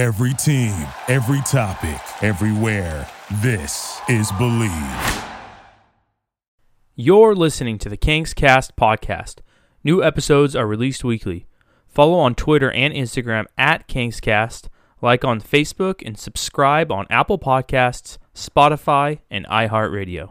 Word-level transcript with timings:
Every 0.00 0.32
team, 0.32 0.86
every 1.08 1.42
topic, 1.42 2.00
everywhere. 2.22 3.06
This 3.42 4.00
is 4.08 4.32
Believe. 4.32 5.24
You're 6.94 7.34
listening 7.34 7.76
to 7.80 7.90
the 7.90 7.98
Kings 7.98 8.32
Cast 8.32 8.76
podcast. 8.76 9.40
New 9.84 10.02
episodes 10.02 10.56
are 10.56 10.66
released 10.66 11.04
weekly. 11.04 11.44
Follow 11.86 12.18
on 12.18 12.34
Twitter 12.34 12.72
and 12.72 12.94
Instagram 12.94 13.44
at 13.58 13.88
Kingscast, 13.88 14.68
like 15.02 15.22
on 15.22 15.38
Facebook, 15.38 16.00
and 16.02 16.18
subscribe 16.18 16.90
on 16.90 17.06
Apple 17.10 17.38
Podcasts, 17.38 18.16
Spotify, 18.34 19.18
and 19.30 19.46
iHeartRadio. 19.48 20.30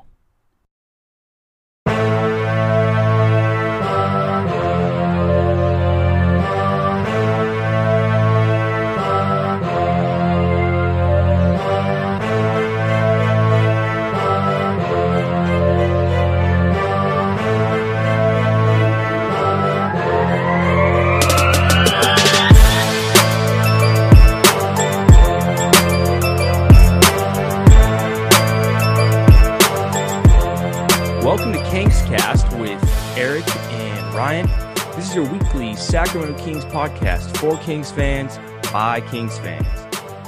Sacramento 35.90 36.38
Kings 36.44 36.64
podcast 36.66 37.36
for 37.38 37.58
Kings 37.64 37.90
fans 37.90 38.38
by 38.72 39.02
Kings 39.10 39.40
fans. 39.40 39.66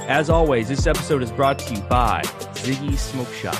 As 0.08 0.28
always, 0.28 0.68
this 0.68 0.88
episode 0.88 1.22
is 1.22 1.30
brought 1.30 1.60
to 1.60 1.74
you 1.74 1.80
by 1.82 2.22
Ziggy 2.54 2.98
Smoke 2.98 3.32
Shop. 3.32 3.54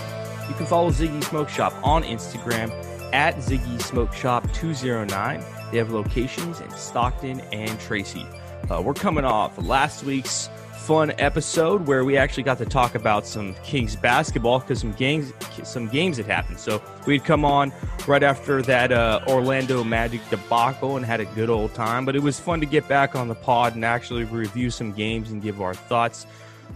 You 0.49 0.55
can 0.57 0.67
follow 0.67 0.91
Ziggy 0.91 1.23
Smoke 1.23 1.49
Shop 1.49 1.73
on 1.85 2.03
Instagram 2.03 2.73
at 3.13 3.37
Ziggy 3.37 3.81
Smoke 3.81 4.13
Shop 4.13 4.53
209. 4.53 5.45
They 5.71 5.79
have 5.79 5.93
locations 5.93 6.61
in 6.61 6.69
Stockton 6.73 7.39
and 7.53 7.79
Tracy. 7.79 8.27
Uh, 8.69 8.83
we're 8.83 8.95
coming 8.95 9.25
off 9.25 9.57
last 9.65 10.03
week's 10.03 10.51
fun 10.83 11.13
episode 11.19 11.87
where 11.87 12.05
we 12.05 12.17
actually 12.17 12.43
got 12.43 12.59
to 12.59 12.65
talk 12.65 12.97
about 12.97 13.25
some 13.25 13.55
Kings 13.63 13.95
basketball 13.95 14.59
because 14.59 14.81
some 14.81 14.93
games 14.93 15.33
some 15.63 15.87
games 15.87 16.17
had 16.17 16.27
happened. 16.27 16.59
So 16.59 16.83
we'd 17.07 17.25
come 17.25 17.45
on 17.45 17.73
right 18.09 18.23
after 18.23 18.63
that 18.63 18.91
uh, 18.91 19.21
Orlando 19.29 19.85
Magic 19.85 20.21
debacle 20.29 20.97
and 20.97 21.07
had 21.07 21.21
a 21.21 21.25
good 21.27 21.49
old 21.49 21.73
time. 21.73 22.05
But 22.05 22.17
it 22.17 22.23
was 22.23 22.41
fun 22.41 22.59
to 22.61 22.67
get 22.67 22.89
back 22.89 23.15
on 23.15 23.29
the 23.29 23.35
pod 23.37 23.77
and 23.77 23.85
actually 23.85 24.25
review 24.25 24.71
some 24.71 24.93
games 24.93 25.31
and 25.31 25.41
give 25.41 25.63
our 25.63 25.75
thoughts. 25.75 26.27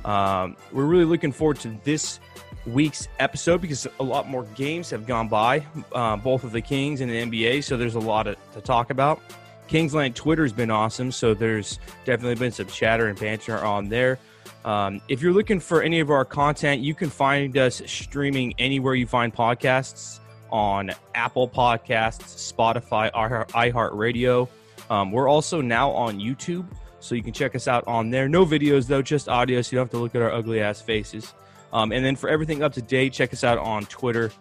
Um, 0.05 0.57
we're 0.71 0.85
really 0.85 1.05
looking 1.05 1.33
forward 1.33 1.59
to 1.61 1.77
this 1.83 2.21
week's 2.65 3.09
episode 3.19 3.61
because 3.61 3.89
a 3.99 4.05
lot 4.05 4.29
more 4.29 4.45
games 4.55 4.89
have 4.91 5.07
gone 5.07 5.27
by, 5.27 5.67
uh, 5.93 6.17
both 6.17 6.45
of 6.45 6.53
the 6.53 6.61
Kings 6.61 7.01
and 7.01 7.11
the 7.11 7.23
NBA. 7.23 7.65
So 7.65 7.77
there's 7.77 7.97
a 7.97 8.01
lot 8.01 8.25
to, 8.25 8.37
to 8.55 8.61
talk 8.61 8.91
about. 8.91 9.21
Kingsland 9.69 10.15
Twitter's 10.15 10.53
been 10.53 10.71
awesome, 10.71 11.11
so 11.11 11.35
there's 11.35 11.79
definitely 12.05 12.37
been 12.37 12.53
some 12.53 12.67
chatter 12.67 13.09
and 13.09 13.19
banter 13.19 13.59
on 13.59 13.89
there. 13.89 14.19
Um, 14.65 15.01
if 15.09 15.23
you're 15.23 15.33
looking 15.33 15.61
for 15.61 15.83
any 15.83 16.01
of 16.01 16.11
our 16.11 16.25
content, 16.25 16.83
you 16.83 16.95
can 16.95 17.09
find 17.09 17.57
us 17.57 17.83
streaming 17.87 18.55
anywhere 18.59 18.95
you 18.95 19.07
find 19.07 19.35
podcasts 19.35 20.21
on 20.51 20.91
Apple 21.15 21.49
Podcasts, 21.49 22.53
Spotify, 22.53 23.13
iHeartRadio. 23.13 24.49
Um, 24.91 25.13
we're 25.13 25.29
also 25.29 25.61
now 25.61 25.91
on 25.91 26.19
YouTube, 26.19 26.67
so 27.01 27.15
you 27.15 27.23
can 27.23 27.33
check 27.33 27.55
us 27.55 27.69
out 27.69 27.87
on 27.87 28.11
there. 28.11 28.29
No 28.29 28.45
videos 28.45 28.87
though, 28.87 29.03
just 29.03 29.29
audio, 29.29 29.63
so 29.63 29.73
you 29.73 29.79
don't 29.79 29.87
have 29.87 29.91
to 29.93 29.99
look 29.99 30.15
at 30.15 30.23
our 30.23 30.33
ugly 30.33 30.61
ass 30.61 30.81
faces. 30.81 31.35
Um, 31.73 31.93
and 31.93 32.05
then 32.05 32.17
for 32.17 32.29
everything 32.29 32.63
up 32.63 32.73
to 32.75 32.83
date, 32.83 33.13
check 33.13 33.33
us 33.33 33.45
out 33.45 33.59
on 33.59 33.85
Twitter 33.87 34.33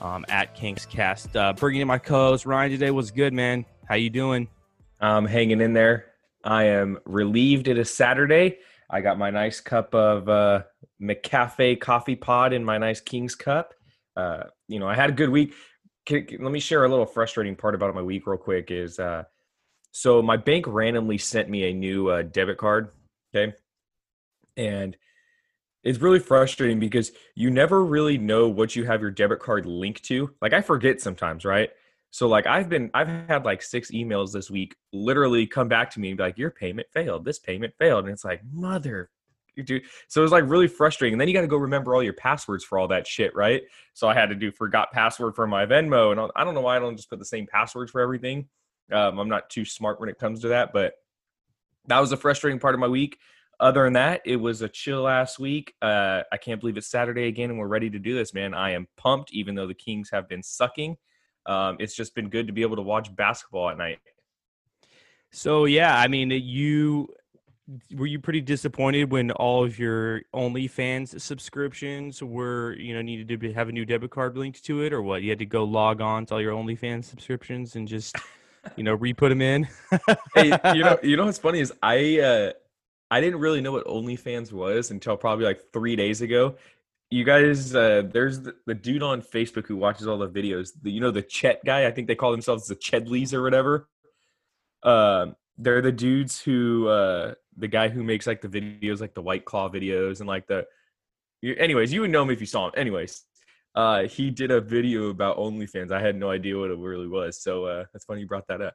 um, 0.00 0.24
at 0.28 0.56
Kingscast. 0.56 1.34
Uh, 1.34 1.52
bringing 1.54 1.80
in 1.80 1.88
my 1.88 1.98
co-host 1.98 2.46
Ryan 2.46 2.70
today 2.70 2.90
was 2.90 3.10
good, 3.10 3.32
man. 3.32 3.64
How 3.88 3.96
you 3.96 4.10
doing? 4.10 4.48
I'm 5.04 5.26
hanging 5.26 5.60
in 5.60 5.72
there. 5.72 6.06
I 6.42 6.64
am 6.64 6.98
relieved 7.04 7.68
it 7.68 7.78
is 7.78 7.92
Saturday. 7.92 8.58
I 8.88 9.00
got 9.00 9.18
my 9.18 9.30
nice 9.30 9.60
cup 9.60 9.94
of 9.94 10.28
uh, 10.28 10.62
McCafe 11.00 11.80
coffee 11.80 12.16
pod 12.16 12.52
in 12.52 12.64
my 12.64 12.78
nice 12.78 13.00
King's 13.00 13.34
cup. 13.34 13.74
Uh, 14.16 14.44
you 14.68 14.78
know, 14.78 14.88
I 14.88 14.94
had 14.94 15.10
a 15.10 15.14
good 15.14 15.30
week. 15.30 15.54
Can, 16.06 16.26
can, 16.26 16.42
let 16.42 16.52
me 16.52 16.60
share 16.60 16.84
a 16.84 16.88
little 16.88 17.06
frustrating 17.06 17.56
part 17.56 17.74
about 17.74 17.94
my 17.94 18.02
week 18.02 18.26
real 18.26 18.38
quick. 18.38 18.70
Is 18.70 18.98
uh, 18.98 19.24
so 19.92 20.22
my 20.22 20.36
bank 20.36 20.66
randomly 20.66 21.18
sent 21.18 21.48
me 21.48 21.68
a 21.70 21.74
new 21.74 22.08
uh, 22.08 22.22
debit 22.22 22.58
card. 22.58 22.90
Okay, 23.34 23.54
and 24.56 24.96
it's 25.82 25.98
really 25.98 26.18
frustrating 26.18 26.78
because 26.78 27.12
you 27.34 27.50
never 27.50 27.84
really 27.84 28.16
know 28.16 28.48
what 28.48 28.76
you 28.76 28.84
have 28.84 29.00
your 29.00 29.10
debit 29.10 29.40
card 29.40 29.66
linked 29.66 30.04
to. 30.04 30.30
Like 30.40 30.52
I 30.52 30.62
forget 30.62 31.00
sometimes, 31.00 31.44
right? 31.44 31.70
So 32.14 32.28
like 32.28 32.46
I've 32.46 32.68
been 32.68 32.92
I've 32.94 33.08
had 33.08 33.44
like 33.44 33.60
six 33.60 33.90
emails 33.90 34.30
this 34.32 34.48
week 34.48 34.76
literally 34.92 35.48
come 35.48 35.66
back 35.66 35.90
to 35.90 36.00
me 36.00 36.10
and 36.10 36.16
be 36.16 36.22
like 36.22 36.38
your 36.38 36.52
payment 36.52 36.86
failed. 36.92 37.24
This 37.24 37.40
payment 37.40 37.74
failed. 37.76 38.04
And 38.04 38.12
it's 38.12 38.24
like, 38.24 38.40
mother 38.52 39.10
dude. 39.56 39.82
So 40.06 40.20
it 40.20 40.22
was 40.22 40.30
like 40.30 40.48
really 40.48 40.68
frustrating. 40.68 41.14
And 41.14 41.20
then 41.20 41.26
you 41.26 41.34
got 41.34 41.40
to 41.40 41.48
go 41.48 41.56
remember 41.56 41.92
all 41.92 42.04
your 42.04 42.12
passwords 42.12 42.62
for 42.62 42.78
all 42.78 42.86
that 42.86 43.08
shit, 43.08 43.34
right? 43.34 43.62
So 43.94 44.06
I 44.06 44.14
had 44.14 44.28
to 44.28 44.36
do 44.36 44.52
forgot 44.52 44.92
password 44.92 45.34
for 45.34 45.48
my 45.48 45.66
Venmo 45.66 46.12
and 46.12 46.30
I 46.36 46.44
don't 46.44 46.54
know 46.54 46.60
why 46.60 46.76
I 46.76 46.78
don't 46.78 46.96
just 46.96 47.10
put 47.10 47.18
the 47.18 47.24
same 47.24 47.48
passwords 47.48 47.90
for 47.90 48.00
everything. 48.00 48.46
Um, 48.92 49.18
I'm 49.18 49.28
not 49.28 49.50
too 49.50 49.64
smart 49.64 49.98
when 49.98 50.08
it 50.08 50.16
comes 50.16 50.40
to 50.42 50.48
that, 50.48 50.72
but 50.72 50.94
that 51.88 51.98
was 51.98 52.12
a 52.12 52.16
frustrating 52.16 52.60
part 52.60 52.74
of 52.74 52.80
my 52.80 52.86
week. 52.86 53.18
Other 53.58 53.82
than 53.82 53.94
that, 53.94 54.22
it 54.24 54.36
was 54.36 54.62
a 54.62 54.68
chill 54.68 55.02
last 55.02 55.40
week. 55.40 55.74
Uh, 55.82 56.22
I 56.30 56.36
can't 56.36 56.60
believe 56.60 56.76
it's 56.76 56.86
Saturday 56.86 57.26
again 57.26 57.50
and 57.50 57.58
we're 57.58 57.66
ready 57.66 57.90
to 57.90 57.98
do 57.98 58.14
this, 58.14 58.32
man. 58.32 58.54
I 58.54 58.70
am 58.70 58.86
pumped, 58.96 59.32
even 59.32 59.56
though 59.56 59.66
the 59.66 59.74
Kings 59.74 60.10
have 60.12 60.28
been 60.28 60.44
sucking 60.44 60.96
um, 61.46 61.76
it's 61.80 61.94
just 61.94 62.14
been 62.14 62.28
good 62.28 62.46
to 62.46 62.52
be 62.52 62.62
able 62.62 62.76
to 62.76 62.82
watch 62.82 63.14
basketball 63.14 63.70
at 63.70 63.78
night. 63.78 63.98
So 65.30 65.64
yeah, 65.64 65.98
I 65.98 66.08
mean, 66.08 66.30
you 66.30 67.08
were 67.94 68.06
you 68.06 68.18
pretty 68.18 68.40
disappointed 68.40 69.10
when 69.10 69.30
all 69.32 69.64
of 69.64 69.78
your 69.78 70.22
OnlyFans 70.34 71.20
subscriptions 71.20 72.22
were 72.22 72.74
you 72.74 72.94
know 72.94 73.02
needed 73.02 73.28
to 73.28 73.38
be, 73.38 73.52
have 73.52 73.68
a 73.68 73.72
new 73.72 73.84
debit 73.84 74.10
card 74.10 74.36
linked 74.36 74.64
to 74.64 74.82
it, 74.82 74.92
or 74.92 75.02
what? 75.02 75.22
You 75.22 75.30
had 75.30 75.38
to 75.38 75.46
go 75.46 75.64
log 75.64 76.00
on 76.00 76.26
to 76.26 76.34
all 76.34 76.40
your 76.40 76.54
OnlyFans 76.54 77.04
subscriptions 77.04 77.76
and 77.76 77.88
just 77.88 78.16
you 78.76 78.84
know 78.84 78.94
re-put 78.94 79.30
them 79.30 79.42
in. 79.42 79.68
hey, 80.34 80.58
you 80.74 80.82
know, 80.82 80.98
you 81.02 81.16
know 81.16 81.24
what's 81.24 81.38
funny 81.38 81.60
is 81.60 81.72
I 81.82 82.20
uh, 82.20 82.52
I 83.10 83.20
didn't 83.20 83.40
really 83.40 83.60
know 83.60 83.72
what 83.72 83.86
OnlyFans 83.86 84.52
was 84.52 84.90
until 84.90 85.16
probably 85.16 85.44
like 85.44 85.72
three 85.72 85.96
days 85.96 86.20
ago, 86.20 86.56
you 87.10 87.24
guys 87.24 87.74
uh 87.74 88.02
there's 88.12 88.40
the, 88.40 88.54
the, 88.66 88.74
dude 88.74 89.02
on 89.02 89.22
facebook 89.22 89.66
who 89.66 89.76
watches 89.76 90.06
all 90.06 90.18
the 90.18 90.28
videos 90.28 90.70
the, 90.82 90.90
you 90.90 91.00
know 91.00 91.10
the 91.10 91.22
chet 91.22 91.64
guy? 91.64 91.86
I 91.86 91.90
think 91.90 92.08
they 92.08 92.14
call 92.14 92.32
themselves 92.32 92.66
the 92.66 92.76
chedleys 92.76 93.32
or 93.32 93.42
whatever. 93.42 93.88
Uh, 94.82 95.26
they're 95.56 95.82
the 95.82 95.92
dudes 95.92 96.40
who 96.40 96.88
uh 96.88 97.34
the 97.56 97.68
guy 97.68 97.88
who 97.88 98.02
makes 98.02 98.26
like 98.26 98.40
the 98.40 98.48
videos 98.48 99.00
like 99.00 99.14
the 99.14 99.22
white 99.22 99.44
claw 99.44 99.68
videos 99.68 100.20
and 100.20 100.28
like 100.28 100.46
the 100.46 100.66
anyways 101.42 101.92
you 101.92 102.00
would 102.00 102.10
know 102.10 102.22
him 102.22 102.30
if 102.30 102.40
you 102.40 102.46
saw 102.46 102.66
him. 102.66 102.72
Anyways 102.76 103.22
uh, 103.74 104.04
he 104.04 104.30
did 104.30 104.52
a 104.52 104.60
video 104.60 105.08
about 105.08 105.36
OnlyFans. 105.36 105.90
I 105.90 106.00
had 106.00 106.14
no 106.14 106.30
idea 106.30 106.56
what 106.56 106.70
it 106.70 106.78
really 106.78 107.08
was, 107.08 107.42
so 107.42 107.64
uh, 107.64 107.84
that's 107.92 108.04
funny 108.04 108.20
you 108.20 108.26
brought 108.26 108.46
that 108.46 108.60
up. 108.60 108.74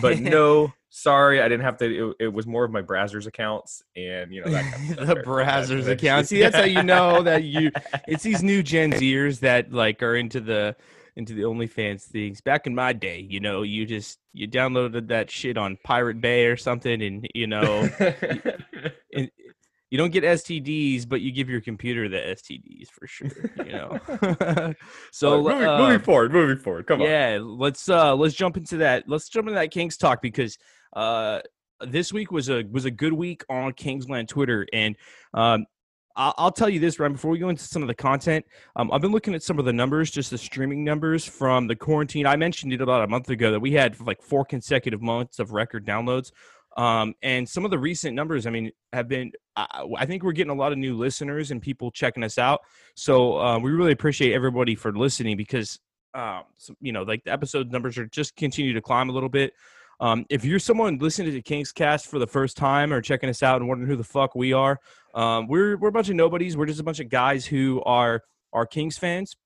But 0.00 0.18
no, 0.20 0.72
sorry, 0.88 1.42
I 1.42 1.48
didn't 1.48 1.64
have 1.64 1.76
to. 1.78 2.10
It, 2.10 2.24
it, 2.24 2.32
was 2.32 2.46
more 2.46 2.64
of 2.64 2.70
my 2.70 2.80
Brazzers 2.80 3.26
accounts, 3.26 3.82
and 3.94 4.32
you 4.32 4.42
know 4.42 4.50
that 4.50 4.72
kind 4.72 4.98
of 4.98 5.06
the 5.06 5.16
Brazzers 5.16 5.86
accounts. 5.86 6.30
See, 6.30 6.40
that's 6.40 6.56
how 6.56 6.64
you 6.64 6.82
know 6.82 7.22
that 7.24 7.44
you. 7.44 7.70
It's 8.06 8.22
these 8.22 8.42
new 8.42 8.62
Gen 8.62 8.92
Zers 8.92 9.40
that 9.40 9.70
like 9.70 10.02
are 10.02 10.16
into 10.16 10.40
the 10.40 10.76
into 11.14 11.34
the 11.34 11.42
OnlyFans 11.42 12.04
things. 12.04 12.40
Back 12.40 12.66
in 12.66 12.74
my 12.74 12.94
day, 12.94 13.26
you 13.28 13.40
know, 13.40 13.62
you 13.62 13.84
just 13.84 14.18
you 14.32 14.48
downloaded 14.48 15.08
that 15.08 15.30
shit 15.30 15.58
on 15.58 15.76
Pirate 15.84 16.22
Bay 16.22 16.46
or 16.46 16.56
something, 16.56 17.02
and 17.02 17.28
you 17.34 17.48
know, 17.48 17.86
and, 19.12 19.30
you 19.90 19.98
don't 19.98 20.10
get 20.10 20.24
STDs, 20.24 21.08
but 21.08 21.20
you 21.20 21.32
give 21.32 21.48
your 21.48 21.60
computer 21.60 22.08
the 22.08 22.18
STDs 22.18 22.88
for 22.90 23.06
sure. 23.06 23.30
You 23.64 23.72
know. 23.72 24.74
so 25.12 25.42
moving, 25.42 25.66
uh, 25.66 25.78
moving, 25.78 26.00
forward, 26.00 26.32
moving 26.32 26.58
forward. 26.58 26.86
Come 26.86 27.00
on. 27.00 27.08
Yeah, 27.08 27.38
let's 27.42 27.88
uh 27.88 28.14
let's 28.14 28.34
jump 28.34 28.56
into 28.56 28.78
that. 28.78 29.04
Let's 29.08 29.28
jump 29.28 29.48
into 29.48 29.58
that 29.58 29.70
Kings 29.70 29.96
talk 29.96 30.20
because 30.20 30.58
uh 30.94 31.40
this 31.80 32.12
week 32.12 32.30
was 32.30 32.48
a 32.48 32.64
was 32.70 32.84
a 32.84 32.90
good 32.90 33.12
week 33.12 33.44
on 33.48 33.72
Kingsland 33.72 34.28
Twitter, 34.28 34.66
and 34.72 34.96
um 35.34 35.66
I'll, 36.18 36.34
I'll 36.36 36.52
tell 36.52 36.68
you 36.68 36.80
this 36.80 36.98
right 36.98 37.12
before 37.12 37.30
we 37.30 37.38
go 37.38 37.48
into 37.48 37.62
some 37.62 37.80
of 37.80 37.86
the 37.86 37.94
content. 37.94 38.44
Um, 38.74 38.90
I've 38.90 39.00
been 39.00 39.12
looking 39.12 39.34
at 39.34 39.42
some 39.44 39.60
of 39.60 39.64
the 39.64 39.72
numbers, 39.72 40.10
just 40.10 40.30
the 40.30 40.38
streaming 40.38 40.82
numbers 40.82 41.24
from 41.24 41.68
the 41.68 41.76
quarantine. 41.76 42.26
I 42.26 42.34
mentioned 42.34 42.72
it 42.72 42.80
about 42.80 43.04
a 43.04 43.06
month 43.06 43.30
ago 43.30 43.52
that 43.52 43.60
we 43.60 43.72
had 43.72 43.98
like 44.00 44.20
four 44.20 44.44
consecutive 44.44 45.00
months 45.00 45.38
of 45.38 45.52
record 45.52 45.86
downloads 45.86 46.32
um, 46.78 47.14
and 47.22 47.46
some 47.46 47.64
of 47.64 47.72
the 47.72 47.78
recent 47.78 48.14
numbers, 48.14 48.46
I 48.46 48.50
mean, 48.50 48.70
have 48.92 49.08
been, 49.08 49.32
I, 49.56 49.84
I 49.96 50.06
think 50.06 50.22
we're 50.22 50.30
getting 50.30 50.52
a 50.52 50.54
lot 50.54 50.70
of 50.70 50.78
new 50.78 50.96
listeners 50.96 51.50
and 51.50 51.60
people 51.60 51.90
checking 51.90 52.22
us 52.22 52.38
out. 52.38 52.60
So 52.94 53.36
uh, 53.40 53.58
we 53.58 53.72
really 53.72 53.90
appreciate 53.90 54.32
everybody 54.32 54.76
for 54.76 54.92
listening 54.92 55.36
because, 55.36 55.80
um, 56.14 56.44
you 56.80 56.92
know, 56.92 57.02
like 57.02 57.24
the 57.24 57.32
episode 57.32 57.72
numbers 57.72 57.98
are 57.98 58.06
just 58.06 58.36
continue 58.36 58.74
to 58.74 58.80
climb 58.80 59.10
a 59.10 59.12
little 59.12 59.28
bit. 59.28 59.54
Um, 59.98 60.24
if 60.30 60.44
you're 60.44 60.60
someone 60.60 60.98
listening 60.98 61.32
to 61.32 61.42
Kings 61.42 61.72
Cast 61.72 62.06
for 62.06 62.20
the 62.20 62.28
first 62.28 62.56
time 62.56 62.92
or 62.92 63.00
checking 63.00 63.28
us 63.28 63.42
out 63.42 63.60
and 63.60 63.68
wondering 63.68 63.90
who 63.90 63.96
the 63.96 64.04
fuck 64.04 64.36
we 64.36 64.52
are, 64.52 64.78
um, 65.14 65.48
we're 65.48 65.76
we're 65.78 65.88
a 65.88 65.92
bunch 65.92 66.08
of 66.08 66.14
nobodies. 66.14 66.56
We're 66.56 66.66
just 66.66 66.78
a 66.78 66.84
bunch 66.84 67.00
of 67.00 67.08
guys 67.08 67.44
who 67.44 67.82
are 67.86 68.22
are 68.52 68.66
Kings 68.66 68.96
fans, 68.96 69.36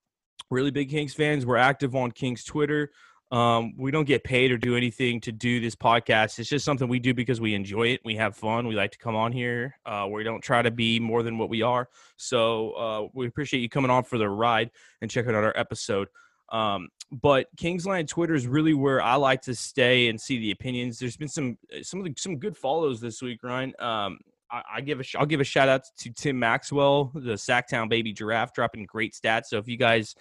really 0.50 0.70
big 0.70 0.90
Kings 0.90 1.14
fans. 1.14 1.46
We're 1.46 1.56
active 1.56 1.96
on 1.96 2.10
Kings 2.10 2.44
Twitter. 2.44 2.90
Um, 3.32 3.72
we 3.78 3.90
don't 3.90 4.04
get 4.04 4.24
paid 4.24 4.52
or 4.52 4.58
do 4.58 4.76
anything 4.76 5.18
to 5.22 5.32
do 5.32 5.58
this 5.58 5.74
podcast. 5.74 6.38
It's 6.38 6.50
just 6.50 6.66
something 6.66 6.86
we 6.86 6.98
do 6.98 7.14
because 7.14 7.40
we 7.40 7.54
enjoy 7.54 7.88
it. 7.88 8.02
We 8.04 8.14
have 8.16 8.36
fun. 8.36 8.66
We 8.68 8.74
like 8.74 8.90
to 8.92 8.98
come 8.98 9.16
on 9.16 9.32
here. 9.32 9.74
Uh, 9.86 10.06
we 10.10 10.22
don't 10.22 10.42
try 10.42 10.60
to 10.60 10.70
be 10.70 11.00
more 11.00 11.22
than 11.22 11.38
what 11.38 11.48
we 11.48 11.62
are. 11.62 11.88
So 12.18 12.72
uh, 12.72 13.08
we 13.14 13.26
appreciate 13.26 13.60
you 13.60 13.70
coming 13.70 13.90
on 13.90 14.04
for 14.04 14.18
the 14.18 14.28
ride 14.28 14.70
and 15.00 15.10
checking 15.10 15.34
out 15.34 15.44
our 15.44 15.56
episode. 15.56 16.08
Um, 16.50 16.90
but 17.10 17.46
Kingsland 17.56 18.08
Twitter 18.08 18.34
is 18.34 18.46
really 18.46 18.74
where 18.74 19.00
I 19.00 19.14
like 19.14 19.40
to 19.42 19.54
stay 19.54 20.08
and 20.08 20.20
see 20.20 20.38
the 20.38 20.50
opinions. 20.50 20.98
There's 20.98 21.16
been 21.16 21.28
some 21.28 21.56
some 21.80 22.00
of 22.00 22.04
the, 22.04 22.14
some 22.18 22.36
good 22.36 22.56
follows 22.56 23.00
this 23.00 23.22
week, 23.22 23.42
Ryan. 23.42 23.72
Um, 23.78 24.18
I, 24.50 24.62
I 24.74 24.80
give 24.82 25.00
a 25.00 25.04
I'll 25.18 25.24
give 25.24 25.40
a 25.40 25.44
shout 25.44 25.70
out 25.70 25.82
to 26.00 26.10
Tim 26.10 26.38
Maxwell, 26.38 27.10
the 27.14 27.34
Sacktown 27.34 27.88
baby 27.88 28.12
giraffe, 28.12 28.52
dropping 28.52 28.84
great 28.84 29.14
stats. 29.14 29.46
So 29.46 29.56
if 29.56 29.68
you 29.68 29.78
guys 29.78 30.14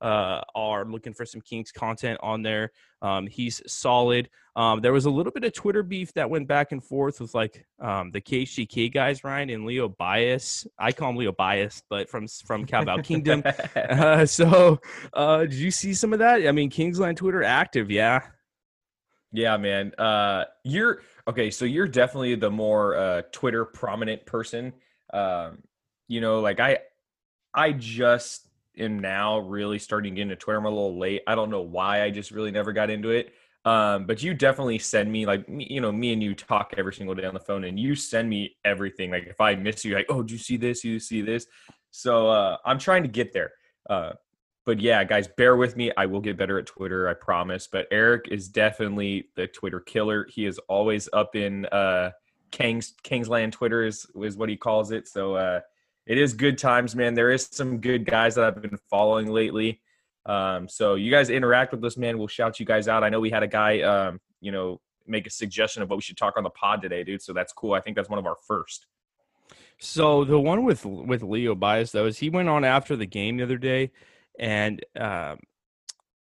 uh, 0.00 0.40
are 0.54 0.84
looking 0.84 1.14
for 1.14 1.24
some 1.26 1.40
Kings 1.40 1.72
content 1.72 2.18
on 2.22 2.42
there. 2.42 2.72
Um, 3.02 3.26
he's 3.26 3.62
solid. 3.66 4.28
Um, 4.56 4.80
there 4.80 4.92
was 4.92 5.04
a 5.04 5.10
little 5.10 5.32
bit 5.32 5.44
of 5.44 5.52
Twitter 5.52 5.82
beef 5.82 6.12
that 6.14 6.28
went 6.28 6.48
back 6.48 6.72
and 6.72 6.82
forth 6.82 7.20
with 7.20 7.34
like 7.34 7.64
um, 7.80 8.10
the 8.10 8.20
KHTK 8.20 8.92
guys, 8.92 9.24
Ryan 9.24 9.50
and 9.50 9.64
Leo 9.64 9.88
Bias. 9.88 10.66
I 10.78 10.92
call 10.92 11.10
him 11.10 11.16
Leo 11.16 11.32
Bias, 11.32 11.82
but 11.88 12.08
from 12.08 12.26
from 12.28 12.66
Cowbell 12.66 13.02
Kingdom. 13.02 13.42
Uh, 13.76 14.24
so, 14.26 14.80
uh, 15.12 15.40
did 15.40 15.54
you 15.54 15.70
see 15.70 15.94
some 15.94 16.12
of 16.12 16.18
that? 16.18 16.46
I 16.46 16.52
mean, 16.52 16.70
Kingsland 16.70 17.16
Twitter 17.16 17.42
active, 17.42 17.90
yeah. 17.90 18.20
Yeah, 19.32 19.56
man. 19.56 19.92
Uh, 19.96 20.44
you're 20.64 21.02
okay. 21.28 21.50
So 21.50 21.64
you're 21.64 21.88
definitely 21.88 22.34
the 22.34 22.50
more 22.50 22.96
uh, 22.96 23.22
Twitter 23.32 23.64
prominent 23.64 24.26
person. 24.26 24.72
Um, 25.12 25.62
you 26.08 26.20
know, 26.20 26.40
like 26.40 26.60
I, 26.60 26.78
I 27.54 27.72
just 27.72 28.49
am 28.80 28.98
now 28.98 29.38
really 29.38 29.78
starting 29.78 30.14
to 30.14 30.16
get 30.16 30.22
into 30.22 30.36
Twitter. 30.36 30.58
I'm 30.58 30.66
a 30.66 30.70
little 30.70 30.98
late. 30.98 31.22
I 31.26 31.34
don't 31.34 31.50
know 31.50 31.60
why. 31.60 32.02
I 32.02 32.10
just 32.10 32.30
really 32.30 32.50
never 32.50 32.72
got 32.72 32.90
into 32.90 33.10
it. 33.10 33.32
Um, 33.64 34.06
but 34.06 34.22
you 34.22 34.32
definitely 34.32 34.78
send 34.78 35.12
me 35.12 35.26
like 35.26 35.44
you 35.48 35.80
know 35.80 35.92
me 35.92 36.12
and 36.12 36.22
you 36.22 36.34
talk 36.34 36.72
every 36.78 36.94
single 36.94 37.14
day 37.14 37.26
on 37.26 37.34
the 37.34 37.40
phone, 37.40 37.64
and 37.64 37.78
you 37.78 37.94
send 37.94 38.28
me 38.28 38.56
everything. 38.64 39.10
Like 39.10 39.26
if 39.26 39.40
I 39.40 39.54
miss 39.54 39.84
you, 39.84 39.94
like 39.94 40.06
oh, 40.08 40.22
do 40.22 40.34
you 40.34 40.38
see 40.38 40.56
this? 40.56 40.82
You 40.82 40.98
see 40.98 41.20
this? 41.20 41.46
So 41.90 42.28
uh, 42.28 42.56
I'm 42.64 42.78
trying 42.78 43.02
to 43.02 43.08
get 43.08 43.32
there. 43.32 43.52
Uh, 43.88 44.12
but 44.64 44.80
yeah, 44.80 45.02
guys, 45.04 45.28
bear 45.28 45.56
with 45.56 45.76
me. 45.76 45.90
I 45.96 46.06
will 46.06 46.20
get 46.20 46.36
better 46.36 46.58
at 46.58 46.66
Twitter, 46.66 47.08
I 47.08 47.14
promise. 47.14 47.66
But 47.66 47.86
Eric 47.90 48.28
is 48.30 48.48
definitely 48.48 49.28
the 49.34 49.46
Twitter 49.46 49.80
killer. 49.80 50.26
He 50.30 50.46
is 50.46 50.58
always 50.68 51.08
up 51.12 51.34
in 51.34 51.66
uh, 51.66 52.12
Kings 52.50 52.94
Kingsland 53.02 53.52
Twitter 53.52 53.84
is 53.84 54.06
is 54.22 54.36
what 54.36 54.48
he 54.48 54.56
calls 54.56 54.90
it. 54.90 55.08
So 55.08 55.34
uh, 55.34 55.60
it 56.06 56.18
is 56.18 56.34
good 56.34 56.58
times, 56.58 56.96
man. 56.96 57.14
There 57.14 57.30
is 57.30 57.48
some 57.50 57.78
good 57.78 58.04
guys 58.04 58.34
that 58.34 58.44
I've 58.44 58.60
been 58.60 58.78
following 58.88 59.28
lately. 59.28 59.80
Um, 60.26 60.68
so 60.68 60.94
you 60.94 61.10
guys 61.10 61.30
interact 61.30 61.72
with 61.72 61.84
us, 61.84 61.96
man. 61.96 62.18
We'll 62.18 62.28
shout 62.28 62.60
you 62.60 62.66
guys 62.66 62.88
out. 62.88 63.04
I 63.04 63.08
know 63.08 63.20
we 63.20 63.30
had 63.30 63.42
a 63.42 63.48
guy, 63.48 63.80
um, 63.82 64.20
you 64.40 64.52
know, 64.52 64.80
make 65.06 65.26
a 65.26 65.30
suggestion 65.30 65.82
of 65.82 65.90
what 65.90 65.96
we 65.96 66.02
should 66.02 66.16
talk 66.16 66.36
on 66.36 66.44
the 66.44 66.50
pod 66.50 66.82
today, 66.82 67.04
dude. 67.04 67.22
So 67.22 67.32
that's 67.32 67.52
cool. 67.52 67.72
I 67.72 67.80
think 67.80 67.96
that's 67.96 68.08
one 68.08 68.18
of 68.18 68.26
our 68.26 68.36
first. 68.46 68.86
So 69.78 70.24
the 70.24 70.38
one 70.38 70.64
with 70.64 70.84
with 70.84 71.22
Leo 71.22 71.54
Bias 71.54 71.92
though 71.92 72.06
is 72.06 72.18
he 72.18 72.28
went 72.28 72.48
on 72.48 72.64
after 72.64 72.96
the 72.96 73.06
game 73.06 73.38
the 73.38 73.44
other 73.44 73.56
day, 73.56 73.92
and 74.38 74.84
um, 74.98 75.38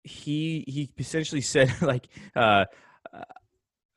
he 0.04 0.64
he 0.66 0.90
essentially 0.98 1.40
said 1.42 1.72
like. 1.82 2.08
Uh, 2.34 2.66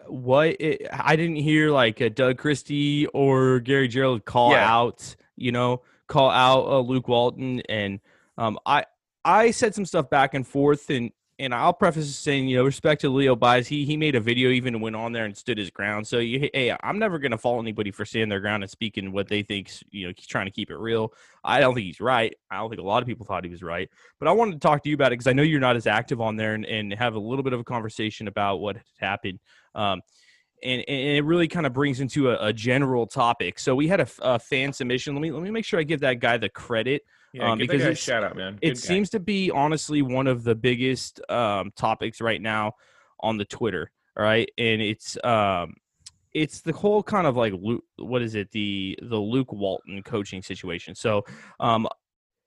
what 0.08 0.48
it, 0.60 0.88
I 0.92 1.16
didn't 1.16 1.38
hear 1.38 1.70
like 1.70 2.16
Doug 2.16 2.38
Christie 2.38 3.06
or 3.08 3.60
Gary 3.60 3.88
Gerould 3.88 4.26
call 4.26 4.52
yeah. 4.52 4.70
out 4.70 5.16
you 5.42 5.52
know, 5.52 5.82
call 6.08 6.30
out 6.30 6.68
uh, 6.68 6.80
Luke 6.80 7.08
Walton. 7.08 7.62
And 7.68 8.00
um, 8.38 8.60
I 8.66 8.86
I 9.26 9.52
said 9.52 9.76
some 9.76 9.86
stuff 9.86 10.10
back 10.10 10.34
and 10.34 10.46
forth, 10.46 10.90
and 10.90 11.12
and 11.42 11.56
I'll 11.56 11.74
preface 11.74 12.16
saying, 12.16 12.48
you 12.48 12.58
know, 12.58 12.64
respect 12.64 13.02
to 13.02 13.10
Leo 13.10 13.36
Bias, 13.36 13.68
he 13.68 13.84
he 13.84 13.98
made 13.98 14.16
a 14.16 14.20
video 14.20 14.52
even 14.52 14.80
went 14.80 14.96
on 14.96 15.12
there 15.12 15.26
and 15.26 15.36
stood 15.36 15.58
his 15.58 15.72
ground. 15.72 16.06
So 16.06 16.20
you, 16.20 16.50
hey, 16.54 16.76
I'm 16.84 17.00
never 17.00 17.18
gonna 17.18 17.38
fault 17.38 17.64
anybody 17.64 17.90
for 17.90 18.06
standing 18.06 18.30
their 18.30 18.40
ground 18.40 18.64
and 18.64 18.70
speaking 18.70 19.12
what 19.12 19.28
they 19.28 19.42
think. 19.42 19.72
You 19.90 20.08
know, 20.08 20.14
he's 20.16 20.28
trying 20.28 20.46
to 20.46 20.52
keep 20.52 20.70
it 20.70 20.78
real. 20.78 21.14
I 21.44 21.60
don't 21.60 21.74
think 21.74 21.88
he's 21.88 22.00
right. 22.00 22.34
I 22.52 22.58
don't 22.58 22.70
think 22.70 22.80
a 22.80 22.86
lot 22.86 23.02
of 23.02 23.08
people 23.08 23.26
thought 23.26 23.44
he 23.44 23.50
was 23.50 23.64
right. 23.64 23.90
But 24.20 24.28
I 24.28 24.34
wanted 24.34 24.54
to 24.54 24.60
talk 24.60 24.84
to 24.84 24.90
you 24.90 24.94
about 24.96 25.08
it 25.08 25.18
because 25.18 25.28
I 25.28 25.34
know 25.34 25.42
you're 25.42 25.60
not 25.60 25.76
as 25.76 25.88
active 25.88 26.22
on 26.22 26.36
there 26.36 26.54
and, 26.54 26.66
and 26.66 26.94
have 26.94 27.16
a 27.16 27.20
little 27.20 27.44
bit 27.44 27.54
of 27.54 27.60
a 27.60 27.64
conversation 27.64 28.28
about 28.28 28.58
what 28.58 28.78
happened. 29.00 29.40
Um, 29.74 30.02
and, 30.64 30.84
and 30.88 31.18
it 31.18 31.26
really 31.26 31.48
kind 31.48 31.66
of 31.66 31.74
brings 31.74 32.00
into 32.00 32.30
a, 32.30 32.48
a 32.48 32.54
general 32.54 33.08
topic. 33.08 33.60
So 33.60 33.76
we 33.76 33.88
had 33.88 34.02
a, 34.02 34.08
a, 34.22 34.40
fan 34.40 34.74
submission. 34.74 35.16
Let 35.16 35.22
me 35.22 35.32
let 35.32 35.42
me 35.42 35.52
make 35.52 35.66
sure 35.66 35.80
I 35.80 35.84
give 35.84 36.02
that 36.02 36.20
guy 36.20 36.38
the 36.38 36.50
credit. 36.50 37.04
Yeah, 37.34 37.52
um, 37.52 37.58
because 37.58 37.84
a 37.84 37.96
shout 37.96 38.24
out, 38.24 38.36
man. 38.36 38.54
Good 38.54 38.68
it 38.68 38.74
guy. 38.74 38.80
seems 38.80 39.10
to 39.12 39.20
be 39.20 39.52
honestly 39.52 40.02
one 40.02 40.28
of 40.28 40.44
the 40.44 40.56
biggest 40.56 41.22
um, 41.30 41.72
topics 41.76 42.22
right 42.22 42.42
now 42.42 42.74
on 43.22 43.38
the 43.38 43.46
Twitter. 43.46 43.92
All 44.18 44.24
right, 44.24 44.50
and 44.58 44.82
it's 44.82 45.18
um, 45.24 45.74
it's 46.34 46.62
the 46.62 46.74
whole 46.74 47.02
kind 47.02 47.26
of 47.26 47.38
like 47.38 47.54
what 47.98 48.22
is 48.22 48.36
it 48.36 48.52
the 48.52 49.00
the 49.02 49.18
Luke 49.18 49.54
Walton 49.54 50.04
coaching 50.04 50.42
situation. 50.42 50.96
So, 50.96 51.24
um, 51.60 51.88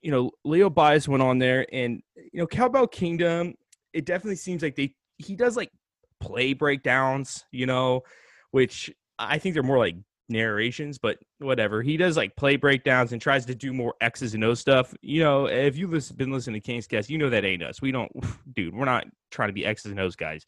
you 0.02 0.10
know, 0.10 0.30
Leo 0.44 0.68
Bias 0.68 1.08
went 1.08 1.22
on 1.22 1.38
there, 1.38 1.66
and 1.72 2.02
you 2.16 2.40
know, 2.40 2.46
Cowbell 2.46 2.86
Kingdom. 2.86 3.54
It 3.92 4.06
definitely 4.06 4.36
seems 4.36 4.62
like 4.62 4.74
they 4.74 4.94
he 5.18 5.36
does 5.36 5.56
like 5.56 5.70
play 6.24 6.52
breakdowns, 6.52 7.44
you 7.50 7.66
know, 7.66 8.02
which 8.50 8.90
I 9.18 9.38
think 9.38 9.54
they're 9.54 9.62
more 9.62 9.78
like 9.78 9.96
narrations, 10.28 10.98
but 10.98 11.18
whatever. 11.38 11.82
He 11.82 11.96
does 11.96 12.16
like 12.16 12.36
play 12.36 12.56
breakdowns 12.56 13.12
and 13.12 13.20
tries 13.20 13.46
to 13.46 13.54
do 13.54 13.72
more 13.72 13.94
X's 14.00 14.34
and 14.34 14.44
O 14.44 14.54
stuff. 14.54 14.94
You 15.02 15.22
know, 15.22 15.46
if 15.46 15.76
you've 15.76 15.92
listen, 15.92 16.16
been 16.16 16.32
listening 16.32 16.60
to 16.60 16.66
King's 16.66 16.86
Cast, 16.86 17.10
you 17.10 17.18
know 17.18 17.30
that 17.30 17.44
ain't 17.44 17.62
us. 17.62 17.82
We 17.82 17.92
don't, 17.92 18.10
dude, 18.54 18.74
we're 18.74 18.84
not 18.84 19.04
trying 19.30 19.48
to 19.50 19.54
be 19.54 19.66
X's 19.66 19.90
and 19.90 20.00
O's 20.00 20.16
guys. 20.16 20.46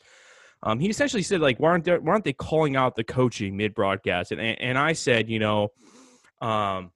Um, 0.62 0.80
he 0.80 0.88
essentially 0.88 1.22
said 1.22 1.40
like, 1.40 1.60
why 1.60 1.70
aren't 1.70 1.84
they, 1.84 1.98
why 1.98 2.12
aren't 2.12 2.24
they 2.24 2.32
calling 2.32 2.76
out 2.76 2.96
the 2.96 3.04
coaching 3.04 3.56
mid 3.56 3.74
broadcast? 3.74 4.32
And, 4.32 4.40
and 4.40 4.78
I 4.78 4.94
said, 4.94 5.28
you 5.28 5.38
know, 5.38 5.68
um, 6.40 6.90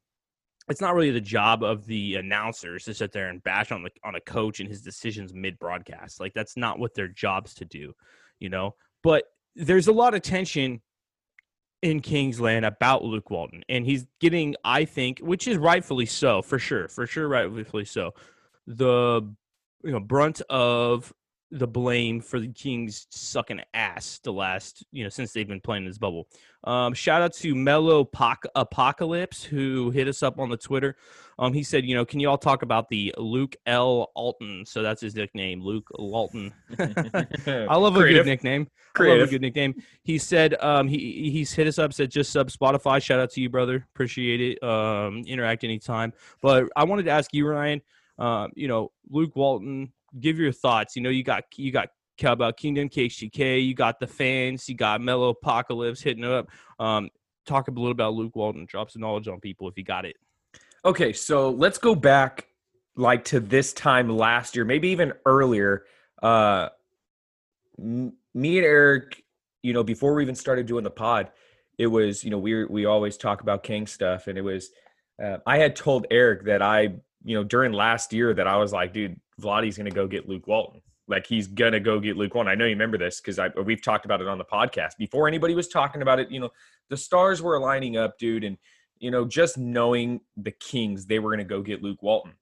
it's 0.69 0.81
not 0.81 0.94
really 0.94 1.11
the 1.11 1.21
job 1.21 1.62
of 1.62 1.85
the 1.87 2.15
announcers 2.15 2.85
to 2.85 2.94
sit 2.94 3.12
there 3.12 3.29
and 3.29 3.43
bash 3.43 3.73
on 3.73 3.82
the 3.82 3.91
on 4.05 4.15
a 4.15 4.21
coach 4.21 4.61
and 4.61 4.69
his 4.69 4.82
decisions 4.82 5.35
mid 5.35 5.59
broadcast. 5.59 6.21
Like 6.21 6.32
that's 6.32 6.56
not 6.56 6.79
what 6.79 6.94
their 6.94 7.09
jobs 7.09 7.55
to 7.55 7.65
do 7.65 7.93
you 8.41 8.49
know. 8.49 8.75
But 9.03 9.25
there's 9.55 9.89
a 9.89 9.93
lot 9.93 10.15
of 10.15 10.23
tension 10.23 10.81
in 11.83 12.01
Kingsland 12.01 12.65
about 12.65 13.05
Luke 13.05 13.31
Walton, 13.31 13.63
and 13.69 13.85
he's 13.87 14.07
getting, 14.21 14.55
I 14.65 14.85
think, 14.85 15.21
which 15.21 15.49
is 15.49 15.57
rightfully 15.57 16.07
so, 16.07 16.43
for 16.43 16.59
sure, 16.59 16.89
for 16.89 17.06
sure, 17.06 17.29
rightfully 17.29 17.85
so, 17.85 18.13
the 18.67 19.23
you 19.82 19.93
know 19.93 20.01
brunt 20.01 20.43
of 20.51 21.13
the 21.51 21.67
blame 21.67 22.21
for 22.21 22.39
the 22.39 22.49
Kings 22.49 23.07
sucking 23.11 23.61
ass 23.75 24.21
the 24.23 24.33
last, 24.33 24.85
you 24.93 25.03
know, 25.03 25.09
since 25.09 25.33
they've 25.33 25.49
been 25.49 25.61
playing 25.61 25.85
this 25.85 25.99
bubble. 25.99 26.29
Um, 26.63 26.95
shout 26.95 27.23
out 27.23 27.33
to 27.37 27.55
Mellow 27.55 28.09
Apocalypse 28.55 29.43
who 29.43 29.91
hit 29.91 30.07
us 30.07 30.23
up 30.23 30.39
on 30.39 30.49
the 30.49 30.57
Twitter. 30.57 30.97
Um, 31.39 31.53
he 31.53 31.63
said, 31.63 31.85
you 31.85 31.95
know, 31.95 32.05
can 32.05 32.21
you 32.21 32.29
all 32.29 32.39
talk 32.39 32.63
about 32.63 32.89
the 32.89 33.15
Luke 33.17 33.57
L. 33.67 34.11
Alton? 34.15 34.65
So 34.67 34.83
that's 34.83 35.01
his 35.01 35.15
nickname, 35.15 35.63
Luke 35.63 35.89
Walton. 35.99 36.53
I 36.79 37.77
love 37.77 37.97
a 37.97 38.01
good 38.01 38.27
nickname. 38.27 38.69
Creative. 38.93 39.17
I 39.17 39.21
love 39.21 39.29
a 39.29 39.31
good 39.31 39.41
nickname. 39.41 39.75
He 40.03 40.19
said, 40.19 40.55
um, 40.63 40.87
he 40.87 41.31
he's 41.33 41.53
hit 41.53 41.67
us 41.67 41.79
up, 41.79 41.93
said 41.93 42.11
just 42.11 42.31
sub 42.31 42.51
Spotify. 42.51 43.03
Shout 43.03 43.21
out 43.21 43.31
to 43.31 43.41
you, 43.41 43.49
brother. 43.49 43.87
Appreciate 43.95 44.41
it. 44.41 44.63
Um, 44.63 45.25
interact 45.27 45.65
anytime. 45.65 46.13
But 46.43 46.69
I 46.77 46.85
wanted 46.85 47.05
to 47.05 47.11
ask 47.11 47.33
you, 47.33 47.47
Ryan. 47.47 47.81
Um, 48.19 48.53
you 48.55 48.69
know, 48.69 48.93
Luke 49.09 49.35
Walton, 49.35 49.93
give 50.19 50.38
your 50.38 50.52
thoughts. 50.52 50.96
You 50.96 51.02
know, 51.02 51.10
you 51.10 51.22
got 51.22 51.44
you 51.56 51.70
got 51.72 51.88
about 52.22 52.56
Kingdom 52.56 52.88
KHTK, 52.88 53.67
you 53.67 53.74
got 53.74 53.98
the 53.98 54.06
fans, 54.06 54.69
you 54.69 54.74
got 54.74 55.00
Mellow 55.00 55.31
Apocalypse 55.31 56.02
hitting 56.02 56.24
up. 56.24 56.48
Um, 56.79 57.08
talk 57.46 57.69
a 57.69 57.70
little 57.70 57.90
about 57.90 58.14
Luke 58.14 58.36
Walton. 58.36 58.67
Drop 58.67 58.90
some 58.90 59.02
knowledge 59.02 59.29
on 59.29 59.40
people 59.40 59.69
if 59.69 59.79
you 59.79 59.84
got 59.84 60.05
it. 60.05 60.17
Okay, 60.84 61.12
so 61.12 61.50
let's 61.50 61.79
go 61.79 61.94
back 61.94 62.46
like 62.96 63.24
to 63.24 63.40
this 63.40 63.72
time 63.72 64.08
last 64.08 64.56
year, 64.56 64.64
maybe 64.64 64.88
even 64.88 65.12
earlier. 65.26 65.84
Uh, 66.22 66.69
m- 67.79 68.12
me 68.34 68.58
and 68.58 68.67
Eric, 68.67 69.22
you 69.62 69.72
know, 69.72 69.82
before 69.82 70.14
we 70.14 70.22
even 70.22 70.34
started 70.34 70.67
doing 70.67 70.84
the 70.84 70.90
pod, 70.90 71.31
it 71.79 71.86
was 71.86 72.24
you 72.24 72.31
know 72.31 72.38
we 72.38 72.64
we 72.64 72.84
always 72.84 73.17
talk 73.17 73.40
about 73.40 73.62
King 73.62 73.86
stuff, 73.86 74.26
and 74.26 74.36
it 74.36 74.43
was 74.43 74.70
uh, 75.22 75.38
I 75.46 75.58
had 75.58 75.76
told 75.76 76.06
Eric 76.10 76.44
that 76.44 76.62
I 76.62 76.94
you 77.24 77.36
know 77.36 77.44
during 77.44 77.72
last 77.72 78.12
year 78.12 78.34
that 78.34 78.46
I 78.46 78.56
was 78.56 78.72
like, 78.72 78.93
dude, 78.93 79.20
Vlade's 79.41 79.77
going 79.77 79.89
to 79.89 79.94
go 79.94 80.06
get 80.06 80.29
Luke 80.29 80.47
Walton. 80.47 80.81
Like 81.09 81.27
he's 81.27 81.49
going 81.49 81.73
to 81.73 81.81
go 81.81 81.99
get 81.99 82.17
Luke 82.17 82.35
Walton. 82.35 82.51
I 82.51 82.55
know 82.55 82.65
you 82.65 82.70
remember 82.70 82.97
this 82.97 83.20
because 83.20 83.41
we've 83.65 83.82
talked 83.82 84.05
about 84.05 84.20
it 84.20 84.29
on 84.29 84.39
the 84.39 84.44
podcast 84.44 84.97
before 84.97 85.27
anybody 85.27 85.55
was 85.55 85.67
talking 85.67 86.03
about 86.03 86.20
it. 86.20 86.31
You 86.31 86.41
know, 86.41 86.51
the 86.89 86.97
stars 86.97 87.43
were 87.43 87.59
lining 87.59 87.97
up, 87.97 88.19
dude, 88.19 88.44
and 88.44 88.56
you 88.99 89.11
know 89.11 89.25
just 89.25 89.59
knowing 89.59 90.20
the 90.37 90.53
Kings, 90.53 91.06
they 91.06 91.19
were 91.19 91.31
going 91.31 91.39
to 91.39 91.44
go 91.44 91.63
get 91.63 91.82
Luke 91.82 92.03
Walton. 92.03 92.35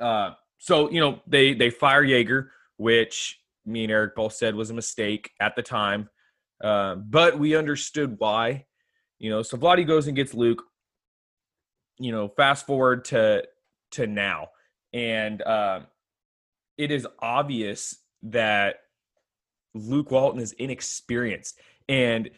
Uh, 0.00 0.32
so 0.58 0.90
you 0.90 1.00
know 1.00 1.20
they 1.26 1.52
they 1.52 1.68
fire 1.68 2.02
Joerger, 2.02 2.48
which 2.78 3.40
me 3.66 3.84
and 3.84 3.92
Eric 3.92 4.14
both 4.14 4.32
said 4.32 4.54
was 4.54 4.70
a 4.70 4.74
mistake 4.74 5.30
at 5.38 5.54
the 5.54 5.62
time, 5.62 6.08
uh, 6.62 6.94
but 6.94 7.38
we 7.38 7.56
understood 7.56 8.16
why. 8.18 8.64
You 9.18 9.28
know, 9.28 9.42
so 9.42 9.58
Vlade 9.58 9.86
goes 9.86 10.06
and 10.06 10.16
gets 10.16 10.32
Luke. 10.32 10.62
You 11.98 12.12
know, 12.12 12.28
fast 12.28 12.66
forward 12.66 13.04
to 13.06 13.44
to 13.92 14.06
now, 14.06 14.48
and 14.92 15.42
uh, 15.42 15.80
it 16.78 16.90
is 16.90 17.06
obvious 17.20 17.96
that 18.22 18.76
Luke 19.74 20.10
Walton 20.10 20.40
is 20.40 20.52
inexperienced. 20.52 21.58
And 21.88 22.30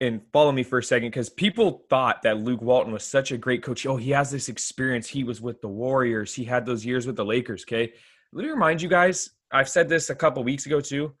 and 0.00 0.20
follow 0.32 0.52
me 0.52 0.62
for 0.62 0.78
a 0.78 0.82
second 0.82 1.08
because 1.08 1.28
people 1.28 1.84
thought 1.90 2.22
that 2.22 2.38
Luke 2.38 2.62
Walton 2.62 2.92
was 2.92 3.04
such 3.04 3.32
a 3.32 3.36
great 3.36 3.62
coach. 3.62 3.84
Oh, 3.84 3.96
he 3.96 4.10
has 4.10 4.30
this 4.30 4.48
experience. 4.48 5.08
He 5.08 5.24
was 5.24 5.40
with 5.40 5.60
the 5.60 5.68
Warriors. 5.68 6.34
He 6.34 6.44
had 6.44 6.64
those 6.64 6.86
years 6.86 7.06
with 7.06 7.16
the 7.16 7.24
Lakers. 7.24 7.64
Okay, 7.64 7.92
let 8.32 8.44
me 8.44 8.50
remind 8.50 8.80
you 8.80 8.88
guys. 8.88 9.30
I've 9.50 9.68
said 9.68 9.88
this 9.88 10.10
a 10.10 10.14
couple 10.14 10.44
weeks 10.44 10.66
ago 10.66 10.80
too. 10.80 11.14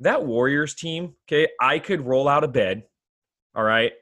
That 0.00 0.24
Warriors 0.24 0.74
team. 0.74 1.14
Okay, 1.26 1.48
I 1.60 1.78
could 1.78 2.06
roll 2.06 2.28
out 2.28 2.44
of 2.44 2.52
bed. 2.52 2.84
All 3.54 3.64
right, 3.64 3.92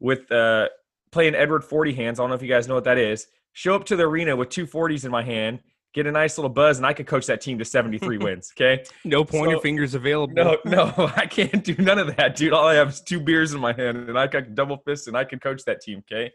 with 0.00 0.30
uh 0.32 0.68
playing 1.12 1.34
Edward 1.34 1.64
Forty 1.64 1.94
hands. 1.94 2.18
I 2.18 2.22
don't 2.22 2.30
know 2.30 2.36
if 2.36 2.42
you 2.42 2.48
guys 2.48 2.66
know 2.66 2.74
what 2.74 2.84
that 2.84 2.98
is. 2.98 3.26
Show 3.58 3.74
up 3.74 3.84
to 3.86 3.96
the 3.96 4.04
arena 4.04 4.36
with 4.36 4.50
two 4.50 4.68
40s 4.68 5.04
in 5.04 5.10
my 5.10 5.24
hand 5.24 5.58
get 5.92 6.06
a 6.06 6.12
nice 6.12 6.38
little 6.38 6.48
buzz, 6.48 6.76
and 6.76 6.86
I 6.86 6.92
could 6.92 7.08
coach 7.08 7.26
that 7.26 7.40
team 7.40 7.58
to 7.58 7.64
73 7.64 8.18
wins. 8.18 8.52
Okay. 8.54 8.84
No 9.04 9.24
pointer 9.24 9.56
so, 9.56 9.60
fingers 9.60 9.96
available. 9.96 10.32
No, 10.32 10.58
no, 10.64 10.92
I 11.16 11.26
can't 11.26 11.64
do 11.64 11.74
none 11.76 11.98
of 11.98 12.14
that, 12.16 12.36
dude. 12.36 12.52
All 12.52 12.68
I 12.68 12.74
have 12.74 12.90
is 12.90 13.00
two 13.00 13.18
beers 13.18 13.52
in 13.52 13.60
my 13.60 13.72
hand, 13.72 14.08
and 14.08 14.16
I 14.16 14.28
got 14.28 14.54
double 14.54 14.76
fists, 14.76 15.08
and 15.08 15.16
I 15.16 15.24
could 15.24 15.40
coach 15.40 15.64
that 15.64 15.80
team. 15.80 16.04
Okay. 16.08 16.30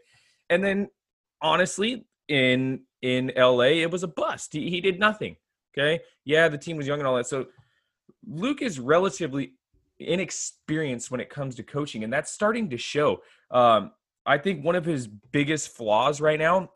And 0.50 0.62
then, 0.62 0.88
honestly, 1.40 2.04
in 2.28 2.82
in 3.00 3.32
LA, 3.34 3.80
it 3.80 3.90
was 3.90 4.02
a 4.02 4.08
bust. 4.08 4.52
He, 4.52 4.68
he 4.68 4.82
did 4.82 4.98
nothing. 4.98 5.36
Okay. 5.76 6.02
Yeah, 6.26 6.48
the 6.48 6.58
team 6.58 6.76
was 6.76 6.86
young 6.86 6.98
and 6.98 7.08
all 7.08 7.16
that. 7.16 7.26
So 7.26 7.46
Luke 8.26 8.60
is 8.60 8.78
relatively 8.78 9.54
inexperienced 9.98 11.10
when 11.10 11.20
it 11.20 11.30
comes 11.30 11.54
to 11.54 11.62
coaching, 11.62 12.04
and 12.04 12.12
that's 12.12 12.30
starting 12.30 12.68
to 12.68 12.76
show. 12.76 13.22
Um, 13.50 13.92
I 14.26 14.36
think 14.36 14.62
one 14.62 14.74
of 14.74 14.84
his 14.84 15.06
biggest 15.06 15.70
flaws 15.70 16.20
right 16.20 16.38
now 16.38 16.70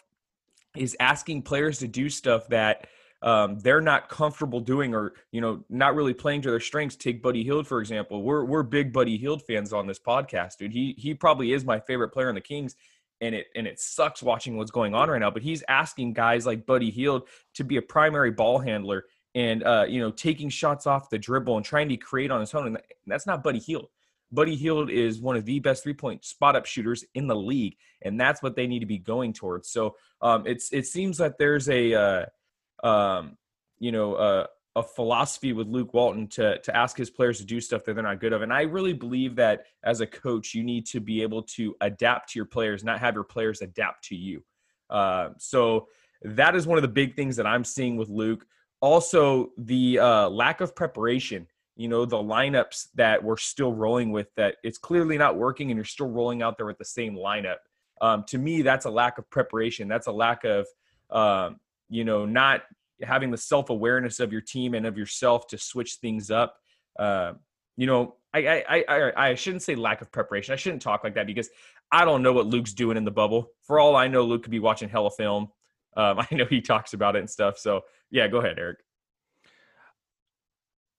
is 0.76 0.96
asking 1.00 1.42
players 1.42 1.78
to 1.78 1.88
do 1.88 2.08
stuff 2.08 2.48
that 2.48 2.86
um, 3.22 3.58
they're 3.58 3.80
not 3.80 4.08
comfortable 4.08 4.60
doing 4.60 4.94
or 4.94 5.14
you 5.32 5.40
know 5.40 5.64
not 5.68 5.94
really 5.94 6.14
playing 6.14 6.42
to 6.42 6.50
their 6.50 6.60
strengths. 6.60 6.96
Take 6.96 7.22
Buddy 7.22 7.42
Hield 7.42 7.66
for 7.66 7.80
example. 7.80 8.22
We're 8.22 8.44
we're 8.44 8.62
big 8.62 8.92
Buddy 8.92 9.16
Hield 9.16 9.42
fans 9.42 9.72
on 9.72 9.86
this 9.86 9.98
podcast, 9.98 10.58
dude. 10.58 10.72
He 10.72 10.94
he 10.96 11.14
probably 11.14 11.52
is 11.52 11.64
my 11.64 11.80
favorite 11.80 12.10
player 12.10 12.28
in 12.28 12.36
the 12.36 12.40
Kings, 12.40 12.76
and 13.20 13.34
it 13.34 13.46
and 13.56 13.66
it 13.66 13.80
sucks 13.80 14.22
watching 14.22 14.56
what's 14.56 14.70
going 14.70 14.94
on 14.94 15.10
right 15.10 15.18
now. 15.18 15.30
But 15.30 15.42
he's 15.42 15.64
asking 15.68 16.12
guys 16.12 16.46
like 16.46 16.64
Buddy 16.64 16.90
Hield 16.90 17.28
to 17.54 17.64
be 17.64 17.76
a 17.76 17.82
primary 17.82 18.30
ball 18.30 18.58
handler 18.58 19.04
and 19.34 19.62
uh, 19.64 19.86
you 19.88 20.00
know 20.00 20.10
taking 20.10 20.48
shots 20.48 20.86
off 20.86 21.10
the 21.10 21.18
dribble 21.18 21.56
and 21.56 21.66
trying 21.66 21.88
to 21.88 21.96
create 21.96 22.30
on 22.30 22.40
his 22.40 22.54
own, 22.54 22.66
and 22.68 22.78
that's 23.06 23.26
not 23.26 23.42
Buddy 23.42 23.58
Hield. 23.58 23.88
Buddy 24.30 24.56
Hield 24.56 24.90
is 24.90 25.20
one 25.20 25.36
of 25.36 25.44
the 25.44 25.58
best 25.58 25.82
three 25.82 25.94
point 25.94 26.24
spot 26.24 26.56
up 26.56 26.66
shooters 26.66 27.04
in 27.14 27.26
the 27.26 27.36
league, 27.36 27.76
and 28.02 28.20
that's 28.20 28.42
what 28.42 28.56
they 28.56 28.66
need 28.66 28.80
to 28.80 28.86
be 28.86 28.98
going 28.98 29.32
towards. 29.32 29.70
So 29.70 29.96
um, 30.20 30.46
it's 30.46 30.72
it 30.72 30.86
seems 30.86 31.18
that 31.18 31.38
there's 31.38 31.68
a 31.68 31.94
uh, 31.94 32.86
um, 32.86 33.36
you 33.78 33.92
know 33.92 34.14
uh, 34.14 34.46
a 34.76 34.82
philosophy 34.82 35.52
with 35.52 35.66
Luke 35.66 35.94
Walton 35.94 36.28
to 36.28 36.58
to 36.58 36.76
ask 36.76 36.96
his 36.96 37.10
players 37.10 37.38
to 37.38 37.44
do 37.44 37.60
stuff 37.60 37.84
that 37.84 37.94
they're 37.94 38.02
not 38.02 38.20
good 38.20 38.32
of, 38.32 38.42
and 38.42 38.52
I 38.52 38.62
really 38.62 38.92
believe 38.92 39.36
that 39.36 39.64
as 39.82 40.00
a 40.00 40.06
coach, 40.06 40.54
you 40.54 40.62
need 40.62 40.86
to 40.88 41.00
be 41.00 41.22
able 41.22 41.42
to 41.44 41.74
adapt 41.80 42.32
to 42.32 42.38
your 42.38 42.46
players, 42.46 42.84
not 42.84 43.00
have 43.00 43.14
your 43.14 43.24
players 43.24 43.62
adapt 43.62 44.04
to 44.08 44.16
you. 44.16 44.44
Uh, 44.90 45.30
so 45.38 45.88
that 46.22 46.54
is 46.54 46.66
one 46.66 46.76
of 46.78 46.82
the 46.82 46.88
big 46.88 47.14
things 47.14 47.36
that 47.36 47.46
I'm 47.46 47.64
seeing 47.64 47.96
with 47.96 48.08
Luke. 48.08 48.44
Also, 48.80 49.50
the 49.56 49.98
uh, 49.98 50.28
lack 50.28 50.60
of 50.60 50.76
preparation 50.76 51.46
you 51.78 51.88
know 51.88 52.04
the 52.04 52.16
lineups 52.16 52.88
that 52.96 53.22
we're 53.22 53.36
still 53.36 53.72
rolling 53.72 54.10
with 54.10 54.26
that 54.36 54.56
it's 54.64 54.78
clearly 54.78 55.16
not 55.16 55.36
working 55.36 55.70
and 55.70 55.78
you're 55.78 55.84
still 55.84 56.08
rolling 56.08 56.42
out 56.42 56.56
there 56.58 56.66
with 56.66 56.76
the 56.76 56.84
same 56.84 57.16
lineup. 57.16 57.58
Um, 58.00 58.24
to 58.28 58.36
me 58.36 58.62
that's 58.62 58.84
a 58.84 58.90
lack 58.90 59.16
of 59.16 59.30
preparation. 59.30 59.88
That's 59.88 60.08
a 60.08 60.12
lack 60.12 60.44
of 60.44 60.66
um, 61.10 61.60
you 61.88 62.04
know 62.04 62.26
not 62.26 62.62
having 63.02 63.30
the 63.30 63.38
self-awareness 63.38 64.18
of 64.18 64.32
your 64.32 64.40
team 64.40 64.74
and 64.74 64.86
of 64.86 64.98
yourself 64.98 65.46
to 65.46 65.56
switch 65.56 65.94
things 65.94 66.30
up. 66.30 66.56
Uh, 66.98 67.34
you 67.76 67.86
know 67.86 68.16
I, 68.34 68.64
I 68.68 68.84
i 68.88 69.28
i 69.30 69.34
shouldn't 69.34 69.62
say 69.62 69.76
lack 69.76 70.02
of 70.02 70.10
preparation. 70.10 70.52
I 70.52 70.56
shouldn't 70.56 70.82
talk 70.82 71.04
like 71.04 71.14
that 71.14 71.26
because 71.26 71.48
i 71.90 72.04
don't 72.04 72.22
know 72.22 72.32
what 72.32 72.46
luke's 72.46 72.74
doing 72.74 72.96
in 72.96 73.04
the 73.04 73.10
bubble. 73.12 73.52
For 73.62 73.78
all 73.78 73.94
i 73.96 74.08
know 74.08 74.24
luke 74.24 74.42
could 74.42 74.50
be 74.50 74.58
watching 74.58 74.88
hella 74.88 75.12
film. 75.12 75.48
Um, 75.96 76.18
i 76.30 76.34
know 76.34 76.44
he 76.44 76.60
talks 76.60 76.92
about 76.92 77.14
it 77.14 77.20
and 77.20 77.30
stuff. 77.30 77.56
So 77.56 77.82
yeah 78.10 78.26
go 78.26 78.38
ahead 78.38 78.58
eric 78.58 78.78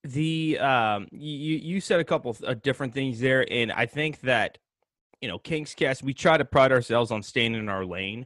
the 0.04 0.58
um 0.60 1.08
you 1.12 1.58
you 1.58 1.82
said 1.82 2.00
a 2.00 2.04
couple 2.04 2.32
of 2.32 2.44
uh, 2.44 2.54
different 2.54 2.94
things 2.94 3.20
there 3.20 3.46
and 3.52 3.72
i 3.72 3.86
think 3.86 4.22
that 4.22 4.58
you 5.22 5.28
know 5.28 5.38
kings 5.38 5.74
cast 5.74 6.02
we 6.04 6.14
try 6.14 6.38
to 6.38 6.46
pride 6.46 6.72
ourselves 6.72 7.12
on 7.12 7.22
staying 7.22 7.54
in 7.54 7.68
our 7.68 7.86
lane 7.86 8.26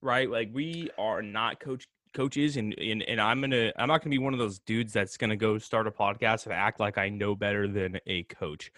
right 0.00 0.30
like 0.30 0.50
we 0.52 0.90
are 0.98 1.22
not 1.22 1.60
coach 1.60 1.86
coaches 2.12 2.56
and 2.56 2.76
and, 2.76 3.02
and 3.04 3.20
i'm 3.20 3.40
gonna 3.40 3.72
i'm 3.76 3.86
not 3.86 4.02
gonna 4.02 4.10
be 4.10 4.18
one 4.18 4.32
of 4.32 4.38
those 4.40 4.58
dudes 4.60 4.92
that's 4.92 5.16
gonna 5.16 5.36
go 5.36 5.58
start 5.58 5.86
a 5.86 5.92
podcast 5.92 6.44
and 6.46 6.52
act 6.52 6.80
like 6.80 6.98
i 6.98 7.08
know 7.08 7.36
better 7.36 7.68
than 7.68 7.98
a 8.08 8.24
coach 8.24 8.72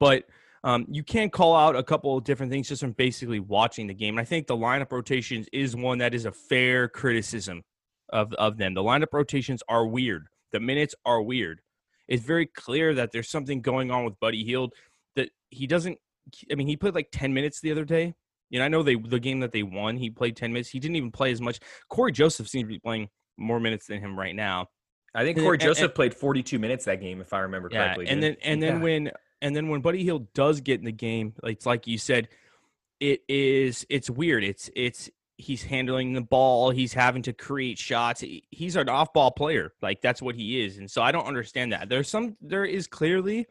but 0.00 0.24
um, 0.64 0.86
you 0.88 1.02
can 1.02 1.28
call 1.28 1.56
out 1.56 1.74
a 1.74 1.82
couple 1.82 2.16
of 2.16 2.24
different 2.24 2.52
things 2.52 2.68
just 2.68 2.82
from 2.82 2.92
basically 2.92 3.40
watching 3.40 3.88
the 3.88 3.94
game. 3.94 4.14
And 4.14 4.20
I 4.20 4.24
think 4.24 4.46
the 4.46 4.56
lineup 4.56 4.92
rotations 4.92 5.48
is 5.52 5.74
one 5.74 5.98
that 5.98 6.14
is 6.14 6.24
a 6.24 6.30
fair 6.30 6.88
criticism 6.88 7.64
of, 8.10 8.32
of 8.34 8.58
them. 8.58 8.74
The 8.74 8.82
lineup 8.82 9.12
rotations 9.12 9.64
are 9.68 9.84
weird. 9.84 10.28
The 10.52 10.60
minutes 10.60 10.94
are 11.04 11.20
weird 11.20 11.62
it's 12.08 12.24
very 12.24 12.46
clear 12.46 12.94
that 12.94 13.12
there's 13.12 13.30
something 13.30 13.60
going 13.60 13.90
on 13.90 14.04
with 14.04 14.18
Buddy 14.20 14.44
Hield 14.44 14.74
that 15.16 15.30
he 15.50 15.66
doesn't. 15.66 15.98
I 16.50 16.54
mean, 16.54 16.66
he 16.66 16.76
played 16.76 16.94
like 16.94 17.08
10 17.12 17.34
minutes 17.34 17.60
the 17.60 17.72
other 17.72 17.84
day. 17.84 18.14
You 18.50 18.58
know, 18.58 18.64
I 18.64 18.68
know 18.68 18.82
they 18.82 18.96
the 18.96 19.20
game 19.20 19.40
that 19.40 19.52
they 19.52 19.62
won, 19.62 19.96
he 19.96 20.10
played 20.10 20.36
10 20.36 20.52
minutes. 20.52 20.68
He 20.68 20.78
didn't 20.78 20.96
even 20.96 21.10
play 21.10 21.32
as 21.32 21.40
much. 21.40 21.58
Cory 21.88 22.12
Joseph 22.12 22.48
seems 22.48 22.64
to 22.64 22.68
be 22.68 22.78
playing 22.78 23.08
more 23.38 23.58
minutes 23.58 23.86
than 23.86 24.00
him 24.00 24.18
right 24.18 24.34
now. 24.34 24.68
I 25.14 25.24
think 25.24 25.38
Cory 25.38 25.58
Joseph 25.58 25.84
and, 25.84 25.94
played 25.94 26.14
42 26.14 26.58
minutes 26.58 26.84
that 26.86 27.00
game, 27.00 27.20
if 27.20 27.32
I 27.32 27.40
remember 27.40 27.68
correctly. 27.68 28.06
Yeah, 28.06 28.12
and 28.12 28.22
then 28.22 28.36
and 28.42 28.62
then 28.62 28.76
yeah. 28.76 28.82
when 28.82 29.10
and 29.40 29.56
then 29.56 29.68
when 29.68 29.80
Buddy 29.80 30.02
Hield 30.04 30.32
does 30.32 30.60
get 30.60 30.78
in 30.78 30.84
the 30.84 30.92
game, 30.92 31.34
it's 31.44 31.66
like 31.66 31.86
you 31.86 31.98
said, 31.98 32.28
it 33.00 33.20
is 33.28 33.86
it's 33.90 34.08
weird. 34.08 34.44
It's 34.44 34.70
it's 34.74 35.10
he's 35.36 35.62
handling 35.62 36.12
the 36.12 36.20
ball, 36.20 36.70
he's 36.70 36.92
having 36.92 37.22
to 37.22 37.32
create 37.32 37.78
shots. 37.78 38.22
He's 38.50 38.76
an 38.76 38.88
off-ball 38.88 39.32
player. 39.32 39.72
Like 39.82 40.00
that's 40.00 40.22
what 40.22 40.34
he 40.34 40.64
is. 40.64 40.78
And 40.78 40.90
so 40.90 41.02
I 41.02 41.12
don't 41.12 41.26
understand 41.26 41.72
that. 41.72 41.88
There's 41.88 42.08
some 42.08 42.36
there 42.40 42.64
is 42.64 42.86
clearly 42.86 43.46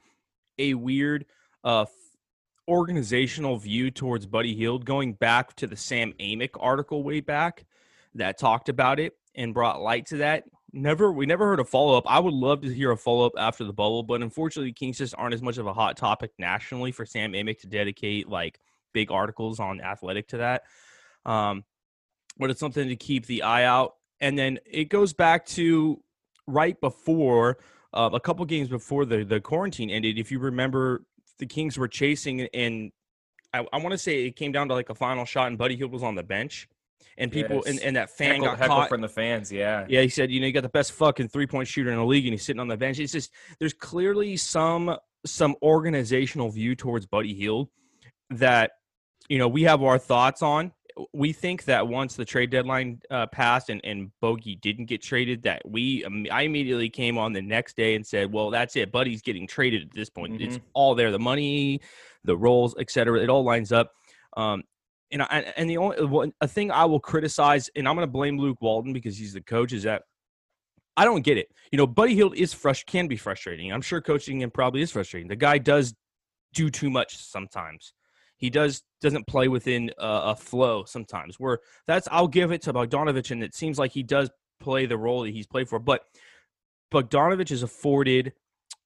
a 0.58 0.74
weird 0.74 1.26
uh 1.64 1.86
organizational 2.68 3.58
view 3.58 3.92
towards 3.92 4.26
Buddy 4.26 4.56
Hield 4.56 4.86
going 4.86 5.14
back 5.14 5.56
to 5.58 5.68
the 5.68 5.76
Sam 5.76 6.14
Amick 6.20 6.52
article 6.60 7.04
way 7.04 7.20
back 7.20 7.66
that 8.16 8.38
talked 8.38 8.70
about 8.70 9.00
it 9.00 9.14
and 9.36 9.54
brought 9.54 9.82
light 9.82 10.06
to 10.08 10.18
that. 10.18 10.46
Never 10.72 11.12
we 11.12 11.26
never 11.26 11.48
heard 11.48 11.60
a 11.60 11.66
follow-up. 11.66 12.06
I 12.08 12.20
would 12.20 12.34
love 12.34 12.62
to 12.62 12.74
hear 12.74 12.92
a 12.92 12.98
follow-up 12.98 13.34
after 13.38 13.66
the 13.66 13.74
bubble, 13.74 14.04
but 14.04 14.22
unfortunately 14.22 14.72
Kings 14.72 15.00
just 15.00 15.16
aren't 15.18 15.34
as 15.34 15.42
much 15.42 15.58
of 15.58 15.68
a 15.68 15.74
hot 15.74 15.98
topic 15.98 16.32
nationally 16.38 16.94
for 16.94 17.06
Sam 17.06 17.34
Amick 17.34 17.60
to 17.62 17.68
dedicate 17.68 18.30
like 18.30 18.60
big 18.94 19.12
articles 19.12 19.60
on 19.60 19.82
athletic 19.82 20.30
to 20.30 20.38
that. 20.38 20.64
Um, 21.26 21.64
but 22.38 22.50
it's 22.50 22.60
something 22.60 22.88
to 22.88 22.96
keep 22.96 23.26
the 23.26 23.44
eye 23.44 23.66
out. 23.66 23.96
And 24.20 24.38
then 24.38 24.60
it 24.66 24.86
goes 24.86 25.14
back 25.14 25.46
to 25.48 26.02
right 26.48 26.80
before 26.80 27.58
uh, 27.94 28.10
a 28.14 28.20
couple 28.20 28.46
games 28.46 28.70
before 28.70 29.06
the 29.06 29.24
the 29.24 29.40
quarantine 29.40 29.90
ended. 29.90 30.18
If 30.18 30.32
you 30.32 30.40
remember, 30.40 31.04
the 31.40 31.46
Kings 31.46 31.78
were 31.78 31.88
chasing, 31.88 32.42
and 32.54 32.92
I, 33.54 33.66
I 33.74 33.78
want 33.78 33.92
to 33.92 33.98
say 33.98 34.26
it 34.26 34.36
came 34.36 34.52
down 34.52 34.68
to 34.70 34.74
like 34.74 34.90
a 34.90 34.96
final 34.96 35.26
shot, 35.26 35.48
and 35.48 35.58
Buddy 35.58 35.76
Hield 35.76 35.92
was 35.92 36.04
on 36.04 36.16
the 36.16 36.24
bench. 36.24 36.68
And 37.18 37.32
people 37.32 37.62
yes. 37.66 37.76
and, 37.76 37.80
and 37.82 37.96
that 37.98 38.10
fan 38.10 38.36
heckle, 38.36 38.46
got 38.46 38.58
heckle 38.58 38.76
caught 38.78 38.90
from 38.90 39.02
the 39.02 39.10
fans. 39.10 39.52
Yeah, 39.52 39.86
yeah. 39.90 40.02
He 40.02 40.10
said, 40.10 40.32
you 40.32 40.40
know, 40.40 40.48
you 40.48 40.54
got 40.54 40.64
the 40.64 40.70
best 40.70 40.94
fucking 40.94 41.28
three 41.28 41.46
point 41.46 41.68
shooter 41.68 41.92
in 41.92 41.98
the 41.98 42.06
league, 42.06 42.26
and 42.26 42.34
he's 42.34 42.46
sitting 42.46 42.60
on 42.60 42.68
the 42.68 42.78
bench. 42.78 43.00
It's 43.00 43.12
just 43.12 43.32
there's 43.60 43.74
clearly 43.74 44.38
some 44.38 44.96
some 45.26 45.56
organizational 45.62 46.50
view 46.50 46.76
towards 46.76 47.06
Buddy 47.06 47.34
Hield 47.34 47.70
that 48.30 48.72
you 49.28 49.38
know 49.38 49.50
we 49.50 49.64
have 49.64 49.84
our 49.84 50.00
thoughts 50.00 50.42
on 50.42 50.72
we 51.14 51.34
think 51.34 51.66
that 51.66 51.88
once 51.88 52.16
the 52.16 52.26
trade 52.26 52.50
deadline 52.50 53.02
uh, 53.10 53.28
passed 53.28 53.70
and, 53.70 53.82
and 53.84 54.12
Bogey 54.20 54.56
didn't 54.56 54.86
get 54.86 55.02
traded, 55.02 55.44
that 55.44 55.62
we 55.66 56.04
um, 56.06 56.26
I 56.32 56.44
immediately 56.44 56.90
came 56.90 57.18
on 57.18 57.34
the 57.34 57.42
next 57.42 57.76
day 57.76 57.96
and 57.96 58.06
said, 58.06 58.32
"Well, 58.32 58.50
that's 58.50 58.76
it. 58.76 58.92
Buddy's 58.92 59.22
getting 59.22 59.48
traded 59.48 59.84
at 59.84 59.92
this 59.92 60.10
point. 60.10 60.34
Mm-hmm. 60.34 60.44
It's 60.44 60.60
all 60.74 60.96
there. 60.96 61.12
The 61.12 61.20
money, 61.20 61.82
the 62.24 62.38
roles, 62.38 62.76
etc. 62.78 63.22
It 63.22 63.30
all 63.30 63.44
lines 63.44 63.72
up." 63.72 63.94
Um, 64.38 64.64
and 65.12 65.22
I, 65.24 65.54
and 65.58 65.70
the 65.70 65.78
only 65.78 66.32
a 66.40 66.48
thing 66.48 66.72
I 66.72 66.86
will 66.86 67.00
criticize, 67.00 67.70
and 67.76 67.88
I'm 67.88 67.96
going 67.96 68.08
to 68.08 68.12
blame 68.12 68.38
Luke 68.38 68.62
Walton 68.62 68.94
because 68.94 69.18
he's 69.18 69.34
the 69.34 69.42
coach, 69.42 69.74
is 69.74 69.84
that 69.84 70.04
I 70.96 71.06
don't 71.06 71.22
get 71.22 71.38
it. 71.38 71.50
You 71.72 71.78
know, 71.78 71.88
Buddy 71.88 72.16
Hield 72.16 72.36
is 72.36 72.54
fresh 72.54 72.84
can 72.86 73.08
be 73.08 73.18
frustrating. 73.18 73.72
I'm 73.72 73.82
sure 73.82 74.02
coaching 74.02 74.42
him 74.42 74.52
probably 74.52 74.82
is 74.82 74.92
frustrating. 74.92 75.28
The 75.28 75.36
guy 75.36 75.58
does 75.58 75.94
do 76.54 76.70
too 76.70 76.90
much 76.90 77.18
sometimes 77.18 77.94
he 78.42 78.50
does 78.50 78.82
doesn't 79.02 79.28
play 79.28 79.48
within 79.48 79.92
a, 80.00 80.32
a 80.32 80.36
flow 80.36 80.84
sometimes. 80.84 81.40
Where 81.40 81.60
that's 81.88 82.08
I'll 82.12 82.28
give 82.28 82.52
it 82.52 82.64
to 82.64 82.74
Bogdanovich, 82.74 83.32
and 83.32 83.44
it 83.44 83.56
seems 83.56 83.80
like 83.80 83.92
he 83.92 84.04
does 84.04 84.30
play 84.60 84.88
the 84.88 84.98
role 84.98 85.22
that 85.22 85.30
he's 85.30 85.48
played 85.48 85.70
for. 85.70 85.80
But 85.80 86.02
Bogdanovich 86.92 87.52
is 87.52 87.64
afforded 87.64 88.34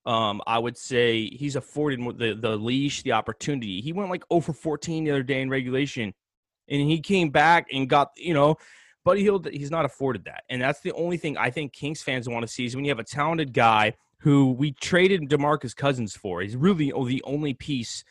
um, 0.06 0.42
I 0.46 0.60
would 0.60 0.78
say 0.78 1.30
he's 1.30 1.56
afforded 1.56 2.00
the 2.20 2.36
the 2.36 2.58
leash, 2.58 3.02
the 3.02 3.14
opportunity. 3.14 3.82
He 3.82 3.94
went 3.94 4.12
like 4.12 4.24
over 4.30 4.54
14 4.54 5.06
the 5.06 5.12
other 5.12 5.24
day 5.24 5.42
in 5.42 5.50
regulation, 5.50 6.14
and 6.70 6.82
he 6.82 7.00
came 7.00 7.30
back 7.30 7.68
and 7.74 7.90
got 7.90 8.12
you 8.18 8.34
know. 8.34 8.58
Buddy 9.04 9.22
Hield, 9.22 9.48
he's 9.54 9.70
not 9.70 9.86
afforded 9.86 10.26
that, 10.26 10.44
and 10.50 10.60
that's 10.60 10.80
the 10.80 10.92
only 10.94 11.18
thing 11.18 11.38
I 11.38 11.52
think 11.52 11.74
Kings 11.74 12.02
fans 12.02 12.28
want 12.28 12.42
to 12.42 12.48
see 12.52 12.66
is 12.66 12.76
when 12.76 12.86
you 12.86 12.90
have 12.90 12.98
a 12.98 13.04
talented 13.04 13.54
guy 13.54 13.94
who 14.22 14.52
we 14.54 14.72
traded 14.72 15.30
Demarcus 15.30 15.76
Cousins 15.76 16.16
for. 16.16 16.42
He's 16.42 16.56
really 16.56 16.92
the 16.92 17.22
only 17.24 17.54
piece 17.54 18.04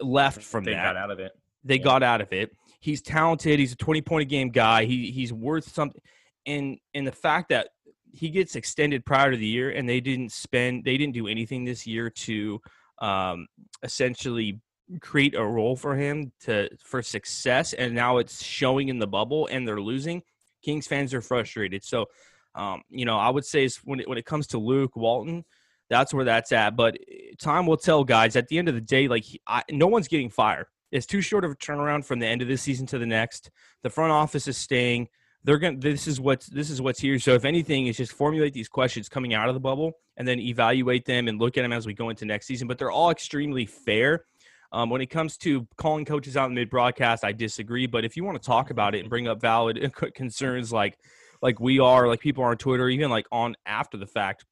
left 0.00 0.42
from 0.42 0.64
they 0.64 0.72
that. 0.72 0.84
got 0.94 0.96
out 0.96 1.10
of 1.10 1.18
it. 1.20 1.32
They 1.64 1.76
Yeah. 1.76 1.82
got 1.84 2.02
out 2.02 2.20
of 2.20 2.32
it. 2.32 2.52
He's 2.80 3.02
talented. 3.02 3.58
He's 3.58 3.72
a 3.72 3.76
20 3.76 4.00
point 4.02 4.22
a 4.22 4.24
game 4.24 4.50
guy. 4.50 4.84
He 4.84 5.10
he's 5.10 5.32
worth 5.32 5.68
something. 5.72 6.00
And 6.46 6.78
and 6.94 7.06
the 7.06 7.12
fact 7.12 7.48
that 7.50 7.68
he 8.12 8.30
gets 8.30 8.56
extended 8.56 9.04
prior 9.04 9.30
to 9.30 9.36
the 9.36 9.46
year 9.46 9.70
and 9.70 9.88
they 9.88 10.00
didn't 10.00 10.32
spend 10.32 10.84
they 10.84 10.96
didn't 10.96 11.14
do 11.14 11.26
anything 11.28 11.64
this 11.64 11.86
year 11.86 12.08
to 12.10 12.60
um 13.00 13.46
essentially 13.82 14.60
create 15.00 15.34
a 15.34 15.44
role 15.44 15.76
for 15.76 15.94
him 15.94 16.32
to 16.40 16.68
for 16.82 17.02
success 17.02 17.74
and 17.74 17.94
now 17.94 18.16
it's 18.16 18.42
showing 18.42 18.88
in 18.88 18.98
the 18.98 19.06
bubble 19.06 19.46
and 19.52 19.68
they're 19.68 19.80
losing 19.80 20.22
kings 20.62 20.86
fans 20.86 21.12
are 21.12 21.20
frustrated 21.20 21.84
so 21.84 22.06
um 22.54 22.80
you 22.88 23.04
know 23.04 23.18
i 23.18 23.28
would 23.28 23.44
say 23.44 23.62
is 23.64 23.76
when 23.84 24.00
it, 24.00 24.08
when 24.08 24.16
it 24.16 24.24
comes 24.24 24.46
to 24.46 24.58
luke 24.58 24.96
walton 24.96 25.44
that's 25.88 26.12
where 26.12 26.24
that's 26.24 26.52
at 26.52 26.76
but 26.76 26.96
eh, 27.10 27.32
time 27.38 27.66
will 27.66 27.76
tell 27.76 28.04
guys. 28.04 28.36
At 28.36 28.48
the 28.48 28.58
end 28.58 28.68
of 28.68 28.74
the 28.74 28.80
day 28.80 29.08
like 29.08 29.24
I, 29.46 29.62
no 29.70 29.86
one's 29.86 30.08
getting 30.08 30.30
fired. 30.30 30.66
It's 30.90 31.06
too 31.06 31.20
short 31.20 31.44
of 31.44 31.52
a 31.52 31.56
turnaround 31.56 32.04
from 32.04 32.18
the 32.18 32.26
end 32.26 32.42
of 32.42 32.48
this 32.48 32.62
season 32.62 32.86
to 32.86 32.98
the 32.98 33.06
next. 33.06 33.50
The 33.82 33.90
front 33.90 34.12
office 34.12 34.48
is 34.48 34.56
staying. 34.56 35.08
They're 35.44 35.58
going 35.58 35.80
this 35.80 36.06
is 36.06 36.20
what's 36.20 36.46
this 36.46 36.70
is 36.70 36.80
what's 36.80 37.00
here. 37.00 37.18
So 37.18 37.34
if 37.34 37.44
anything 37.44 37.86
is 37.86 37.96
just 37.96 38.12
formulate 38.12 38.52
these 38.52 38.68
questions 38.68 39.08
coming 39.08 39.34
out 39.34 39.48
of 39.48 39.54
the 39.54 39.60
bubble 39.60 39.92
and 40.16 40.26
then 40.26 40.40
evaluate 40.40 41.04
them 41.04 41.28
and 41.28 41.40
look 41.40 41.56
at 41.56 41.62
them 41.62 41.72
as 41.72 41.86
we 41.86 41.94
go 41.94 42.10
into 42.10 42.24
next 42.24 42.46
season 42.46 42.68
but 42.68 42.78
they're 42.78 42.90
all 42.90 43.10
extremely 43.10 43.66
fair. 43.66 44.24
Um, 44.70 44.90
when 44.90 45.00
it 45.00 45.06
comes 45.06 45.38
to 45.38 45.66
calling 45.78 46.04
coaches 46.04 46.36
out 46.36 46.50
in 46.50 46.54
mid 46.54 46.68
broadcast 46.68 47.24
i 47.24 47.32
disagree 47.32 47.86
but 47.86 48.04
if 48.04 48.18
you 48.18 48.24
want 48.24 48.36
to 48.36 48.46
talk 48.46 48.68
about 48.68 48.94
it 48.94 48.98
and 48.98 49.08
bring 49.08 49.26
up 49.26 49.40
valid 49.40 49.94
concerns 50.14 50.70
like 50.70 50.98
like 51.40 51.58
we 51.58 51.78
are 51.78 52.06
like 52.06 52.20
people 52.20 52.44
on 52.44 52.54
twitter 52.58 52.90
even 52.90 53.08
like 53.08 53.24
on 53.32 53.56
after 53.64 53.96
the 53.96 54.06
fact 54.06 54.44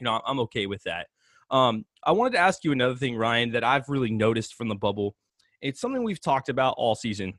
you 0.00 0.04
know 0.04 0.20
i'm 0.26 0.40
okay 0.40 0.66
with 0.66 0.82
that. 0.84 1.08
Um, 1.50 1.84
i 2.02 2.12
wanted 2.12 2.32
to 2.32 2.38
ask 2.38 2.64
you 2.64 2.72
another 2.72 2.96
thing 2.96 3.16
ryan 3.16 3.52
that 3.52 3.64
i've 3.64 3.88
really 3.88 4.10
noticed 4.10 4.54
from 4.54 4.68
the 4.68 4.74
bubble. 4.74 5.14
It's 5.62 5.80
something 5.80 6.02
we've 6.02 6.20
talked 6.20 6.48
about 6.48 6.74
all 6.76 6.94
season 6.94 7.34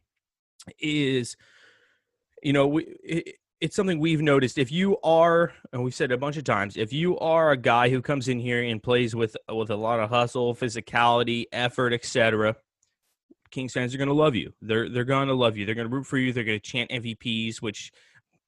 is 0.79 1.37
you 2.43 2.53
know 2.53 2.67
we, 2.67 2.83
it, 3.03 3.35
it's 3.59 3.75
something 3.75 3.99
we've 3.99 4.21
noticed. 4.21 4.57
If 4.57 4.71
you 4.71 4.97
are 5.03 5.51
and 5.73 5.83
we've 5.83 5.95
said 5.95 6.11
a 6.11 6.17
bunch 6.17 6.37
of 6.37 6.43
times 6.43 6.77
if 6.77 6.93
you 6.93 7.17
are 7.19 7.51
a 7.51 7.57
guy 7.57 7.89
who 7.89 8.01
comes 8.01 8.27
in 8.27 8.39
here 8.39 8.61
and 8.61 8.81
plays 8.81 9.15
with 9.15 9.35
with 9.49 9.69
a 9.71 9.75
lot 9.75 9.99
of 9.99 10.09
hustle 10.09 10.55
physicality 10.55 11.45
effort 11.51 11.93
etc 11.93 12.55
kings 13.51 13.73
fans 13.73 13.93
are 13.93 13.97
going 13.97 14.09
to 14.09 14.13
love 14.13 14.35
you. 14.35 14.53
They're 14.61 14.89
they're 14.89 15.03
going 15.03 15.27
to 15.27 15.33
love 15.33 15.57
you. 15.57 15.65
They're 15.65 15.75
going 15.75 15.89
to 15.89 15.95
root 15.95 16.05
for 16.05 16.17
you. 16.17 16.33
They're 16.33 16.43
going 16.43 16.59
to 16.59 16.71
chant 16.71 16.91
mvps 16.91 17.61
which 17.61 17.91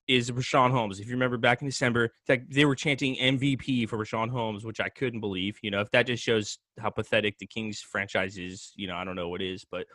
is 0.09 0.31
Richaun 0.31 0.71
Holmes. 0.71 0.99
If 0.99 1.05
you 1.05 1.13
remember 1.13 1.37
back 1.37 1.61
in 1.61 1.67
December, 1.67 2.11
they 2.27 2.65
were 2.65 2.75
chanting 2.75 3.15
MVP 3.15 3.87
for 3.87 3.97
Richaun 3.97 4.29
Holmes, 4.29 4.65
which 4.65 4.79
I 4.79 4.89
couldn't 4.89 5.19
believe. 5.19 5.59
You 5.61 5.69
know, 5.69 5.81
if 5.81 5.91
that 5.91 6.07
just 6.07 6.23
shows 6.23 6.57
how 6.79 6.89
pathetic 6.89 7.37
the 7.37 7.45
Kings 7.45 7.79
franchise 7.79 8.35
is, 8.39 8.73
you 8.75 8.87
know, 8.87 8.95
I 8.95 9.03
don't 9.03 9.15
know 9.15 9.29
what 9.29 9.43
is, 9.43 9.65
but 9.69 9.85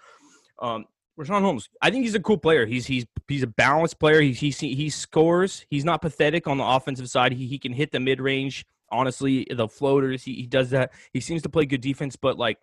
um, 0.60 0.84
Richaun 1.18 1.42
Holmes, 1.42 1.68
I 1.82 1.90
think 1.90 2.04
he's 2.04 2.14
a 2.14 2.20
cool 2.20 2.38
player. 2.38 2.64
He's 2.64 2.86
he's 2.86 3.06
he's 3.26 3.42
a 3.42 3.48
balanced 3.48 3.98
player. 3.98 4.20
He 4.20 4.32
he 4.32 4.50
he 4.50 4.88
scores. 4.88 5.66
He's 5.68 5.84
not 5.84 6.00
pathetic 6.00 6.46
on 6.46 6.58
the 6.58 6.64
offensive 6.64 7.10
side. 7.10 7.32
He 7.32 7.48
he 7.48 7.58
can 7.58 7.72
hit 7.72 7.90
the 7.90 8.00
mid 8.00 8.20
range. 8.20 8.64
Honestly, 8.92 9.44
the 9.50 9.66
floaters. 9.66 10.22
He 10.22 10.34
he 10.34 10.46
does 10.46 10.70
that. 10.70 10.92
He 11.12 11.18
seems 11.18 11.42
to 11.42 11.48
play 11.48 11.66
good 11.66 11.80
defense, 11.80 12.14
but 12.14 12.38
like 12.38 12.58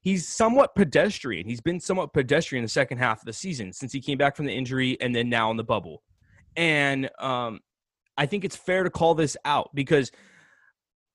he's 0.00 0.28
somewhat 0.28 0.76
pedestrian. 0.76 1.48
He's 1.48 1.60
been 1.60 1.80
somewhat 1.80 2.12
pedestrian 2.12 2.62
the 2.62 2.68
second 2.68 2.98
half 2.98 3.18
of 3.20 3.26
the 3.26 3.32
season 3.32 3.72
since 3.72 3.92
he 3.92 4.00
came 4.00 4.16
back 4.16 4.36
from 4.36 4.46
the 4.46 4.54
injury 4.54 4.96
and 5.00 5.12
then 5.12 5.28
now 5.28 5.50
in 5.50 5.56
the 5.56 5.64
bubble. 5.64 6.02
And 6.58 7.08
um, 7.20 7.60
I 8.16 8.26
think 8.26 8.44
it's 8.44 8.56
fair 8.56 8.82
to 8.82 8.90
call 8.90 9.14
this 9.14 9.36
out 9.44 9.70
because 9.74 10.10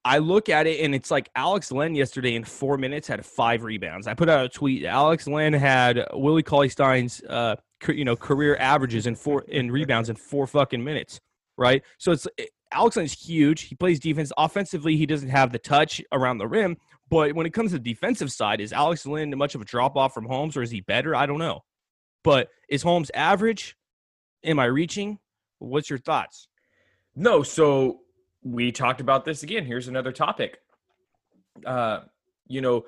I 0.06 0.18
look 0.20 0.48
at 0.48 0.68
it 0.68 0.80
and 0.80 0.96
it's 0.96 1.12
like 1.12 1.30
Alex 1.36 1.70
Len 1.70 1.96
yesterday 1.96 2.36
in 2.36 2.46
four 2.46 2.78
minutes 2.78 3.10
had 3.10 3.26
five 3.26 3.64
rebounds. 3.64 4.08
I 4.08 4.14
put 4.14 4.30
out 4.30 4.46
a 4.46 4.50
tweet. 4.50 4.86
Alex 4.86 5.28
Len 5.28 5.52
had 5.52 6.08
Willie 6.14 6.44
Cauley 6.44 6.70
Stein's 6.70 7.22
uh, 7.24 7.58
you 7.90 8.06
know 8.06 8.16
career 8.16 8.56
averages 8.56 9.06
in 9.06 9.16
four 9.16 9.42
in 9.44 9.70
rebounds 9.70 10.10
in 10.10 10.16
four 10.16 10.48
fucking 10.48 10.82
minutes, 10.82 11.20
right? 11.58 11.84
So 11.98 12.14
it's 12.14 12.26
Alex 12.72 12.96
Len's 12.96 13.14
huge. 13.14 13.64
He 13.64 13.76
plays 13.76 14.00
defense. 14.00 14.32
Offensively, 14.38 14.96
he 14.96 15.06
doesn't 15.06 15.30
have 15.30 15.52
the 15.52 15.60
touch 15.60 16.02
around 16.14 16.38
the 16.38 16.48
rim. 16.48 16.78
But 17.10 17.34
when 17.34 17.46
it 17.46 17.54
comes 17.54 17.72
to 17.72 17.80
the 17.80 17.94
defensive 17.94 18.32
side, 18.32 18.62
is 18.62 18.72
Alex 18.72 19.06
Len 19.06 19.38
much 19.38 19.56
of 19.56 19.62
a 19.62 19.66
drop 19.66 19.98
off 19.98 20.14
from 20.14 20.26
Holmes 20.26 20.56
or 20.56 20.62
is 20.62 20.72
he 20.72 20.80
better? 20.80 21.14
I 21.14 21.26
don't 21.26 21.38
know. 21.38 21.64
But 22.24 22.48
is 22.70 22.82
Holmes 22.82 23.12
average? 23.14 23.76
Am 24.44 24.58
I 24.60 24.66
reaching? 24.66 25.20
What's 25.64 25.90
your 25.90 26.00
thoughts? 26.00 26.48
No, 27.16 27.44
so 27.44 28.00
we 28.44 28.72
talked 28.72 29.02
about 29.02 29.26
this 29.26 29.44
again. 29.44 29.66
Here's 29.66 29.88
another 29.88 30.12
topic. 30.12 30.58
Uh, 31.66 32.02
you 32.48 32.62
know, 32.62 32.86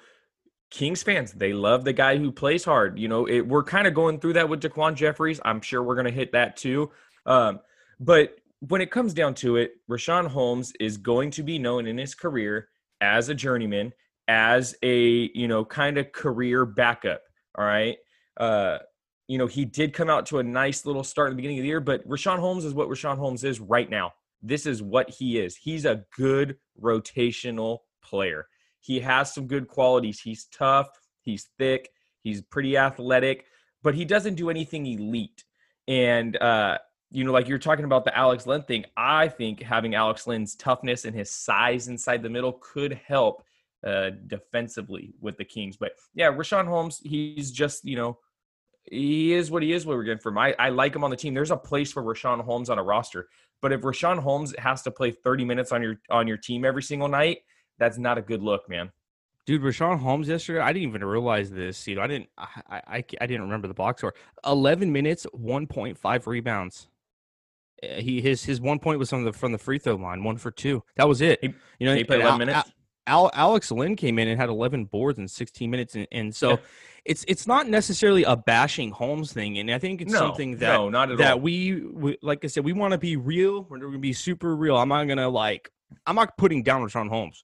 Kings 0.71 1.03
fans, 1.03 1.31
they 1.31 1.53
love 1.53 1.85
the 1.85 1.93
guy 1.93 2.17
who 2.17 2.31
plays 2.31 2.65
hard. 2.65 2.99
You 2.99 3.07
know, 3.07 3.25
it, 3.27 3.47
we're 3.47 3.63
kind 3.63 3.87
of 3.87 3.93
going 3.93 4.19
through 4.19 4.33
that 4.33 4.49
with 4.49 4.61
DaQuan 4.61 4.95
Jeffries. 4.95 5.39
I'm 5.45 5.61
sure 5.61 5.81
we're 5.83 5.95
going 5.95 6.05
to 6.07 6.11
hit 6.11 6.31
that 6.33 6.57
too. 6.57 6.91
Um, 7.25 7.59
but 7.99 8.35
when 8.59 8.81
it 8.81 8.91
comes 8.91 9.13
down 9.13 9.35
to 9.35 9.57
it, 9.57 9.73
Richaun 9.89 10.27
Holmes 10.27 10.73
is 10.79 10.97
going 10.97 11.31
to 11.31 11.43
be 11.43 11.59
known 11.59 11.87
in 11.87 11.97
his 11.97 12.15
career 12.15 12.67
as 12.99 13.29
a 13.29 13.35
journeyman, 13.35 13.93
as 14.27 14.75
a, 14.81 15.29
you 15.33 15.47
know, 15.47 15.63
kind 15.63 15.97
of 15.97 16.11
career 16.11 16.65
backup. 16.65 17.21
All 17.57 17.65
right. 17.65 17.97
Uh, 18.37 18.79
you 19.27 19.37
know, 19.37 19.47
he 19.47 19.65
did 19.65 19.93
come 19.93 20.09
out 20.09 20.25
to 20.27 20.39
a 20.39 20.43
nice 20.43 20.85
little 20.85 21.03
start 21.03 21.29
in 21.29 21.33
the 21.33 21.37
beginning 21.37 21.59
of 21.59 21.63
the 21.63 21.67
year, 21.67 21.79
but 21.79 22.07
Richaun 22.07 22.39
Holmes 22.39 22.65
is 22.65 22.73
what 22.73 22.89
Richaun 22.89 23.17
Holmes 23.17 23.43
is 23.43 23.59
right 23.59 23.89
now. 23.89 24.11
This 24.41 24.65
is 24.65 24.83
what 24.83 25.09
he 25.09 25.39
is. 25.39 25.55
He's 25.55 25.85
a 25.85 26.03
good 26.15 26.57
rotational 26.81 27.79
player. 28.03 28.47
He 28.79 28.99
has 28.99 29.33
some 29.33 29.47
good 29.47 29.67
qualities. 29.67 30.21
He's 30.21 30.45
tough, 30.45 30.87
he's 31.21 31.49
thick, 31.57 31.89
he's 32.21 32.41
pretty 32.41 32.77
athletic, 32.77 33.45
but 33.81 33.95
he 33.95 34.05
doesn't 34.05 34.35
do 34.35 34.49
anything 34.49 34.85
elite. 34.85 35.43
And 35.87 36.35
uh, 36.37 36.77
you 37.11 37.23
know, 37.23 37.31
like 37.31 37.47
you're 37.47 37.57
talking 37.57 37.85
about 37.85 38.03
the 38.03 38.15
Alex 38.15 38.45
Len 38.45 38.63
thing, 38.63 38.85
I 38.97 39.27
think 39.27 39.61
having 39.61 39.95
Alex 39.95 40.27
Len's 40.27 40.55
toughness 40.55 41.05
and 41.05 41.15
his 41.15 41.31
size 41.31 41.87
inside 41.87 42.21
the 42.21 42.29
middle 42.29 42.53
could 42.53 42.99
help 43.07 43.43
uh, 43.85 44.11
defensively 44.27 45.13
with 45.21 45.37
the 45.37 45.45
Kings. 45.45 45.77
But 45.77 45.93
yeah, 46.13 46.31
Richaun 46.31 46.65
Holmes, 46.65 46.99
he's 47.03 47.51
just, 47.51 47.85
you 47.85 47.95
know, 47.95 48.17
he 48.91 49.33
is 49.33 49.49
what 49.49 49.63
he 49.63 49.73
is 49.73 49.85
what 49.85 49.97
we're 49.97 50.03
getting 50.03 50.19
from. 50.19 50.37
I, 50.37 50.55
I 50.59 50.69
like 50.69 50.95
him 50.95 51.03
on 51.03 51.09
the 51.09 51.15
team. 51.17 51.33
There's 51.33 51.51
a 51.51 51.57
place 51.57 51.91
for 51.91 52.03
Richaun 52.03 52.41
Holmes 52.43 52.69
on 52.69 52.77
a 52.79 52.83
roster. 52.83 53.27
But 53.61 53.71
if 53.71 53.81
Richaun 53.81 54.19
Holmes 54.19 54.53
has 54.59 54.81
to 54.83 54.91
play 54.91 55.11
30 55.11 55.45
minutes 55.45 55.71
on 55.71 55.81
your 55.81 55.99
on 56.09 56.27
your 56.27 56.37
team 56.37 56.65
every 56.65 56.83
single 56.83 57.07
night, 57.07 57.39
that's 57.79 57.97
not 57.97 58.17
a 58.17 58.21
good 58.21 58.41
look, 58.43 58.69
man. 58.69 58.91
Dude, 59.45 59.61
Richaun 59.61 59.99
Holmes 59.99 60.27
yesterday, 60.27 60.59
I 60.59 60.73
didn't 60.73 60.89
even 60.89 61.03
realize 61.03 61.51
this. 61.51 61.87
You 61.87 61.95
know, 61.95 62.01
I 62.01 62.07
didn't 62.07 62.29
I, 62.37 62.47
I, 62.69 63.03
I 63.21 63.25
didn't 63.27 63.41
remember 63.43 63.67
the 63.67 63.73
box 63.73 64.01
score. 64.01 64.13
11 64.45 64.91
minutes, 64.91 65.25
1.5 65.35 66.27
rebounds. 66.27 66.87
Uh, 67.83 67.87
He 67.95 68.21
his 68.21 68.43
his 68.43 68.59
one 68.61 68.79
point 68.79 68.99
was 68.99 69.09
from 69.09 69.23
the 69.23 69.33
from 69.33 69.51
the 69.51 69.57
free 69.57 69.79
throw 69.79 69.95
line, 69.95 70.23
one 70.23 70.37
for 70.37 70.51
two. 70.51 70.83
That 70.95 71.07
was 71.07 71.21
it. 71.21 71.39
He- 71.41 71.53
you 71.79 71.87
know, 71.87 71.95
He 71.95 72.03
played 72.03 72.21
and 72.21 72.27
11 72.27 72.41
Al- 72.41 72.45
minutes. 72.47 72.71
Al, 73.07 73.29
Alex 73.33 73.71
Len 73.71 73.95
came 73.95 74.17
in 74.19 74.27
and 74.27 74.39
had 74.39 74.49
11 74.49 74.85
boards 74.85 75.19
in 75.19 75.27
16 75.27 75.69
minutes, 75.69 75.95
and, 75.95 76.07
and 76.11 76.35
so 76.35 76.51
Yeah. 76.51 76.57
it's 77.05 77.25
it's 77.27 77.45
not 77.47 77.67
necessarily 77.67 78.23
a 78.23 78.35
bashing 78.35 78.91
Holmes 78.91 79.31
thing, 79.31 79.57
and 79.59 79.69
I 79.71 79.77
think 79.79 80.01
it's 80.01 80.11
no, 80.13 80.19
something 80.19 80.57
that 80.57 80.73
no, 80.73 80.89
not 80.89 81.11
at 81.11 81.17
that 81.19 81.33
all. 81.33 81.39
we, 81.39 81.81
we 81.81 82.17
like 82.21 82.43
I 82.43 82.47
said, 82.47 82.63
we 82.65 82.73
want 82.73 82.93
to 82.93 82.97
be 82.97 83.15
real. 83.15 83.63
We're 83.63 83.77
going 83.79 83.93
to 83.93 83.99
be 83.99 84.13
super 84.13 84.55
real. 84.55 84.75
I'm 84.77 84.89
not 84.89 85.05
gonna 85.07 85.29
like 85.29 85.69
I'm 86.07 86.15
not 86.15 86.37
putting 86.37 86.63
down 86.63 86.81
Richaun 86.81 87.09
Holmes, 87.09 87.43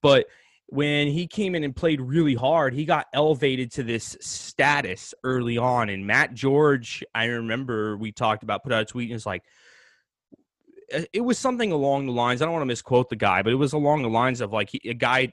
but 0.00 0.26
when 0.68 1.08
he 1.08 1.26
came 1.26 1.54
in 1.54 1.64
and 1.64 1.76
played 1.76 2.00
really 2.00 2.34
hard, 2.34 2.72
he 2.72 2.86
got 2.86 3.06
elevated 3.12 3.70
to 3.72 3.82
this 3.82 4.16
status 4.20 5.12
early 5.22 5.58
on. 5.58 5.90
And 5.90 6.06
Matt 6.06 6.32
George, 6.32 7.04
I 7.14 7.26
remember 7.26 7.98
we 7.98 8.10
talked 8.12 8.42
about 8.42 8.62
put 8.62 8.72
out 8.72 8.80
a 8.80 8.84
tweet 8.86 9.10
and 9.10 9.16
it's 9.16 9.26
like 9.26 9.42
it 11.12 11.20
was 11.20 11.38
something 11.38 11.72
along 11.72 12.06
the 12.06 12.12
lines. 12.12 12.42
I 12.42 12.44
don't 12.44 12.52
want 12.52 12.62
to 12.62 12.66
misquote 12.66 13.08
the 13.10 13.16
guy, 13.16 13.42
but 13.42 13.52
it 13.52 13.56
was 13.56 13.72
along 13.72 14.02
the 14.02 14.08
lines 14.08 14.40
of 14.40 14.52
like 14.52 14.70
he, 14.70 14.80
a 14.88 14.94
guy 14.94 15.32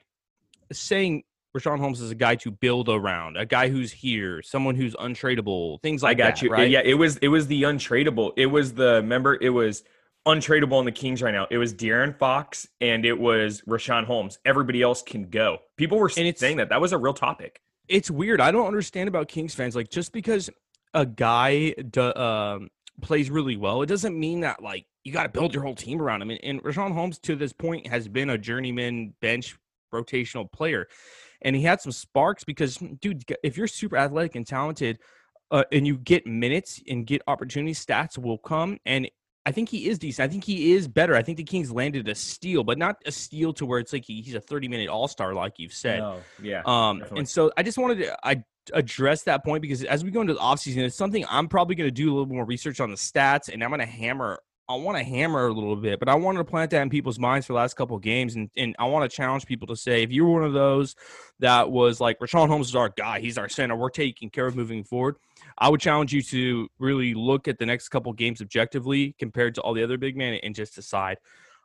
saying 0.72 1.22
Richaun 1.56 1.78
Holmes 1.78 2.00
is 2.00 2.10
a 2.10 2.14
guy 2.14 2.36
to 2.36 2.50
build 2.50 2.88
around, 2.88 3.36
a 3.36 3.44
guy 3.46 3.68
who's 3.68 3.90
here, 3.92 4.40
someone 4.42 4.74
who's 4.76 4.94
untradeable, 4.94 5.82
things 5.82 6.02
like 6.02 6.18
that. 6.18 6.22
I 6.24 6.28
got 6.28 6.34
that, 6.36 6.42
you. 6.42 6.50
Right? 6.50 6.70
Yeah, 6.70 6.82
it 6.84 6.94
was 6.94 7.16
it 7.18 7.28
was 7.28 7.46
the 7.48 7.62
untradeable. 7.64 8.32
It 8.36 8.46
was 8.46 8.74
the 8.74 8.96
remember 8.96 9.36
it 9.40 9.50
was 9.50 9.82
untradeable 10.28 10.78
in 10.80 10.84
the 10.84 10.92
Kings 10.92 11.22
right 11.22 11.34
now. 11.34 11.46
It 11.50 11.58
was 11.58 11.74
De'Aaron 11.74 12.16
Fox 12.16 12.68
and 12.80 13.04
it 13.04 13.18
was 13.18 13.62
Richaun 13.62 14.04
Holmes. 14.04 14.38
Everybody 14.44 14.82
else 14.82 15.02
can 15.02 15.30
go. 15.30 15.58
People 15.76 15.98
were 15.98 16.10
And 16.16 16.36
saying 16.38 16.58
that. 16.58 16.68
That 16.68 16.80
was 16.80 16.92
a 16.92 16.98
real 16.98 17.14
topic. 17.14 17.60
it's 17.88 18.10
weird. 18.10 18.40
I 18.40 18.52
don't 18.52 18.66
understand 18.66 19.08
about 19.08 19.28
Kings 19.28 19.54
fans. 19.54 19.74
Like 19.74 19.88
just 19.90 20.12
because 20.12 20.50
a 20.92 21.06
guy 21.06 21.74
um, 21.96 22.68
plays 23.00 23.30
really 23.30 23.56
well, 23.56 23.82
it 23.82 23.86
doesn't 23.86 24.18
mean 24.18 24.40
that 24.40 24.62
like 24.62 24.86
you 25.04 25.12
got 25.12 25.24
to 25.24 25.28
build 25.28 25.54
your 25.54 25.62
whole 25.62 25.74
team 25.74 26.00
around 26.00 26.22
him. 26.22 26.30
And, 26.30 26.40
and 26.42 26.62
Richaun 26.62 26.92
Holmes 26.92 27.18
to 27.20 27.36
this 27.36 27.52
point 27.52 27.86
has 27.86 28.08
been 28.08 28.30
a 28.30 28.38
journeyman 28.38 29.14
bench 29.20 29.56
rotational 29.92 30.50
player, 30.50 30.86
and 31.42 31.56
he 31.56 31.62
had 31.62 31.80
some 31.80 31.92
sparks 31.92 32.44
because, 32.44 32.76
dude, 33.00 33.24
if 33.42 33.56
you're 33.56 33.66
super 33.66 33.96
athletic 33.96 34.36
and 34.36 34.46
talented, 34.46 34.98
uh, 35.50 35.64
and 35.72 35.86
you 35.86 35.98
get 35.98 36.26
minutes 36.26 36.80
and 36.88 37.06
get 37.06 37.22
opportunities, 37.26 37.84
stats 37.84 38.16
will 38.16 38.38
come. 38.38 38.78
And 38.86 39.10
I 39.50 39.52
think 39.52 39.68
he 39.68 39.88
is 39.88 39.98
decent. 39.98 40.28
I 40.28 40.30
think 40.30 40.44
he 40.44 40.74
is 40.74 40.86
better. 40.86 41.16
I 41.16 41.22
think 41.22 41.36
the 41.36 41.42
Kings 41.42 41.72
landed 41.72 42.08
a 42.08 42.14
steal, 42.14 42.62
but 42.62 42.78
not 42.78 42.98
a 43.04 43.10
steal 43.10 43.52
to 43.54 43.66
where 43.66 43.80
it's 43.80 43.92
like 43.92 44.04
he, 44.04 44.22
he's 44.22 44.36
a 44.36 44.40
30 44.40 44.68
minute 44.68 44.88
all 44.88 45.08
star, 45.08 45.34
like 45.34 45.58
you've 45.58 45.72
said. 45.72 45.98
No, 45.98 46.20
yeah. 46.40 46.62
Um, 46.64 47.00
definitely. 47.00 47.18
and 47.18 47.28
so 47.28 47.50
I 47.56 47.64
just 47.64 47.76
wanted 47.76 47.98
to 47.98 48.16
I 48.24 48.44
address 48.72 49.24
that 49.24 49.44
point 49.44 49.60
because 49.60 49.82
as 49.82 50.04
we 50.04 50.12
go 50.12 50.20
into 50.20 50.34
the 50.34 50.38
offseason, 50.38 50.84
it's 50.84 50.94
something 50.94 51.24
I'm 51.28 51.48
probably 51.48 51.74
going 51.74 51.88
to 51.88 51.92
do 51.92 52.10
a 52.10 52.12
little 52.12 52.32
more 52.32 52.44
research 52.44 52.78
on 52.78 52.90
the 52.90 52.96
stats, 52.96 53.52
and 53.52 53.64
I'm 53.64 53.70
going 53.70 53.80
to 53.80 53.86
hammer. 53.86 54.40
I 54.70 54.74
want 54.76 54.96
to 54.98 55.02
hammer 55.02 55.48
a 55.48 55.52
little 55.52 55.74
bit, 55.74 55.98
but 55.98 56.08
I 56.08 56.14
wanted 56.14 56.38
to 56.38 56.44
plant 56.44 56.70
that 56.70 56.82
in 56.82 56.90
people's 56.90 57.18
minds 57.18 57.44
for 57.44 57.54
the 57.54 57.56
last 57.56 57.74
couple 57.74 57.96
of 57.96 58.02
games, 58.02 58.36
and, 58.36 58.48
and 58.56 58.76
I 58.78 58.84
want 58.84 59.10
to 59.10 59.14
challenge 59.14 59.44
people 59.44 59.66
to 59.66 59.74
say 59.74 60.04
if 60.04 60.12
you 60.12 60.24
were 60.24 60.30
one 60.30 60.44
of 60.44 60.52
those 60.52 60.94
that 61.40 61.68
was 61.68 62.00
like 62.00 62.20
Richaun 62.20 62.46
Holmes 62.46 62.68
is 62.68 62.76
our 62.76 62.88
guy, 62.88 63.18
he's 63.18 63.36
our 63.36 63.48
center, 63.48 63.74
we're 63.74 63.90
taking 63.90 64.30
care 64.30 64.46
of 64.46 64.54
moving 64.54 64.84
forward. 64.84 65.16
I 65.58 65.68
would 65.68 65.80
challenge 65.80 66.12
you 66.12 66.22
to 66.22 66.68
really 66.78 67.14
look 67.14 67.48
at 67.48 67.58
the 67.58 67.66
next 67.66 67.88
couple 67.88 68.12
games 68.12 68.40
objectively 68.40 69.16
compared 69.18 69.56
to 69.56 69.60
all 69.62 69.74
the 69.74 69.82
other 69.82 69.98
big 69.98 70.16
men 70.16 70.34
and 70.34 70.54
just 70.54 70.76
decide. 70.76 71.18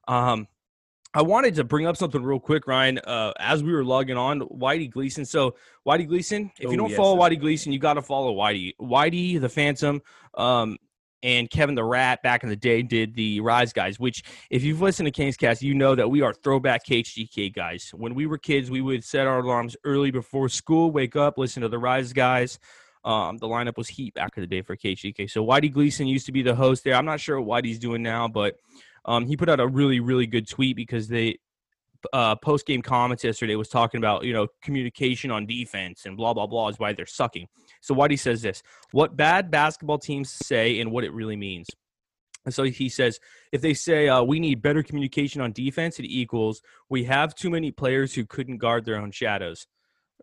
Um, 0.07 0.47
I 1.13 1.21
wanted 1.21 1.53
to 1.55 1.63
bring 1.63 1.85
up 1.85 1.97
something 1.97 2.23
real 2.23 2.39
quick, 2.39 2.65
Ryan. 2.65 2.97
Uh, 2.97 3.33
as 3.39 3.61
we 3.61 3.71
were 3.71 3.85
logging 3.85 4.17
on, 4.17 4.41
Whitey 4.41 4.89
Gleason. 4.89 5.25
So, 5.25 5.55
Whitey 5.87 6.07
Gleason, 6.07 6.51
if 6.59 6.71
you 6.71 6.73
Oh, 6.73 6.77
don't 6.77 6.89
yes, 6.89 6.97
follow 6.97 7.17
Whitey 7.17 7.39
Gleason, 7.39 7.71
you 7.71 7.77
got 7.77 7.93
to 7.93 8.01
follow 8.01 8.35
Whitey. 8.35 8.73
Whitey, 8.81 9.39
the 9.39 9.47
Phantom, 9.47 10.01
um, 10.33 10.77
and 11.23 11.49
Kevin 11.49 11.75
the 11.75 11.83
Rat 11.83 12.21
back 12.21 12.43
in 12.43 12.49
the 12.49 12.55
day 12.55 12.81
did 12.81 13.15
the 13.15 13.39
Rise 13.41 13.73
Guys, 13.73 13.99
which, 13.99 14.23
if 14.49 14.63
you've 14.63 14.81
listened 14.81 15.07
to 15.07 15.11
King's 15.11 15.37
Cast, 15.37 15.61
you 15.61 15.73
know 15.73 15.95
that 15.95 16.09
we 16.09 16.21
are 16.21 16.33
throwback 16.33 16.85
KHTK 16.85 17.53
guys. 17.53 17.91
When 17.93 18.15
we 18.15 18.25
were 18.25 18.37
kids, 18.37 18.69
we 18.69 18.81
would 18.81 19.03
set 19.03 19.27
our 19.27 19.39
alarms 19.39 19.75
early 19.83 20.11
before 20.11 20.49
school, 20.49 20.91
wake 20.91 21.15
up, 21.15 21.37
listen 21.37 21.61
to 21.61 21.69
the 21.69 21.79
Rise 21.79 22.13
Guys. 22.13 22.59
Um, 23.03 23.37
the 23.37 23.47
lineup 23.47 23.77
was 23.77 23.87
heat 23.87 24.15
back 24.15 24.31
in 24.35 24.41
the 24.41 24.47
day 24.47 24.61
for 24.61 24.75
KHTK. 24.75 25.29
So 25.29 25.45
Whitey 25.45 25.71
Gleason 25.71 26.07
used 26.07 26.25
to 26.25 26.31
be 26.31 26.41
the 26.41 26.55
host 26.55 26.83
there. 26.83 26.95
I'm 26.95 27.05
not 27.05 27.19
sure 27.19 27.39
what 27.39 27.63
Whitey's 27.63 27.77
doing 27.77 28.01
now, 28.01 28.27
but 28.27 28.55
um, 29.05 29.27
he 29.27 29.37
put 29.37 29.47
out 29.47 29.59
a 29.59 29.67
really, 29.67 29.99
really 29.99 30.25
good 30.25 30.49
tweet 30.49 30.75
because 30.75 31.07
they 31.07 31.37
uh, 32.13 32.35
post 32.35 32.65
game 32.65 32.81
comments 32.81 33.23
yesterday 33.23 33.55
was 33.55 33.69
talking 33.69 33.97
about 33.99 34.23
you 34.23 34.33
know 34.33 34.47
communication 34.61 35.31
on 35.31 35.45
defense 35.45 36.05
and 36.05 36.17
blah 36.17 36.33
blah 36.33 36.47
blah 36.47 36.69
is 36.69 36.79
why 36.79 36.93
they're 36.93 37.05
sucking. 37.05 37.47
So 37.81 37.95
Whitey 37.95 38.19
says 38.19 38.41
this: 38.41 38.63
what 38.91 39.15
bad 39.15 39.51
basketball 39.51 39.99
teams 39.99 40.29
say 40.29 40.79
and 40.79 40.91
what 40.91 41.03
it 41.03 41.13
really 41.13 41.35
means. 41.35 41.67
And 42.45 42.53
so 42.53 42.61
he 42.61 42.89
says, 42.89 43.19
if 43.51 43.61
they 43.61 43.73
say 43.73 44.07
uh, 44.07 44.21
we 44.21 44.39
need 44.39 44.61
better 44.61 44.83
communication 44.83 45.41
on 45.41 45.51
defense, 45.51 45.97
it 45.97 46.05
equals 46.05 46.61
we 46.89 47.03
have 47.05 47.33
too 47.33 47.49
many 47.49 47.71
players 47.71 48.13
who 48.13 48.23
couldn't 48.23 48.59
guard 48.59 48.85
their 48.85 48.97
own 48.97 49.11
shadows 49.11 49.65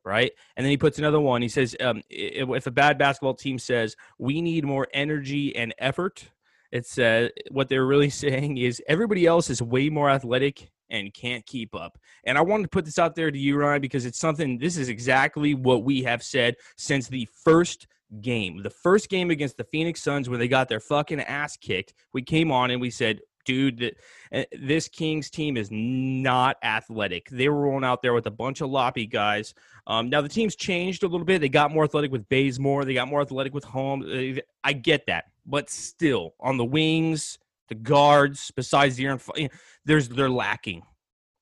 right? 0.04 0.32
And 0.56 0.64
then 0.64 0.70
he 0.70 0.76
puts 0.76 0.98
another 0.98 1.20
one. 1.20 1.42
He 1.42 1.48
says, 1.48 1.76
um, 1.80 2.02
if, 2.10 2.66
a 2.66 2.70
bad 2.70 2.98
basketball 2.98 3.34
team 3.34 3.58
says 3.58 3.96
we 4.18 4.42
need 4.42 4.64
more 4.64 4.88
energy 4.92 5.54
and 5.54 5.74
effort, 5.78 6.30
it 6.70 6.86
says 6.86 7.30
what 7.50 7.68
they're 7.68 7.86
really 7.86 8.10
saying 8.24 8.58
is 8.58 8.82
everybody 8.88 9.26
else 9.26 9.50
is 9.50 9.62
way 9.62 9.88
more 9.90 10.10
athletic 10.10 10.70
and 10.92 11.12
can't 11.12 11.44
keep 11.44 11.74
up. 11.74 11.98
And 12.22 12.38
I 12.38 12.42
wanted 12.42 12.64
to 12.64 12.68
put 12.68 12.84
this 12.84 13.00
out 13.00 13.16
there 13.16 13.32
to 13.32 13.38
you, 13.38 13.56
Ryan, 13.56 13.80
because 13.80 14.06
it's 14.06 14.20
something. 14.20 14.58
This 14.58 14.76
is 14.76 14.88
exactly 14.88 15.54
what 15.54 15.82
we 15.82 16.02
have 16.04 16.22
said 16.22 16.54
since 16.76 17.08
the 17.08 17.28
first 17.44 17.88
game, 18.20 18.62
the 18.62 18.70
first 18.70 19.08
game 19.08 19.30
against 19.30 19.56
the 19.56 19.64
Phoenix 19.64 20.00
Suns, 20.00 20.28
where 20.28 20.38
they 20.38 20.48
got 20.48 20.68
their 20.68 20.80
fucking 20.80 21.20
ass 21.20 21.56
kicked. 21.56 21.94
We 22.12 22.22
came 22.22 22.52
on 22.52 22.70
and 22.70 22.80
we 22.80 22.90
said. 22.90 23.20
Dude, 23.44 23.96
uh, 24.32 24.44
this 24.52 24.86
Kings 24.86 25.28
team 25.28 25.56
is 25.56 25.68
not 25.72 26.58
athletic. 26.62 27.28
They 27.28 27.48
were 27.48 27.62
rolling 27.62 27.82
out 27.82 28.00
there 28.00 28.14
with 28.14 28.28
a 28.28 28.30
bunch 28.30 28.60
of 28.60 28.70
loppy 28.70 29.04
guys 29.04 29.52
um, 29.86 30.08
now 30.08 30.20
the 30.20 30.28
team's 30.28 30.56
changed 30.56 31.02
a 31.02 31.08
little 31.08 31.26
bit. 31.26 31.40
They 31.40 31.48
got 31.48 31.72
more 31.72 31.84
athletic 31.84 32.12
with 32.12 32.28
Bazemore. 32.28 32.84
They 32.84 32.94
got 32.94 33.08
more 33.08 33.20
athletic 33.20 33.52
with 33.52 33.64
Holmes. 33.64 34.06
Uh, 34.06 34.40
I 34.62 34.72
get 34.72 35.06
that, 35.06 35.24
but 35.44 35.70
still, 35.70 36.34
on 36.40 36.56
the 36.56 36.64
wings, 36.64 37.38
the 37.68 37.74
guards, 37.74 38.50
besides 38.54 38.96
the 38.96 39.50
there's 39.84 40.08
they're 40.08 40.30
lacking. 40.30 40.82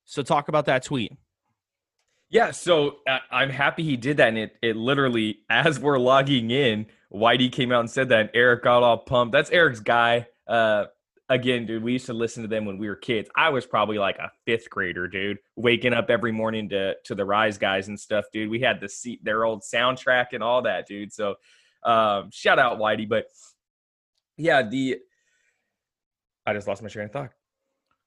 So 0.05 0.23
talk 0.23 0.47
about 0.49 0.65
that 0.65 0.83
tweet. 0.83 1.13
Yeah, 2.29 2.51
so 2.51 2.97
uh, 3.07 3.19
I'm 3.29 3.49
happy 3.49 3.83
he 3.83 3.97
did 3.97 4.17
that, 4.17 4.29
and 4.29 4.37
it 4.37 4.55
it 4.61 4.75
literally 4.75 5.39
as 5.49 5.79
we're 5.79 5.99
logging 5.99 6.51
in, 6.51 6.85
Whitey 7.13 7.51
came 7.51 7.71
out 7.71 7.81
and 7.81 7.89
said 7.89 8.09
that, 8.09 8.19
and 8.19 8.29
Eric 8.33 8.63
got 8.63 8.83
all 8.83 8.99
pumped. 8.99 9.33
That's 9.33 9.49
Eric's 9.51 9.81
guy. 9.81 10.27
Uh, 10.47 10.85
again, 11.27 11.65
dude, 11.65 11.83
we 11.83 11.93
used 11.93 12.05
to 12.05 12.13
listen 12.13 12.43
to 12.43 12.47
them 12.47 12.65
when 12.65 12.77
we 12.77 12.87
were 12.87 12.95
kids. 12.95 13.29
I 13.35 13.49
was 13.49 13.65
probably 13.65 13.97
like 13.97 14.17
a 14.17 14.31
fifth 14.45 14.69
grader, 14.69 15.07
dude, 15.07 15.39
waking 15.55 15.93
up 15.93 16.09
every 16.09 16.31
morning 16.31 16.69
to 16.69 16.95
to 17.05 17.15
the 17.15 17.25
Rise 17.25 17.57
guys 17.57 17.87
and 17.87 17.99
stuff, 17.99 18.25
dude. 18.31 18.49
We 18.49 18.59
had 18.59 18.79
the 18.79 18.89
seat 18.89 19.23
their 19.23 19.45
old 19.45 19.61
soundtrack 19.61 20.27
and 20.33 20.43
all 20.43 20.61
that, 20.61 20.87
dude. 20.87 21.11
So 21.11 21.35
um, 21.83 22.29
shout 22.31 22.59
out 22.59 22.79
Whitey, 22.79 23.07
but 23.09 23.25
yeah, 24.37 24.61
the 24.61 24.99
I 26.51 26.53
just 26.53 26.67
lost 26.67 26.83
my 26.83 26.89
train 26.89 27.05
of 27.05 27.11
thought. 27.11 27.31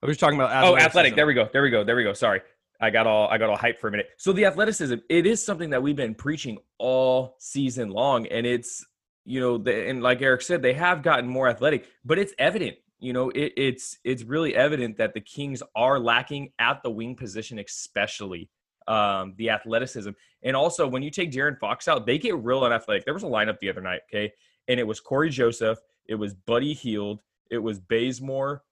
I 0.03 0.07
was 0.07 0.19
talking 0.19 0.39
about 0.39 0.65
Oh, 0.65 0.77
athletic. 0.77 1.17
There 1.17 1.27
we 1.27 1.35
go. 1.35 1.49
There 1.53 1.63
we 1.63 1.71
go. 1.71 1.83
There 1.83 1.97
we 1.97 2.05
go. 2.05 2.13
Sorry. 2.13 2.43
I 2.81 2.91
got 2.91 3.07
all 3.07 3.29
I 3.29 3.39
got 3.39 3.49
all 3.49 3.57
hyped 3.57 3.79
for 3.79 3.89
a 3.89 3.91
minute. 3.91 4.09
So 4.19 4.33
the 4.33 4.45
athleticism, 4.45 4.97
it 5.09 5.27
is 5.27 5.45
something 5.45 5.71
that 5.71 5.83
we've 5.83 5.97
been 5.97 6.15
preaching 6.15 6.59
all 6.79 7.37
season 7.39 7.91
long, 7.91 8.27
and 8.27 8.47
it's 8.47 8.85
you 9.25 9.41
know, 9.41 9.57
the, 9.59 9.89
and 9.89 10.03
like 10.03 10.21
Eric 10.21 10.43
said, 10.43 10.61
they 10.61 10.75
have 10.75 11.03
gotten 11.03 11.27
more 11.27 11.49
athletic, 11.49 11.87
but 12.05 12.19
it's 12.19 12.35
evident. 12.39 12.77
You 12.99 13.13
know, 13.13 13.31
it, 13.31 13.53
it's 13.57 13.99
it's 14.05 14.23
really 14.23 14.55
evident 14.55 14.99
that 14.99 15.15
the 15.15 15.21
Kings 15.21 15.63
are 15.75 15.99
lacking 15.99 16.53
at 16.59 16.83
the 16.83 16.91
wing 16.91 17.17
position, 17.17 17.59
especially 17.59 18.51
um, 18.87 19.35
the 19.39 19.51
athleticism. 19.51 20.11
And 20.43 20.57
also, 20.57 20.87
when 20.87 21.03
you 21.03 21.11
take 21.11 21.33
De'Aaron 21.33 21.59
Fox 21.59 21.89
out, 21.89 22.07
they 22.07 22.19
get 22.19 22.37
real 22.37 22.65
unathletic. 22.65 23.05
There 23.05 23.15
was 23.15 23.23
a 23.23 23.27
lineup 23.27 23.59
the 23.61 23.71
other 23.71 23.81
night, 23.81 24.01
okay, 24.11 24.33
and 24.69 24.79
it 24.79 24.87
was 24.87 25.01
Cory 25.01 25.31
Joseph, 25.31 25.79
it 26.07 26.17
was 26.17 26.35
Buddy 26.35 26.75
Hield, 26.75 27.21
it 27.51 27.59
was 27.59 27.81
Bazemore, 27.81 28.63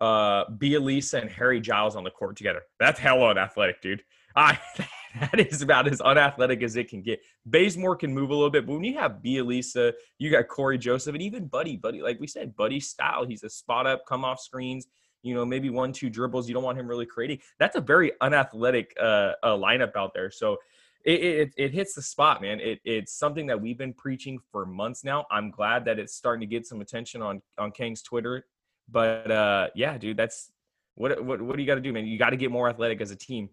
uh 0.00 0.46
Bjelica 0.46 1.20
and 1.20 1.30
Harry 1.30 1.60
Giles 1.60 1.96
on 1.96 2.04
the 2.04 2.10
court 2.10 2.36
together. 2.36 2.62
That's 2.78 2.98
hella 2.98 3.30
unathletic, 3.30 3.82
dude. 3.82 4.02
I 4.36 4.58
that 5.20 5.40
is 5.40 5.62
about 5.62 5.88
as 5.88 6.00
unathletic 6.00 6.62
as 6.62 6.76
it 6.76 6.88
can 6.88 7.02
get. 7.02 7.20
Bazemore 7.46 7.96
can 7.96 8.14
move 8.14 8.30
a 8.30 8.34
little 8.34 8.50
bit, 8.50 8.66
but 8.66 8.74
when 8.74 8.84
you 8.84 8.98
have 8.98 9.18
Bjelica, 9.24 9.92
you 10.18 10.30
got 10.30 10.48
Cory 10.48 10.78
Joseph, 10.78 11.14
and 11.14 11.22
even 11.22 11.46
Buddy, 11.46 11.76
Buddy, 11.76 12.00
like 12.00 12.20
we 12.20 12.26
said, 12.26 12.54
Buddy 12.56 12.80
style. 12.80 13.26
He's 13.26 13.42
a 13.42 13.50
spot 13.50 13.86
up, 13.86 14.06
come 14.06 14.24
off 14.24 14.40
screens, 14.40 14.86
you 15.22 15.34
know, 15.34 15.44
maybe 15.44 15.70
one, 15.70 15.92
two 15.92 16.10
dribbles. 16.10 16.48
You 16.48 16.54
don't 16.54 16.62
want 16.62 16.78
him 16.78 16.86
really 16.86 17.06
creating. 17.06 17.40
That's 17.58 17.76
a 17.76 17.80
very 17.80 18.12
unathletic 18.20 18.92
uh, 19.00 19.32
uh 19.42 19.56
lineup 19.56 19.96
out 19.96 20.12
there. 20.14 20.30
So 20.30 20.58
it, 21.04 21.22
it 21.22 21.54
it 21.56 21.72
hits 21.72 21.94
the 21.94 22.02
spot, 22.02 22.42
man. 22.42 22.60
It 22.60 22.80
it's 22.84 23.12
something 23.12 23.46
that 23.46 23.60
we've 23.60 23.78
been 23.78 23.94
preaching 23.94 24.38
for 24.52 24.66
months 24.66 25.04
now. 25.04 25.26
I'm 25.30 25.50
glad 25.50 25.84
that 25.86 25.98
it's 25.98 26.14
starting 26.14 26.40
to 26.40 26.46
get 26.46 26.66
some 26.66 26.80
attention 26.80 27.22
on 27.22 27.42
on 27.58 27.72
Kang's 27.72 28.02
Twitter. 28.02 28.46
But 28.88 29.30
uh 29.30 29.68
yeah, 29.74 29.96
dude, 29.98 30.16
that's 30.16 30.52
what 30.94 31.24
what 31.24 31.40
what 31.40 31.56
do 31.56 31.62
you 31.62 31.66
got 31.66 31.76
to 31.76 31.80
do, 31.80 31.92
man? 31.92 32.06
You 32.06 32.18
got 32.18 32.30
to 32.30 32.36
get 32.36 32.50
more 32.50 32.68
athletic 32.68 33.00
as 33.00 33.10
a 33.10 33.16
team. 33.16 33.48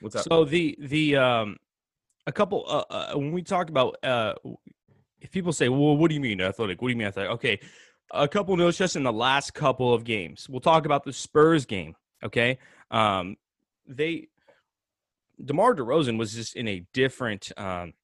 What's 0.00 0.16
up? 0.16 0.24
So 0.24 0.44
the 0.44 0.76
the 0.80 1.16
um 1.16 1.56
a 2.26 2.32
couple 2.32 2.64
uh, 2.66 2.84
uh 2.90 3.12
when 3.14 3.32
we 3.32 3.42
talk 3.42 3.68
about 3.68 3.96
uh 4.02 4.34
if 5.20 5.30
people 5.30 5.52
say, 5.52 5.68
"Well, 5.68 5.98
what 5.98 6.08
do 6.08 6.14
you 6.14 6.20
mean 6.20 6.40
athletic? 6.40 6.80
What 6.80 6.88
do 6.88 6.92
you 6.92 6.96
mean 6.96 7.08
athletic?" 7.08 7.32
Okay, 7.32 7.60
a 8.12 8.26
couple 8.26 8.56
notes 8.56 8.78
just 8.78 8.96
in 8.96 9.02
the 9.02 9.12
last 9.12 9.52
couple 9.52 9.92
of 9.92 10.04
games. 10.04 10.48
We'll 10.48 10.60
talk 10.60 10.86
about 10.86 11.04
the 11.04 11.12
Spurs 11.12 11.66
game. 11.66 11.94
Okay, 12.24 12.58
um, 12.90 13.36
they 13.86 14.28
DeMar 15.44 15.74
DeRozan 15.74 16.18
was 16.18 16.34
just 16.34 16.56
in 16.56 16.68
a 16.68 16.84
different. 16.92 17.50
Um, 17.56 17.94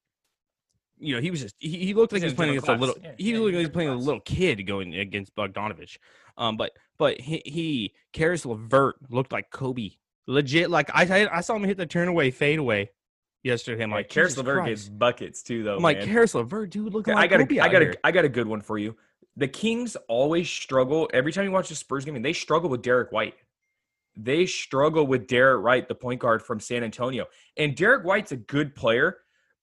you 0.99 1.15
know, 1.15 1.21
he 1.21 1.31
was 1.31 1.43
just 1.43 1.57
he, 1.59 1.79
he 1.79 1.95
looked 1.95 2.13
like 2.13 2.23
he 2.23 2.27
was 2.27 2.35
playing 2.35 2.53
against 2.53 2.67
different 2.67 2.83
a 2.83 2.87
little. 2.87 3.03
Yeah, 3.03 3.13
he 3.19 3.33
yeah, 3.33 3.39
looked 3.39 3.55
like 3.55 3.61
he 3.61 3.67
was 3.67 3.73
playing 3.73 3.91
a 3.91 3.97
little 3.97 4.21
kid 4.21 4.67
going 4.67 4.95
against 4.95 5.35
Bogdanovich. 5.35 5.99
Um, 6.39 6.57
but 6.57 6.73
but 6.99 7.21
he, 7.21 7.43
he 7.45 7.95
Caris 8.13 8.47
LeVert 8.47 8.97
looked 9.11 9.33
like 9.33 9.51
Kobe. 9.51 9.91
Legit, 10.27 10.71
like 10.71 10.91
I 10.93 11.29
I, 11.33 11.41
saw 11.43 11.55
him 11.55 11.65
hit 11.65 11.77
the 11.77 11.87
turn 11.87 12.09
away 12.09 12.31
fade 12.31 12.59
away 12.59 12.91
yesterday. 13.45 13.83
I'm 13.85 13.91
Yeah, 13.91 13.97
like, 13.97 14.09
Caris 14.09 14.37
LeVert 14.37 14.59
Christ. 14.59 14.69
gets 14.69 14.89
buckets 14.89 15.43
too, 15.43 15.63
though. 15.63 15.77
I'm 15.77 15.83
like, 15.83 15.99
man. 15.99 16.09
Caris 16.09 16.35
LeVert, 16.35 16.71
dude, 16.71 16.93
look 16.93 17.07
like 17.07 17.17
I 17.17 17.27
got 17.27 17.41
Kobe 17.41 17.59
a, 17.59 17.63
I 17.63 17.69
got 17.69 17.83
a, 17.83 17.95
I 18.05 18.11
got 18.11 18.25
a 18.25 18.29
good 18.29 18.49
one 18.49 18.61
for 18.61 18.77
you. 18.77 18.97
The 19.37 19.47
Kings 19.47 19.97
always 20.09 20.49
struggle 20.49 21.09
every 21.13 21.31
time 21.31 21.45
you 21.45 21.53
watch 21.53 21.69
the 21.69 21.75
Spurs 21.75 22.05
game, 22.05 22.17
and 22.17 22.25
they 22.25 22.33
struggle 22.33 22.71
with 22.71 22.83
Derrick 22.83 23.13
White. 23.13 23.35
They 24.17 24.47
struggle 24.47 25.07
with 25.07 25.27
Derrick 25.27 25.65
White, 25.65 25.89
the 25.89 25.95
point 25.95 26.21
guard 26.21 26.43
from 26.43 26.59
San 26.61 26.83
Antonio. 26.83 27.27
And 27.57 27.75
Derrick 27.77 28.05
White's 28.05 28.33
a 28.33 28.37
good 28.37 28.75
player, 28.75 29.19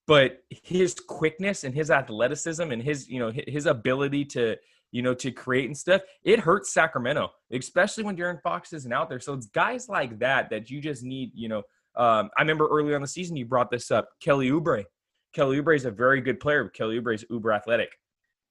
but 0.06 0.42
his 0.50 0.94
quickness 0.94 1.64
and 1.64 1.74
his 1.74 1.90
athleticism 1.90 2.62
and 2.70 2.82
his, 2.82 3.08
you 3.08 3.18
know, 3.18 3.32
his 3.48 3.66
ability 3.66 4.24
to, 4.26 4.56
you 4.92 5.02
know, 5.02 5.14
to 5.14 5.32
create 5.32 5.66
and 5.66 5.76
stuff, 5.76 6.02
it 6.22 6.38
hurts 6.38 6.72
Sacramento, 6.72 7.30
especially 7.50 8.04
when 8.04 8.16
De'Aaron 8.16 8.40
Fox 8.42 8.72
isn't 8.72 8.92
out 8.92 9.08
there. 9.08 9.18
So 9.18 9.32
it's 9.32 9.46
guys 9.46 9.88
like 9.88 10.18
that 10.20 10.50
that 10.50 10.70
you 10.70 10.80
just 10.80 11.02
need, 11.02 11.32
you 11.34 11.48
know. 11.48 11.62
Um, 11.96 12.28
I 12.36 12.42
remember 12.42 12.66
early 12.68 12.92
on 12.94 13.00
the 13.02 13.08
season 13.08 13.36
you 13.36 13.46
brought 13.46 13.70
this 13.70 13.90
up, 13.90 14.08
Kelly 14.20 14.50
Oubre. 14.50 14.84
Kelly 15.32 15.60
Oubre 15.60 15.74
is 15.76 15.84
a 15.84 15.90
very 15.90 16.20
good 16.20 16.38
player, 16.40 16.64
but 16.64 16.74
Kelly 16.74 17.00
Oubre 17.00 17.14
is 17.14 17.24
uber 17.30 17.52
athletic. 17.52 17.90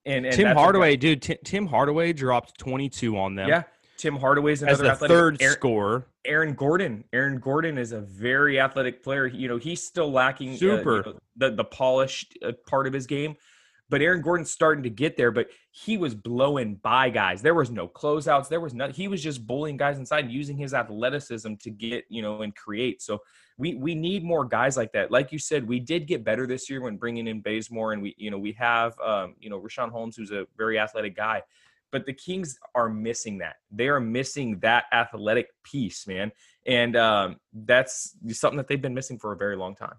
And, 0.06 0.26
and 0.26 0.34
Tim 0.36 0.44
that's 0.46 0.52
a 0.52 0.56
guy- 0.56 0.62
Hardaway, 0.62 0.96
dude. 0.98 1.22
Ti- 1.22 1.38
Tim 1.46 1.66
Hardaway 1.68 2.14
dropped 2.14 2.58
22 2.58 3.18
on 3.18 3.36
them. 3.36 3.48
yeah, 3.50 3.64
Tim 4.04 4.18
Hardaway's 4.18 4.62
as 4.62 4.82
another 4.82 4.84
the 4.84 4.90
athletic. 4.92 5.16
third 5.16 5.38
Aaron, 5.42 5.54
scorer. 5.54 6.08
Aaron 6.26 6.54
Gordon. 6.56 7.06
Aaron 7.14 7.40
Gordon 7.40 7.78
is 7.78 7.94
a 7.94 8.02
very 8.02 8.60
athletic 8.60 9.02
player. 9.02 9.28
You 9.28 9.48
know, 9.48 9.56
he's 9.58 9.82
still 9.82 10.12
lacking 10.12 10.50
uh, 10.50 10.52
you 10.52 10.58
Super. 10.58 11.04
know, 11.06 11.20
the 11.38 11.52
the 11.52 11.64
polished 11.64 12.38
uh, 12.46 12.52
part 12.68 12.86
of 12.86 12.92
his 12.92 13.08
game. 13.08 13.38
But 13.90 14.02
Aaron 14.02 14.22
Gordon's 14.22 14.52
starting 14.52 14.84
to 14.84 14.90
get 14.90 15.16
there. 15.16 15.32
But 15.32 15.48
he 15.72 15.96
was 15.96 16.16
blowing 16.16 16.76
by 16.76 17.12
guys. 17.12 17.42
There 17.42 17.54
was 17.54 17.72
no 17.72 17.88
closeouts. 17.88 18.50
There 18.50 18.60
was 18.60 18.74
no. 18.74 18.90
He 18.90 19.08
was 19.08 19.24
just 19.24 19.48
bullying 19.48 19.78
guys 19.78 19.98
inside, 19.98 20.30
using 20.30 20.58
his 20.58 20.74
athleticism 20.74 21.54
to 21.62 21.70
get 21.70 22.04
you 22.10 22.22
know 22.22 22.42
and 22.42 22.54
create. 22.54 23.02
So 23.02 23.22
we 23.58 23.76
we 23.76 23.96
need 23.96 24.26
more 24.26 24.44
guys 24.44 24.76
like 24.76 24.92
that. 24.92 25.12
Like 25.12 25.32
you 25.32 25.40
said, 25.40 25.66
we 25.66 25.80
did 25.80 26.08
get 26.08 26.26
better 26.26 26.46
this 26.46 26.70
year 26.70 26.82
when 26.82 26.98
bringing 26.98 27.28
in 27.28 27.40
Bazemore, 27.40 27.94
and 27.94 28.02
we 28.02 28.16
you 28.18 28.32
know 28.32 28.38
we 28.38 28.52
have 28.52 29.00
um, 29.00 29.36
you 29.40 29.50
know 29.50 29.62
Richaun 29.62 29.92
Holmes, 29.92 30.18
who's 30.18 30.32
a 30.32 30.46
very 30.58 30.78
athletic 30.78 31.16
guy. 31.16 31.42
But 31.94 32.08
the 32.08 32.14
Kings 32.14 32.60
are 32.74 32.90
missing 32.90 33.38
that. 33.38 33.58
They 33.72 33.88
are 33.88 34.00
missing 34.00 34.60
that 34.60 34.86
athletic 34.92 35.50
piece, 35.64 36.08
man, 36.08 36.32
and 36.66 36.96
um, 36.98 37.38
that's 37.54 38.18
something 38.30 38.58
that 38.58 38.68
they've 38.68 38.82
been 38.82 38.96
missing 38.96 39.20
for 39.20 39.32
a 39.32 39.38
very 39.38 39.56
long 39.56 39.76
time. 39.76 39.96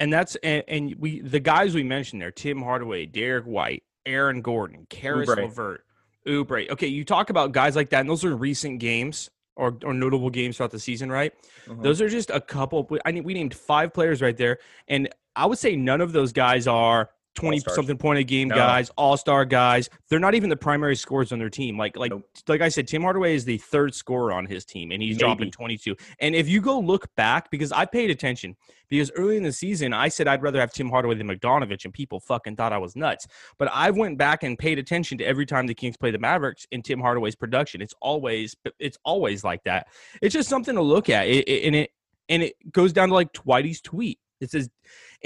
And 0.00 0.12
that's 0.12 0.34
and, 0.42 0.64
and 0.66 0.94
we 0.98 1.20
the 1.20 1.40
guys 1.40 1.72
we 1.72 1.84
mentioned 1.84 2.20
there: 2.20 2.32
Tim 2.32 2.60
Hardaway, 2.60 3.06
Derrick 3.06 3.44
White, 3.44 3.84
Aaron 4.04 4.42
Gordon, 4.42 4.86
Caris 4.90 5.30
Oubre. 5.30 5.44
Levert, 5.44 5.84
Oubre. 6.26 6.68
Okay, 6.70 6.88
you 6.88 7.04
talk 7.04 7.30
about 7.30 7.52
guys 7.52 7.76
like 7.76 7.90
that, 7.90 8.00
and 8.00 8.10
those 8.10 8.24
are 8.24 8.36
recent 8.36 8.80
games 8.80 9.30
or, 9.54 9.78
or 9.84 9.94
notable 9.94 10.30
games 10.30 10.56
throughout 10.56 10.72
the 10.72 10.80
season, 10.80 11.10
right? 11.10 11.32
Uh-huh. 11.70 11.80
Those 11.80 12.00
are 12.00 12.08
just 12.08 12.30
a 12.30 12.40
couple. 12.40 12.90
I 13.04 13.12
mean, 13.12 13.22
we 13.22 13.34
named 13.34 13.54
five 13.54 13.94
players 13.94 14.20
right 14.20 14.36
there, 14.36 14.58
and 14.88 15.08
I 15.36 15.46
would 15.46 15.58
say 15.58 15.76
none 15.76 16.00
of 16.00 16.12
those 16.12 16.32
guys 16.32 16.66
are 16.66 17.10
twenty 17.36 17.58
All-stars. 17.58 17.76
something 17.76 17.96
point 17.96 18.18
a 18.18 18.24
game 18.24 18.48
No. 18.48 18.56
guys, 18.56 18.90
all 18.96 19.16
star 19.16 19.44
guys. 19.44 19.88
They're 20.08 20.18
not 20.18 20.34
even 20.34 20.50
the 20.50 20.56
primary 20.56 20.96
scorers 20.96 21.30
on 21.30 21.38
their 21.38 21.50
team. 21.50 21.78
Like 21.78 21.96
like 21.96 22.10
Nope. 22.10 22.28
like 22.48 22.60
I 22.62 22.68
said, 22.68 22.88
Tim 22.88 23.02
Hardaway 23.02 23.34
is 23.34 23.44
the 23.44 23.58
third 23.58 23.94
scorer 23.94 24.32
on 24.32 24.46
his 24.46 24.64
team, 24.64 24.90
and 24.90 25.00
he's 25.02 25.18
dropping 25.18 25.50
twenty 25.50 25.76
two. 25.78 25.94
And 26.18 26.34
if 26.34 26.48
you 26.48 26.60
go 26.60 26.78
look 26.80 27.14
back, 27.14 27.50
because 27.50 27.70
I 27.70 27.84
paid 27.84 28.10
attention, 28.10 28.56
because 28.88 29.10
early 29.16 29.36
in 29.36 29.42
the 29.42 29.52
season 29.52 29.92
I 29.92 30.08
said 30.08 30.26
I'd 30.26 30.42
rather 30.42 30.58
have 30.60 30.72
Tim 30.72 30.88
Hardaway 30.90 31.14
than 31.14 31.28
Bogdanovich, 31.28 31.84
and 31.84 31.94
people 31.94 32.18
fucking 32.20 32.56
thought 32.56 32.72
I 32.72 32.78
was 32.78 32.96
nuts. 32.96 33.26
But 33.58 33.68
I 33.72 33.90
went 33.90 34.18
back 34.18 34.42
and 34.42 34.58
paid 34.58 34.78
attention 34.78 35.18
to 35.18 35.24
every 35.24 35.46
time 35.46 35.66
the 35.66 35.74
Kings 35.74 35.96
play 35.96 36.10
the 36.10 36.18
Mavericks 36.18 36.66
in 36.72 36.82
Tim 36.82 37.00
Hardaway's 37.00 37.36
production. 37.36 37.80
It's 37.82 37.94
always 38.00 38.56
it's 38.78 38.98
always 39.04 39.44
like 39.44 39.62
that. 39.64 39.86
It's 40.22 40.32
just 40.32 40.48
something 40.48 40.74
to 40.74 40.82
look 40.82 41.08
at, 41.10 41.26
it, 41.28 41.46
it- 41.48 41.64
and 41.66 41.76
it 41.76 41.90
and 42.28 42.42
it 42.42 42.54
goes 42.72 42.92
down 42.92 43.08
to 43.08 43.14
like 43.14 43.32
Whitey's 43.34 43.80
tweet. 43.80 44.18
It 44.40 44.50
says 44.50 44.68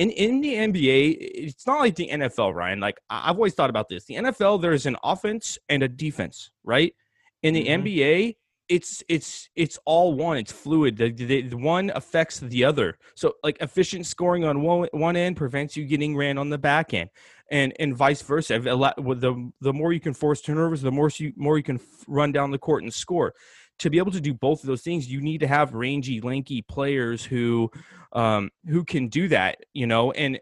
in 0.01 0.09
in 0.11 0.41
the 0.41 0.55
NBA, 0.55 1.17
it's 1.21 1.67
not 1.67 1.81
like 1.81 1.95
the 1.95 2.09
NFL, 2.09 2.55
Ryan. 2.55 2.81
Like 2.81 2.99
I've 3.11 3.37
always 3.37 3.55
thought 3.55 3.71
about 3.71 3.89
this. 3.89 4.05
The 4.07 4.15
NFL, 4.17 4.63
there's 4.63 4.87
an 4.87 4.97
offense 5.05 5.59
and 5.69 5.83
a 5.83 5.89
defense, 5.89 6.51
right? 6.65 6.95
In 7.43 7.53
the 7.55 7.65
Mhm. 7.67 7.83
NBA, 7.83 8.37
it's 8.69 9.03
it's 9.09 9.51
it's 9.57 9.79
all 9.85 10.15
one. 10.15 10.37
It's 10.39 10.53
fluid. 10.53 10.97
The, 10.97 11.11
the, 11.11 11.43
the 11.43 11.57
one 11.57 11.91
affects 11.95 12.39
the 12.41 12.65
other. 12.65 12.97
So 13.15 13.35
like 13.43 13.59
efficient 13.61 14.07
scoring 14.07 14.45
on 14.45 14.63
one 14.63 14.89
one 14.93 15.17
end 15.17 15.37
prevents 15.37 15.77
you 15.77 15.85
getting 15.85 16.17
ran 16.17 16.39
on 16.39 16.49
the 16.51 16.59
back 16.59 16.95
end, 16.95 17.11
and 17.51 17.75
and 17.81 17.95
vice 17.97 18.23
versa. 18.23 18.55
If 18.55 18.67
a 18.67 18.71
lot- 18.85 19.03
with 19.03 19.21
The 19.21 19.35
the 19.61 19.73
more 19.73 19.93
you 19.93 20.01
can 20.01 20.15
force 20.15 20.41
turnovers, 20.41 20.83
the 20.83 20.93
more 20.93 21.11
you 21.17 21.33
more 21.37 21.57
you 21.59 21.65
can 21.65 21.81
run 22.07 22.33
down 22.33 22.53
the 22.53 22.59
court 22.59 22.85
and 22.85 22.95
score. 22.95 23.35
To 23.81 23.91
be 23.91 23.99
able 23.99 24.13
to 24.13 24.21
do 24.21 24.35
both 24.35 24.61
of 24.63 24.67
those 24.67 24.83
things, 24.83 25.11
you 25.11 25.21
need 25.21 25.39
to 25.41 25.47
have 25.47 25.75
rangy, 25.75 26.21
lanky 26.21 26.63
players 26.63 27.25
who 27.25 27.71
um, 28.13 28.51
who 28.69 28.85
can 28.85 29.09
do 29.09 29.29
that. 29.29 29.59
You 29.73 29.87
know, 29.87 30.13
and 30.13 30.39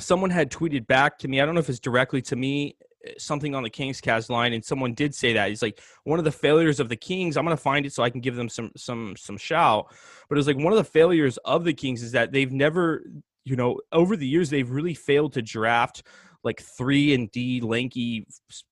someone 0.00 0.30
had 0.30 0.50
tweeted 0.50 0.86
back 0.86 1.18
to 1.18 1.28
me. 1.28 1.40
I 1.40 1.46
don't 1.46 1.54
know 1.54 1.60
if 1.60 1.68
it's 1.68 1.80
directly 1.80 2.22
to 2.22 2.36
me, 2.36 2.76
eh, 3.06 3.12
something 3.18 3.54
on 3.54 3.62
the 3.62 3.70
Kings 3.70 4.00
cast 4.00 4.30
line, 4.30 4.52
and 4.52 4.64
someone 4.64 4.94
did 4.94 5.14
say 5.14 5.34
that. 5.34 5.48
He's 5.48 5.62
like, 5.62 5.80
one 6.04 6.18
of 6.18 6.24
the 6.24 6.32
failures 6.32 6.80
of 6.80 6.88
the 6.88 6.96
Kings. 6.96 7.36
I'm 7.36 7.44
gonna 7.44 7.56
find 7.56 7.86
it 7.86 7.92
so 7.92 8.02
I 8.02 8.10
can 8.10 8.20
give 8.20 8.36
them 8.36 8.48
some 8.48 8.70
some 8.76 9.14
some 9.16 9.36
shout. 9.36 9.86
But 10.28 10.36
it 10.36 10.38
was 10.38 10.46
like 10.46 10.56
one 10.56 10.72
of 10.72 10.78
the 10.78 10.84
failures 10.84 11.36
of 11.44 11.64
the 11.64 11.74
Kings 11.74 12.02
is 12.02 12.12
that 12.12 12.32
they've 12.32 12.52
never, 12.52 13.04
you 13.44 13.56
know, 13.56 13.80
over 13.92 14.16
the 14.16 14.26
years 14.26 14.50
they've 14.50 14.70
really 14.70 14.94
failed 14.94 15.34
to 15.34 15.42
draft 15.42 16.02
like 16.44 16.60
three 16.60 17.14
and 17.14 17.30
D 17.32 17.60
lanky 17.62 18.26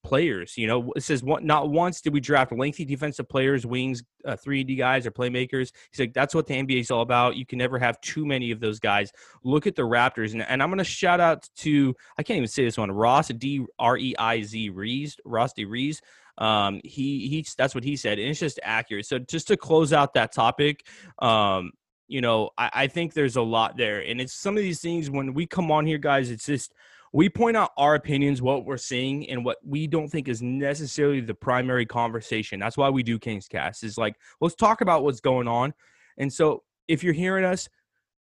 players. 0.04 0.56
You 0.56 0.66
know, 0.66 0.92
it 0.94 1.02
says 1.02 1.22
not 1.24 1.70
once 1.70 2.02
did 2.02 2.12
we 2.12 2.20
draft 2.20 2.52
lengthy 2.52 2.85
defensive 2.85 3.28
players, 3.28 3.64
wings, 3.64 4.02
uh, 4.26 4.37
three 4.37 4.61
and 4.61 4.68
D 4.68 4.76
guys 4.76 5.06
or 5.06 5.11
playmakers. 5.11 5.72
He's 5.90 5.98
like, 5.98 6.12
that's 6.12 6.35
what 6.35 6.46
the 6.46 6.54
NBA 6.54 6.80
is 6.80 6.90
all 6.90 7.00
about. 7.00 7.37
You 7.37 7.46
can 7.46 7.58
never 7.58 7.78
have 7.78 8.00
too 8.02 8.26
many 8.26 8.50
of 8.50 8.61
those 8.61 8.78
guys. 8.78 9.11
Look 9.42 9.66
at 9.66 9.74
the 9.74 9.82
Raptors, 9.82 10.32
and, 10.32 10.42
and 10.42 10.62
I'm 10.62 10.68
gonna 10.68 10.85
shout 10.85 11.18
out 11.18 11.48
to 11.56 11.96
I 12.18 12.22
can't 12.22 12.37
even 12.37 12.48
say 12.48 12.64
this 12.64 12.76
one, 12.76 12.92
Ross 12.92 13.28
D 13.28 13.64
R 13.78 13.96
E 13.96 14.14
I 14.18 14.42
Z 14.42 14.68
Rees, 14.70 15.16
Ross 15.24 15.54
D 15.54 15.64
Rees. 15.64 16.02
Um, 16.38 16.80
he 16.85 17.28
he 17.28 17.46
that's 17.56 17.74
what 17.74 17.85
he 17.85 17.96
said, 17.96 18.18
and 18.18 18.28
it's 18.28 18.40
just 18.40 18.61
accurate. 18.62 19.06
So 19.06 19.18
just 19.18 19.48
to 19.48 19.56
close 19.56 19.92
out 19.92 20.14
that 20.14 20.32
topic, 20.32 20.87
um, 21.20 21.72
you 22.08 22.20
know, 22.20 22.50
I, 22.58 22.70
I 22.74 22.87
think 22.87 23.14
there's 23.14 23.37
a 23.37 23.42
lot 23.42 23.78
there, 23.78 24.00
and 24.00 24.20
it's 24.20 24.35
some 24.35 24.58
of 24.58 24.62
these 24.62 24.80
things 24.80 25.11
when 25.11 25.32
we 25.32 25.46
come 25.46 25.70
on 25.70 25.87
here, 25.87 25.98
guys. 25.98 26.30
It's 26.30 26.44
just 26.44 26.72
we 27.12 27.29
point 27.29 27.57
out 27.57 27.72
our 27.77 27.94
opinions, 27.94 28.40
what 28.40 28.64
we're 28.64 28.79
seeing, 28.79 29.29
and 29.29 29.44
what 29.44 29.59
we 29.64 29.87
don't 29.87 30.09
think 30.09 30.29
is 30.29 30.40
necessarily 30.40 31.20
the 31.20 31.35
primary 31.35 31.85
conversation. 31.85 32.59
That's 32.59 32.77
why 32.77 32.88
we 32.88 33.03
do 33.03 33.18
Kings 33.18 33.48
Cast. 33.48 33.85
Is 33.85 33.98
like 33.98 34.16
let's 34.40 34.55
talk 34.55 34.81
about 34.81 35.05
what's 35.05 35.20
going 35.20 35.48
on, 35.48 35.75
and 36.18 36.33
so 36.33 36.62
if 36.88 37.05
you're 37.05 37.12
hearing 37.12 37.44
us, 37.44 37.68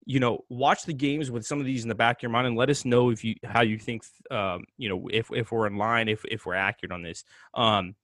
you 0.06 0.19
know, 0.19 0.43
watch 0.49 0.84
the 0.84 0.93
games 0.93 1.30
with 1.30 1.45
some 1.45 1.60
of 1.60 1.65
these 1.65 1.84
in 1.84 1.89
the 1.89 1.95
back 1.95 2.17
of 2.17 2.23
your 2.23 2.32
mind, 2.32 2.47
and 2.47 2.58
let 2.58 2.69
us 2.69 2.84
know 2.84 3.12
if 3.12 3.23
you 3.23 3.36
how 3.43 3.62
you 3.62 3.78
think, 3.78 4.04
um, 4.32 4.63
you 4.78 4.89
know, 4.89 5.08
if 5.12 5.30
if 5.32 5.52
we're 5.52 5.67
in 5.67 5.78
line, 5.78 6.10
if 6.10 6.25
if 6.25 6.45
we're 6.45 6.56
accurate 6.56 6.91
on 6.91 7.04
this. 7.04 7.23
Um, 7.54 7.95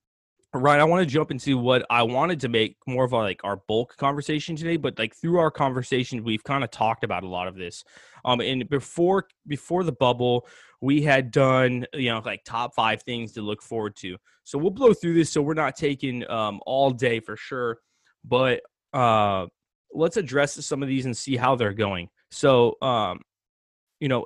Right, 0.57 0.79
I 0.79 0.85
want 0.85 1.05
to 1.05 1.13
jump 1.13 1.31
into 1.31 1.57
what 1.57 1.85
I 1.89 2.03
wanted 2.03 2.39
to 2.39 2.47
make 2.47 2.77
more 2.87 3.03
of 3.03 3.11
a, 3.11 3.17
like 3.17 3.41
our 3.43 3.57
bulk 3.67 3.97
conversation 3.97 4.55
today, 4.55 4.77
but 4.77 4.97
like 4.97 5.13
through 5.13 5.37
our 5.37 5.51
conversation, 5.51 6.23
we've 6.23 6.45
kind 6.45 6.63
of 6.63 6.71
talked 6.71 7.03
about 7.03 7.25
a 7.25 7.27
lot 7.27 7.49
of 7.49 7.55
this. 7.57 7.83
Um, 8.23 8.39
and 8.39 8.69
before 8.69 9.27
before 9.45 9.83
the 9.83 9.91
bubble, 9.91 10.47
we 10.85 11.01
had 11.01 11.31
done 11.31 11.87
you 11.93 12.11
know 12.11 12.21
like 12.23 12.43
top 12.43 12.75
five 12.75 13.01
things 13.01 13.31
to 13.33 13.41
look 13.41 13.61
forward 13.61 13.95
to. 13.97 14.17
So 14.43 14.59
we'll 14.59 14.69
blow 14.69 14.93
through 14.93 15.15
this, 15.15 15.31
so 15.31 15.41
we're 15.41 15.55
not 15.55 15.75
taking 15.75 16.29
um 16.29 16.61
all 16.65 16.91
day 16.91 17.19
for 17.19 17.35
sure, 17.35 17.79
but 18.23 18.61
uh, 18.93 19.47
let's 19.93 20.15
address 20.15 20.63
some 20.65 20.83
of 20.83 20.87
these 20.87 21.05
and 21.05 21.17
see 21.17 21.35
how 21.35 21.55
they're 21.55 21.73
going. 21.73 22.09
So 22.29 22.75
um, 22.83 23.21
you 23.99 24.07
know, 24.07 24.25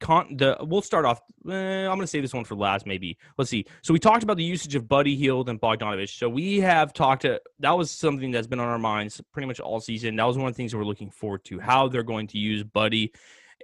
con 0.00 0.38
the 0.38 0.56
we'll 0.62 0.80
start 0.80 1.04
off 1.04 1.20
eh, 1.50 1.82
i'm 1.84 1.96
going 1.96 2.00
to 2.00 2.06
save 2.06 2.22
this 2.22 2.32
one 2.32 2.44
for 2.44 2.54
last 2.54 2.86
maybe. 2.86 3.18
Let's 3.36 3.50
see. 3.50 3.66
So 3.82 3.92
we 3.92 3.98
talked 3.98 4.22
about 4.22 4.38
the 4.38 4.44
usage 4.44 4.74
of 4.74 4.88
buddy 4.88 5.14
Hield 5.16 5.50
and 5.50 5.60
bogdanovich. 5.60 6.16
So 6.18 6.30
we 6.30 6.60
have 6.60 6.94
talked 6.94 7.22
to 7.22 7.38
that 7.58 7.76
was 7.76 7.90
something 7.90 8.30
that's 8.30 8.46
been 8.46 8.60
on 8.60 8.68
our 8.68 8.78
minds 8.78 9.20
pretty 9.34 9.46
much 9.46 9.60
all 9.60 9.80
season. 9.80 10.16
That 10.16 10.24
was 10.24 10.38
one 10.38 10.48
of 10.48 10.54
the 10.54 10.56
things 10.56 10.74
we're 10.74 10.84
looking 10.84 11.10
forward 11.10 11.44
to 11.44 11.60
how 11.60 11.88
they're 11.88 12.02
going 12.02 12.28
to 12.28 12.38
use 12.38 12.64
buddy 12.64 13.12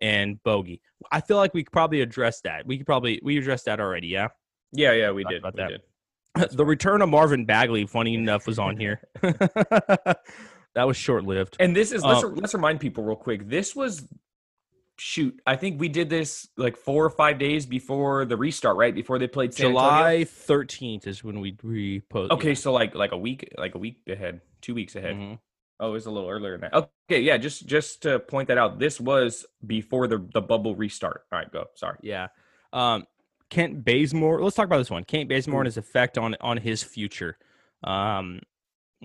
and 0.03 0.43
bogey 0.43 0.81
i 1.13 1.21
feel 1.21 1.37
like 1.37 1.53
we 1.55 1.63
could 1.65 1.73
probably 1.73 2.01
address 2.01 2.41
that 2.43 2.67
we 2.67 2.77
could 2.77 2.87
probably 2.87 3.21
we 3.23 3.37
addressed 3.39 3.65
that 3.67 3.81
already 3.81 4.09
yeah 4.09 4.29
Yeah, 4.73 4.93
yeah, 4.93 5.11
we 5.11 5.23
Talked 5.23 5.33
did. 5.33 5.39
about 5.45 5.55
we 5.55 5.63
that. 5.63 5.69
did. 5.71 6.51
the 6.57 6.65
return 6.65 7.03
of 7.03 7.09
marvin 7.09 7.45
bagley 7.47 7.87
funny 7.87 8.15
enough 8.15 8.47
was 8.47 8.59
on 8.59 8.77
here 8.77 9.01
that 9.23 10.87
was 10.87 10.97
short-lived 10.97 11.57
And 11.61 11.75
this 11.75 11.93
is 11.93 12.05
let's, 12.05 12.23
Um, 12.25 12.35
let's 12.35 12.55
remind 12.55 12.81
people 12.81 13.05
real 13.05 13.17
quick. 13.17 13.49
This 13.49 13.75
was 13.75 14.07
shoot. 14.99 15.39
I 15.47 15.57
think 15.57 15.79
we 15.81 15.89
did 15.89 16.09
this 16.11 16.49
like 16.57 16.77
four 16.77 17.05
or 17.05 17.11
five 17.11 17.39
days 17.39 17.67
before 17.67 18.25
the 18.25 18.37
restart, 18.37 18.77
right? 18.77 18.95
Before 18.95 19.19
they 19.19 19.27
played 19.27 19.53
San 19.55 19.69
july 19.71 20.25
13th 20.27 21.07
is 21.07 21.23
when 21.25 21.41
we 21.41 21.53
repost 21.53 22.31
Okay, 22.31 22.55
so 22.55 22.73
like 22.73 22.95
like 22.95 23.13
a 23.13 23.17
week, 23.19 23.53
like 23.59 23.75
a 23.75 23.79
week 23.79 24.01
ahead, 24.09 24.41
two 24.61 24.75
weeks 24.75 24.97
ahead. 24.97 25.17
Mhm. 25.17 25.39
Oh, 25.79 25.89
it 25.89 25.93
was 25.93 26.07
a 26.07 26.11
little 26.11 26.29
earlier 26.29 26.53
than 26.53 26.63
that. 26.63 26.75
Okay, 26.75 27.21
yeah, 27.21 27.37
just 27.37 27.67
just 27.67 28.03
to 28.03 28.19
point 28.19 28.49
that 28.49 28.59
out, 28.59 28.79
this 28.79 29.01
was 29.01 29.45
before 29.67 30.07
the 30.07 30.27
the 30.33 30.41
bubble 30.41 30.75
restart. 30.75 31.25
All 31.31 31.39
right, 31.39 31.51
go. 31.53 31.67
Sorry. 31.75 31.99
Yeah. 32.03 32.29
Um, 32.73 33.05
Kent 33.51 33.85
Bazemore. 33.85 34.43
Let's 34.43 34.57
talk 34.57 34.67
about 34.67 34.79
this 34.79 34.91
one. 34.91 35.05
Kent 35.05 35.29
Bazemore 35.29 35.61
and 35.61 35.67
his 35.67 35.77
effect 35.77 36.19
on 36.19 36.35
on 36.41 36.57
his 36.57 36.83
future. 36.83 37.39
Um, 37.85 38.41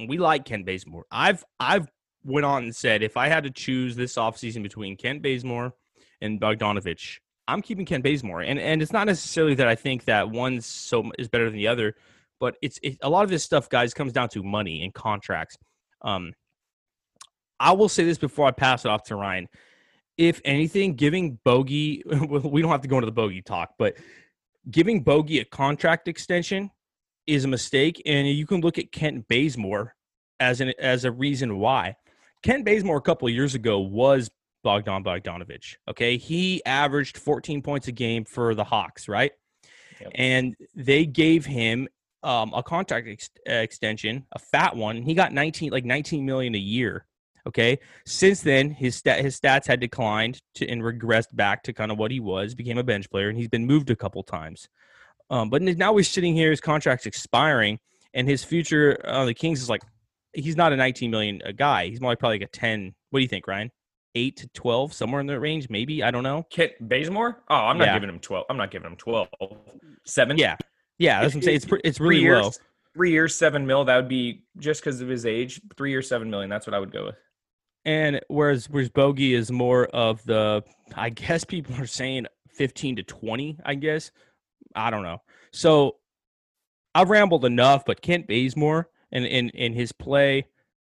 we 0.08 0.18
like 0.18 0.46
Kent 0.46 0.66
Bazemore. 0.66 1.06
I've 1.12 1.44
I've 1.60 1.88
went 2.24 2.46
on 2.46 2.64
and 2.64 2.76
said 2.76 3.04
if 3.04 3.18
I 3.18 3.28
had 3.28 3.44
to 3.44 3.50
choose 3.50 3.96
this 3.96 4.16
offseason 4.16 4.64
between 4.64 4.96
Kent 4.96 5.22
Bazemore 5.22 5.74
and 6.22 6.40
Bogdanovich, 6.40 7.18
I'm 7.48 7.62
keeping 7.62 7.86
Kent 7.86 8.04
Bazemore. 8.04 8.42
And 8.42 8.60
and 8.60 8.82
it's 8.82 8.94
not 8.94 9.08
necessarily 9.08 9.56
that 9.56 9.68
I 9.68 9.76
think 9.76 10.06
that 10.06 10.30
one's 10.30 10.66
so 10.66 11.12
is 11.20 11.28
better 11.28 11.46
than 11.46 11.58
the 11.58 11.68
other, 11.68 11.96
but 12.40 12.56
it's 12.62 12.80
it, 12.82 12.98
a 13.02 13.10
lot 13.10 13.24
of 13.24 13.30
this 13.30 13.44
stuff, 13.44 13.70
guys, 13.70 13.94
comes 13.94 14.14
down 14.14 14.30
to 14.30 14.44
money 14.44 14.84
and 14.84 14.94
contracts. 14.94 15.58
Um, 16.02 16.34
I 17.62 17.71
will 17.74 17.89
say 17.89 18.04
this 18.04 18.17
before 18.17 18.47
I 18.47 18.52
pass 18.52 18.86
it 18.86 18.89
off 18.89 19.04
to 19.06 19.15
Ryan 19.15 19.47
if 20.21 20.39
anything, 20.45 20.93
giving 20.95 21.39
Bogey, 21.43 22.04
we 22.06 22.62
don't 22.62 22.71
have 22.71 22.82
to 22.82 22.88
go 22.88 22.97
into 22.97 23.08
the 23.08 23.12
Bogey 23.12 23.41
talk, 23.41 23.74
but 23.78 23.95
giving 24.69 25.02
Bogey 25.02 25.39
a 25.39 25.45
contract 25.45 26.08
extension 26.08 26.69
is 27.26 27.45
a 27.45 27.47
mistake. 27.47 28.02
And 28.06 28.28
you 28.28 28.45
can 28.45 28.62
look 28.62 28.78
at 28.78 28.91
Kent 28.91 29.28
Bazemore 29.28 29.95
as 30.39 30.62
an 30.62 30.74
as 30.80 31.06
a 31.06 31.12
reason 31.12 31.58
why. 31.58 31.95
Kent 32.43 32.65
Bazemore 32.65 32.97
a 32.97 33.02
couple 33.02 33.28
of 33.28 33.34
years 33.34 33.56
ago 33.56 33.80
was 33.80 34.30
Bogdan 34.63 35.04
Bogdanovich. 35.04 35.76
Okay. 35.89 36.17
He 36.17 36.63
averaged 36.65 37.17
14 37.17 37.62
points 37.63 37.88
a 37.88 37.91
game 37.91 38.26
for 38.26 38.54
the 38.54 38.63
Hawks, 38.63 39.08
right? 39.08 39.32
Yep. 40.00 40.12
and 40.15 40.56
they 40.74 41.06
gave 41.06 41.45
him 41.45 41.88
um, 42.24 42.54
a 42.56 42.63
contract 42.63 43.08
ex- 43.08 43.30
extension, 43.45 44.26
a 44.32 44.39
fat 44.39 44.76
one. 44.76 45.04
He 45.04 45.13
got 45.13 45.32
19 45.32 45.71
like 45.71 45.86
19 45.86 46.26
million 46.26 46.56
a 46.56 46.60
year. 46.60 47.06
Okay. 47.47 47.80
Since 48.06 48.41
then, 48.41 48.69
his 48.71 48.95
stat 48.95 49.21
his 49.21 49.39
stats 49.39 49.65
had 49.65 49.80
declined 49.80 50.41
to 50.56 50.67
and 50.67 50.82
regressed 50.82 51.36
back 51.36 51.63
to 51.63 51.73
kind 51.73 51.91
of 51.91 51.97
what 51.97 52.12
he 52.12 52.19
was, 52.19 52.54
became 52.56 52.77
a 52.77 52.84
bench 52.84 53.10
player, 53.10 53.30
and 53.30 53.38
he's 53.38 53.47
been 53.47 53.65
moved 53.65 53.89
a 53.89 53.95
couple 53.95 54.21
times. 54.23 54.67
Um, 55.30 55.49
but 55.49 55.62
now 55.62 55.93
we're 55.93 56.04
sitting 56.04 56.36
here, 56.36 56.49
his 56.51 56.60
contract's 56.62 57.06
expiring, 57.06 57.80
and 58.13 58.27
his 58.27 58.43
future 58.43 58.99
on 59.06 59.25
the 59.25 59.34
Kings 59.34 59.62
is 59.62 59.69
like 59.69 59.82
he's 60.34 60.56
not 60.56 60.73
a 60.73 60.75
19 60.75 61.10
million 61.10 61.41
a 61.45 61.54
guy. 61.54 61.88
He's 61.88 62.01
more 62.01 62.12
like 62.12 62.19
probably 62.19 62.39
like 62.39 62.47
a 62.49 62.51
10. 62.51 62.93
What 63.10 63.19
do 63.19 63.23
you 63.23 63.27
think, 63.30 63.47
Ryan? 63.47 63.71
Eight 64.13 64.38
to 64.38 64.47
12, 64.49 64.93
somewhere 64.93 65.21
in 65.21 65.27
that 65.27 65.39
range, 65.39 65.69
maybe. 65.69 66.04
I 66.04 66.12
don't 66.12 66.23
know. 66.23 66.43
Kent 66.49 66.73
Bazemore? 66.82 67.43
Oh, 67.49 67.56
I'm 67.56 67.77
not 67.77 67.86
Yeah. 67.88 67.93
giving 67.93 68.10
him 68.10 68.19
12. 68.19 68.45
I'm 68.49 68.58
not 68.58 68.69
giving 68.71 68.91
him 68.91 68.97
12. 68.97 69.30
Seven? 70.06 70.38
Yeah, 70.38 70.58
yeah, 70.99 71.21
that's 71.21 71.34
what 71.34 71.39
I'm 71.39 71.43
saying. 71.43 71.56
It's 71.58 71.65
it's 71.86 71.99
really 71.99 72.17
three 72.17 72.21
years, 72.21 72.43
low. 72.43 72.51
Three 72.93 73.12
years, 73.12 73.36
seven 73.36 73.65
mil. 73.65 73.86
That 73.86 73.95
would 73.95 74.10
be 74.10 74.43
just 74.58 74.82
because 74.82 74.99
of 74.99 75.08
his 75.08 75.25
age. 75.25 75.62
Three 75.77 75.91
years, 75.91 76.10
seven 76.10 76.30
million. 76.30 76.49
That's 76.49 76.67
what 76.67 76.73
I 76.73 76.80
would 76.80 76.91
go 76.91 77.06
with. 77.06 77.15
And 77.86 78.22
whereas 78.28 78.70
whereas 78.70 78.89
Bogey 78.89 79.34
is 79.34 79.52
more 79.52 79.86
of 79.88 80.24
the, 80.26 80.63
I 80.96 81.10
guess 81.10 81.44
people 81.44 81.76
are 81.76 81.88
saying 81.88 82.28
15 82.50 82.98
to 82.98 83.04
20. 83.04 83.60
I 83.65 83.76
guess 83.76 84.12
I 84.76 84.89
don't 84.89 85.04
know. 85.04 85.22
So 85.52 85.98
I've 86.94 87.10
rambled 87.10 87.46
enough, 87.46 87.86
but 87.86 88.02
Kent 88.02 88.28
Bazemore 88.28 88.89
and 89.12 89.26
in 89.26 89.50
in 89.50 89.74
his 89.74 89.91
play, 89.91 90.46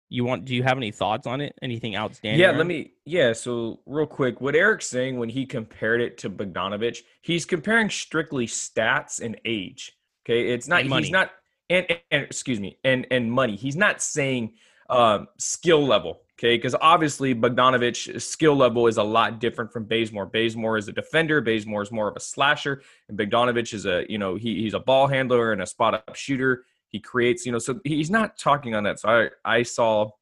you 0.08 0.24
want? 0.24 0.44
Do 0.44 0.54
you 0.54 0.62
have 0.62 0.76
any 0.76 0.90
thoughts 0.90 1.26
on 1.26 1.40
it? 1.40 1.54
Anything 1.62 1.96
outstanding? 1.96 2.40
Yeah, 2.40 2.50
let 2.50 2.66
me. 2.66 2.92
Yeah, 3.04 3.32
so 3.32 3.80
real 3.86 4.06
quick, 4.06 4.40
what 4.40 4.56
Eric's 4.56 4.86
saying 4.86 5.18
when 5.18 5.28
he 5.28 5.46
compared 5.46 6.00
it 6.00 6.18
to 6.18 6.30
Bogdanovich, 6.30 6.98
he's 7.22 7.44
comparing 7.44 7.88
strictly 7.88 8.46
stats 8.46 9.20
and 9.20 9.40
age. 9.44 9.92
Okay, 10.26 10.48
it's 10.48 10.66
not. 10.66 10.80
And 10.80 10.90
money. 10.90 11.02
He's 11.04 11.12
not. 11.12 11.30
And, 11.70 11.86
and, 11.88 12.00
and 12.10 12.22
excuse 12.24 12.58
me, 12.58 12.78
and 12.82 13.06
and 13.10 13.30
money. 13.30 13.56
He's 13.56 13.76
not 13.76 14.02
saying 14.02 14.54
um, 14.90 15.28
skill 15.38 15.86
level. 15.86 16.22
Okay, 16.40 16.56
because 16.56 16.74
obviously 16.80 17.34
Bogdanovich's 17.34 18.24
skill 18.24 18.56
level 18.56 18.86
is 18.86 18.96
a 18.96 19.02
lot 19.02 19.40
different 19.40 19.70
from 19.70 19.84
Bazemore. 19.84 20.24
Bazemore 20.24 20.78
is 20.78 20.88
a 20.88 20.92
defender. 20.92 21.42
Bazemore 21.42 21.82
is 21.82 21.92
more 21.92 22.08
of 22.08 22.16
a 22.16 22.20
slasher, 22.20 22.80
and 23.10 23.18
Bogdanovich 23.18 23.74
is 23.74 23.84
a 23.84 24.06
you 24.08 24.16
know 24.16 24.36
he, 24.36 24.62
he's 24.62 24.72
a 24.72 24.78
ball 24.78 25.06
handler 25.06 25.52
and 25.52 25.60
a 25.60 25.66
spot 25.66 25.92
up 25.92 26.16
shooter. 26.16 26.64
He 26.88 26.98
creates 26.98 27.44
you 27.44 27.52
know 27.52 27.58
so 27.58 27.78
he's 27.84 28.10
not 28.10 28.38
talking 28.38 28.74
on 28.74 28.84
that. 28.84 29.00
So 29.00 29.30
I 29.44 29.58
I 29.58 29.62
saw 29.64 30.12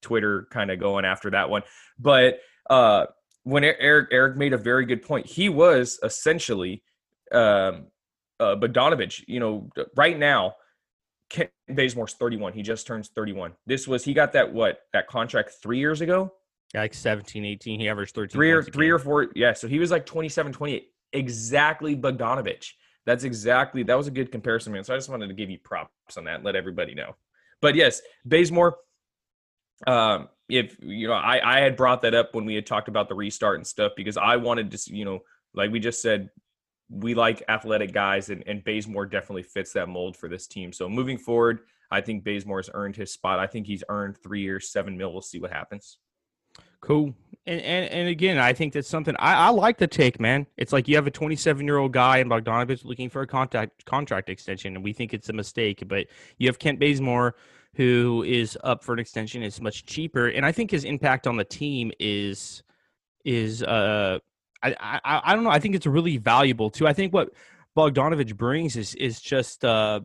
Twitter 0.00 0.48
kind 0.50 0.70
of 0.70 0.80
going 0.80 1.04
after 1.04 1.28
that 1.32 1.50
one. 1.50 1.60
But 1.98 2.40
uh, 2.70 3.06
when 3.42 3.62
Eric 3.62 4.08
Eric 4.12 4.38
made 4.38 4.54
a 4.54 4.58
very 4.58 4.86
good 4.86 5.02
point, 5.02 5.26
he 5.26 5.50
was 5.50 6.00
essentially 6.02 6.82
um, 7.32 7.88
uh, 8.38 8.56
Bogdanovich. 8.56 9.24
You 9.28 9.40
know, 9.40 9.70
right 9.94 10.18
now, 10.18 10.54
Kent 11.30 11.50
Bazemore's 11.70 12.14
31. 12.14 12.52
He 12.52 12.62
just 12.62 12.86
turns 12.86 13.08
31. 13.08 13.52
This 13.66 13.88
was 13.88 14.04
he 14.04 14.12
got 14.12 14.32
that 14.32 14.52
what 14.52 14.80
that 14.92 15.06
contract 15.06 15.52
three 15.62 15.78
years 15.78 16.00
ago, 16.00 16.32
Yeah, 16.74 16.80
like 16.80 16.92
17, 16.94 17.44
18. 17.44 17.80
He 17.80 17.88
averaged 17.88 18.14
13. 18.14 18.28
three 18.30 18.50
or 18.50 18.62
three 18.62 18.90
or 18.90 18.98
four. 18.98 19.28
Yeah, 19.34 19.52
so 19.52 19.68
he 19.68 19.78
was 19.78 19.90
like 19.90 20.04
27, 20.04 20.52
28. 20.52 20.88
Exactly 21.12 21.96
Bogdanovich. 21.96 22.72
That's 23.06 23.24
exactly 23.24 23.82
that 23.84 23.96
was 23.96 24.08
a 24.08 24.10
good 24.10 24.30
comparison, 24.30 24.72
man. 24.72 24.84
So 24.84 24.92
I 24.92 24.96
just 24.96 25.08
wanted 25.08 25.28
to 25.28 25.34
give 25.34 25.48
you 25.48 25.58
props 25.58 26.16
on 26.18 26.24
that, 26.24 26.36
and 26.36 26.44
let 26.44 26.56
everybody 26.56 26.94
know. 26.94 27.16
But 27.62 27.74
yes, 27.74 28.02
Bazemore. 28.24 28.76
Um, 29.86 30.28
if 30.48 30.76
you 30.80 31.08
know, 31.08 31.14
I 31.14 31.58
I 31.58 31.60
had 31.60 31.76
brought 31.76 32.02
that 32.02 32.14
up 32.14 32.34
when 32.34 32.44
we 32.44 32.54
had 32.54 32.66
talked 32.66 32.88
about 32.88 33.08
the 33.08 33.14
restart 33.14 33.56
and 33.56 33.66
stuff 33.66 33.92
because 33.96 34.16
I 34.16 34.36
wanted 34.36 34.70
to, 34.72 34.94
you 34.94 35.04
know, 35.04 35.20
like 35.54 35.70
we 35.70 35.80
just 35.80 36.02
said, 36.02 36.28
we 36.90 37.14
like 37.14 37.42
athletic 37.48 37.92
guys, 37.92 38.30
and 38.30 38.42
and 38.46 38.62
Bazemore 38.64 39.06
definitely 39.06 39.44
fits 39.44 39.72
that 39.74 39.88
mold 39.88 40.16
for 40.16 40.28
this 40.28 40.46
team. 40.46 40.72
So 40.72 40.88
moving 40.88 41.16
forward, 41.16 41.60
I 41.90 42.00
think 42.00 42.24
Bazemore's 42.24 42.70
earned 42.74 42.96
his 42.96 43.12
spot. 43.12 43.38
I 43.38 43.46
think 43.46 43.66
he's 43.66 43.84
earned 43.88 44.18
three 44.18 44.42
years, 44.42 44.70
seven 44.70 44.96
mil. 44.96 45.12
We'll 45.12 45.22
see 45.22 45.40
what 45.40 45.52
happens. 45.52 45.98
Cool. 46.80 47.14
And, 47.46 47.60
and 47.60 47.90
and 47.90 48.08
again, 48.08 48.38
I 48.38 48.52
think 48.52 48.72
that's 48.72 48.88
something 48.88 49.14
I, 49.18 49.34
I 49.34 49.48
like 49.50 49.78
the 49.78 49.86
take, 49.86 50.18
man. 50.18 50.46
It's 50.56 50.72
like 50.72 50.88
you 50.88 50.96
have 50.96 51.06
a 51.06 51.10
27 51.10 51.64
year 51.66 51.78
old 51.78 51.92
guy 51.92 52.18
in 52.18 52.28
Bogdanovich 52.28 52.84
looking 52.84 53.08
for 53.08 53.22
a 53.22 53.26
contact 53.26 53.84
contract 53.84 54.28
extension, 54.28 54.74
and 54.74 54.84
we 54.84 54.92
think 54.92 55.14
it's 55.14 55.28
a 55.28 55.32
mistake. 55.32 55.82
But 55.86 56.06
you 56.38 56.48
have 56.48 56.58
Kent 56.58 56.80
Bazemore, 56.80 57.36
who 57.74 58.24
is 58.26 58.58
up 58.64 58.82
for 58.82 58.92
an 58.92 58.98
extension. 58.98 59.42
It's 59.42 59.60
much 59.60 59.84
cheaper, 59.84 60.28
and 60.28 60.44
I 60.44 60.52
think 60.52 60.70
his 60.70 60.84
impact 60.84 61.26
on 61.26 61.36
the 61.36 61.44
team 61.44 61.92
is 61.98 62.62
is 63.24 63.62
uh 63.62 64.18
I 64.62 64.74
I, 64.80 65.20
I 65.24 65.34
don't 65.34 65.44
know. 65.44 65.50
I 65.50 65.58
think 65.58 65.74
it's 65.74 65.86
really 65.86 66.16
valuable 66.16 66.70
too. 66.70 66.86
I 66.86 66.92
think 66.92 67.12
what 67.12 67.30
Bogdanovich 67.76 68.36
brings 68.36 68.76
is 68.76 68.94
is 68.94 69.20
just 69.20 69.64
uh 69.64 70.00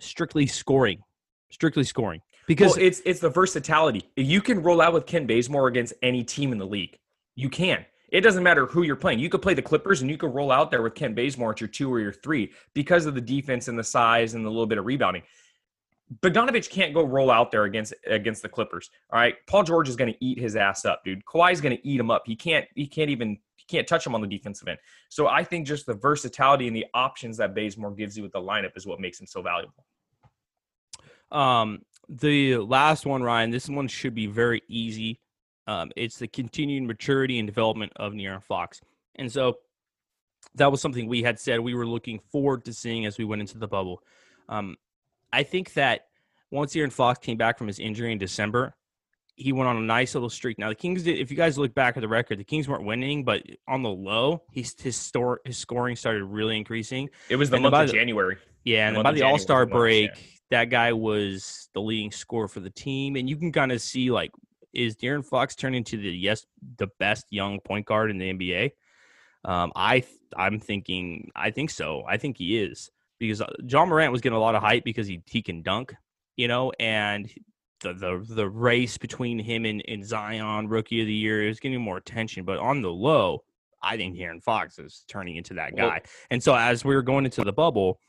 strictly 0.00 0.46
scoring, 0.46 1.02
strictly 1.50 1.84
scoring. 1.84 2.20
Because 2.46 2.76
well, 2.76 2.86
it's 2.86 3.02
it's 3.04 3.20
the 3.20 3.30
versatility. 3.30 4.10
You 4.16 4.40
can 4.40 4.62
roll 4.62 4.80
out 4.80 4.92
with 4.92 5.06
Kent 5.06 5.26
Bazemore 5.26 5.68
against 5.68 5.92
any 6.02 6.24
team 6.24 6.52
in 6.52 6.58
the 6.58 6.66
league. 6.66 6.98
You 7.34 7.50
can. 7.50 7.84
It 8.10 8.22
doesn't 8.22 8.42
matter 8.42 8.64
who 8.64 8.82
you're 8.82 8.96
playing. 8.96 9.18
You 9.18 9.28
could 9.28 9.42
play 9.42 9.52
the 9.52 9.62
Clippers 9.62 10.00
and 10.00 10.10
you 10.10 10.16
could 10.16 10.34
roll 10.34 10.50
out 10.50 10.70
there 10.70 10.80
with 10.80 10.94
Kent 10.94 11.14
Bazemore 11.14 11.50
at 11.50 11.60
your 11.60 11.68
two 11.68 11.92
or 11.92 12.00
your 12.00 12.12
three 12.12 12.52
because 12.72 13.04
of 13.04 13.14
the 13.14 13.20
defense 13.20 13.68
and 13.68 13.78
the 13.78 13.84
size 13.84 14.32
and 14.32 14.44
the 14.44 14.48
little 14.48 14.66
bit 14.66 14.78
of 14.78 14.86
rebounding. 14.86 15.22
Bogdanovich 16.22 16.70
can't 16.70 16.94
go 16.94 17.04
roll 17.04 17.30
out 17.30 17.50
there 17.50 17.64
against 17.64 17.92
against 18.06 18.40
the 18.40 18.48
Clippers. 18.48 18.90
All 19.12 19.20
right, 19.20 19.34
Paul 19.46 19.62
George 19.62 19.90
is 19.90 19.96
going 19.96 20.10
to 20.10 20.24
eat 20.24 20.38
his 20.38 20.56
ass 20.56 20.86
up, 20.86 21.04
dude. 21.04 21.22
Kawhi's 21.26 21.60
going 21.60 21.76
to 21.76 21.86
eat 21.86 22.00
him 22.00 22.10
up. 22.10 22.22
He 22.24 22.34
can't. 22.34 22.66
He 22.74 22.86
can't 22.86 23.10
even. 23.10 23.38
Can't 23.68 23.86
touch 23.86 24.06
him 24.06 24.14
on 24.14 24.20
the 24.20 24.26
defensive 24.26 24.66
end. 24.66 24.78
So 25.08 25.26
I 25.28 25.44
think 25.44 25.66
just 25.66 25.86
the 25.86 25.94
versatility 25.94 26.66
and 26.66 26.74
the 26.74 26.86
options 26.94 27.36
that 27.36 27.54
Bazemore 27.54 27.92
gives 27.92 28.16
you 28.16 28.22
with 28.22 28.32
the 28.32 28.40
lineup 28.40 28.76
is 28.76 28.86
what 28.86 29.00
makes 29.00 29.20
him 29.20 29.26
so 29.26 29.42
valuable. 29.42 29.84
Um, 31.30 31.82
the 32.08 32.56
last 32.56 33.04
one, 33.04 33.22
Ryan, 33.22 33.50
this 33.50 33.68
one 33.68 33.88
should 33.88 34.14
be 34.14 34.26
very 34.26 34.62
easy. 34.68 35.20
Um, 35.66 35.90
it's 35.96 36.18
the 36.18 36.28
continued 36.28 36.84
maturity 36.84 37.38
and 37.38 37.46
development 37.46 37.92
of 37.96 38.14
De'Aaron 38.14 38.42
Fox. 38.42 38.80
And 39.16 39.30
so 39.30 39.58
that 40.54 40.70
was 40.70 40.80
something 40.80 41.06
we 41.06 41.22
had 41.22 41.38
said 41.38 41.60
we 41.60 41.74
were 41.74 41.86
looking 41.86 42.20
forward 42.32 42.64
to 42.64 42.72
seeing 42.72 43.04
as 43.04 43.18
we 43.18 43.24
went 43.24 43.42
into 43.42 43.58
the 43.58 43.68
bubble. 43.68 44.02
Um, 44.48 44.76
I 45.30 45.42
think 45.42 45.74
that 45.74 46.06
once 46.50 46.74
Aaron 46.74 46.90
Fox 46.90 47.18
came 47.18 47.36
back 47.36 47.58
from 47.58 47.66
his 47.66 47.78
injury 47.78 48.12
in 48.12 48.18
December, 48.18 48.74
he 49.38 49.52
went 49.52 49.68
on 49.68 49.76
a 49.76 49.80
nice 49.80 50.14
little 50.14 50.28
streak. 50.30 50.58
Now 50.58 50.68
the 50.68 50.74
Kings 50.74 51.04
did. 51.04 51.18
If 51.18 51.30
you 51.30 51.36
guys 51.36 51.56
look 51.56 51.72
back 51.74 51.96
at 51.96 52.00
the 52.00 52.08
record, 52.08 52.38
the 52.38 52.44
Kings 52.44 52.68
weren't 52.68 52.84
winning, 52.84 53.24
but 53.24 53.42
on 53.68 53.82
the 53.82 53.88
low, 53.90 54.42
he's 54.52 54.74
his 54.80 54.96
store 54.96 55.40
his 55.44 55.56
scoring 55.56 55.96
started 55.96 56.24
really 56.24 56.56
increasing. 56.56 57.08
It 57.28 57.36
was 57.36 57.48
the 57.50 57.56
And 57.56 57.62
month 57.62 57.74
of 57.76 57.86
the- 57.86 57.92
January. 57.92 58.36
Yeah, 58.64 58.88
and 58.88 58.96
The 58.96 59.02
by 59.02 59.12
the 59.12 59.22
All 59.22 59.38
Star 59.38 59.60
was 59.60 59.68
the 59.68 59.74
month, 59.74 59.80
break, 59.82 60.10
yeah. 60.10 60.20
that 60.50 60.64
guy 60.66 60.92
was 60.92 61.68
the 61.72 61.80
leading 61.80 62.10
scorer 62.10 62.48
for 62.48 62.60
the 62.60 62.68
team, 62.70 63.16
and 63.16 63.28
you 63.30 63.36
can 63.36 63.52
kind 63.52 63.72
of 63.72 63.80
see 63.80 64.10
like, 64.10 64.30
is 64.74 64.96
De'Aaron 64.96 65.24
Fox 65.24 65.54
turning 65.54 65.78
into 65.78 65.96
the 65.96 66.10
yes 66.10 66.44
the 66.76 66.88
best 66.98 67.24
young 67.30 67.60
point 67.60 67.86
guard 67.86 68.10
in 68.10 68.18
the 68.18 68.30
NBA? 68.32 68.72
Um, 69.44 69.72
I 69.76 70.04
I'm 70.36 70.58
thinking 70.60 71.30
I 71.36 71.50
think 71.52 71.70
so. 71.70 72.02
I 72.06 72.16
think 72.18 72.36
he 72.38 72.58
is 72.58 72.90
because 73.18 73.40
uh, 73.40 73.46
Ja 73.66 73.86
Morant 73.86 74.12
was 74.12 74.20
getting 74.20 74.36
a 74.36 74.40
lot 74.40 74.54
of 74.56 74.62
hype 74.62 74.84
because 74.84 75.06
he 75.06 75.22
he 75.26 75.40
can 75.42 75.62
dunk, 75.62 75.94
you 76.36 76.48
know, 76.48 76.72
and 76.78 77.32
the 77.80 77.92
the 77.92 78.24
the 78.34 78.48
race 78.48 78.98
between 78.98 79.38
him 79.38 79.64
and, 79.64 79.82
and 79.88 80.04
Zion, 80.04 80.68
rookie 80.68 81.00
of 81.00 81.06
the 81.06 81.14
year, 81.14 81.46
is 81.46 81.60
getting 81.60 81.80
more 81.80 81.96
attention. 81.96 82.44
But 82.44 82.58
on 82.58 82.82
the 82.82 82.90
low, 82.90 83.44
I 83.82 83.96
think 83.96 84.16
De'Aaron 84.16 84.42
Fox 84.42 84.78
is 84.78 85.04
turning 85.08 85.36
into 85.36 85.54
that 85.54 85.76
guy. 85.76 86.02
And 86.30 86.42
so 86.42 86.54
as 86.54 86.84
we 86.84 86.94
were 86.94 87.02
going 87.02 87.24
into 87.24 87.44
the 87.44 87.52
bubble, 87.52 88.00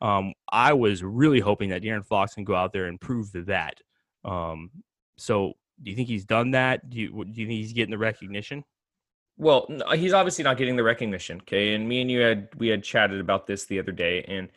um, 0.00 0.32
I 0.50 0.72
was 0.72 1.02
really 1.02 1.40
hoping 1.40 1.70
that 1.70 1.82
De'Aaron 1.82 2.04
Fox 2.04 2.34
can 2.34 2.44
go 2.44 2.54
out 2.54 2.72
there 2.72 2.86
and 2.86 3.00
prove 3.00 3.30
that. 3.32 3.80
Um, 4.24 4.70
so 5.16 5.54
do 5.82 5.90
you 5.90 5.96
think 5.96 6.08
he's 6.08 6.24
done 6.24 6.52
that? 6.52 6.88
Do 6.88 6.98
you 6.98 7.24
do 7.24 7.40
you 7.40 7.46
think 7.46 7.60
he's 7.60 7.72
getting 7.72 7.90
the 7.90 7.98
recognition? 7.98 8.64
Well, 9.36 9.66
n- 9.68 9.82
he's 9.98 10.12
obviously 10.12 10.44
not 10.44 10.56
getting 10.56 10.76
the 10.76 10.82
recognition. 10.82 11.40
Okay, 11.42 11.74
and 11.74 11.88
me 11.88 12.00
and 12.00 12.10
you 12.10 12.20
had 12.20 12.48
we 12.56 12.68
had 12.68 12.82
chatted 12.82 13.20
about 13.20 13.46
this 13.46 13.66
the 13.66 13.78
other 13.78 13.92
day, 13.92 14.24
and 14.28 14.48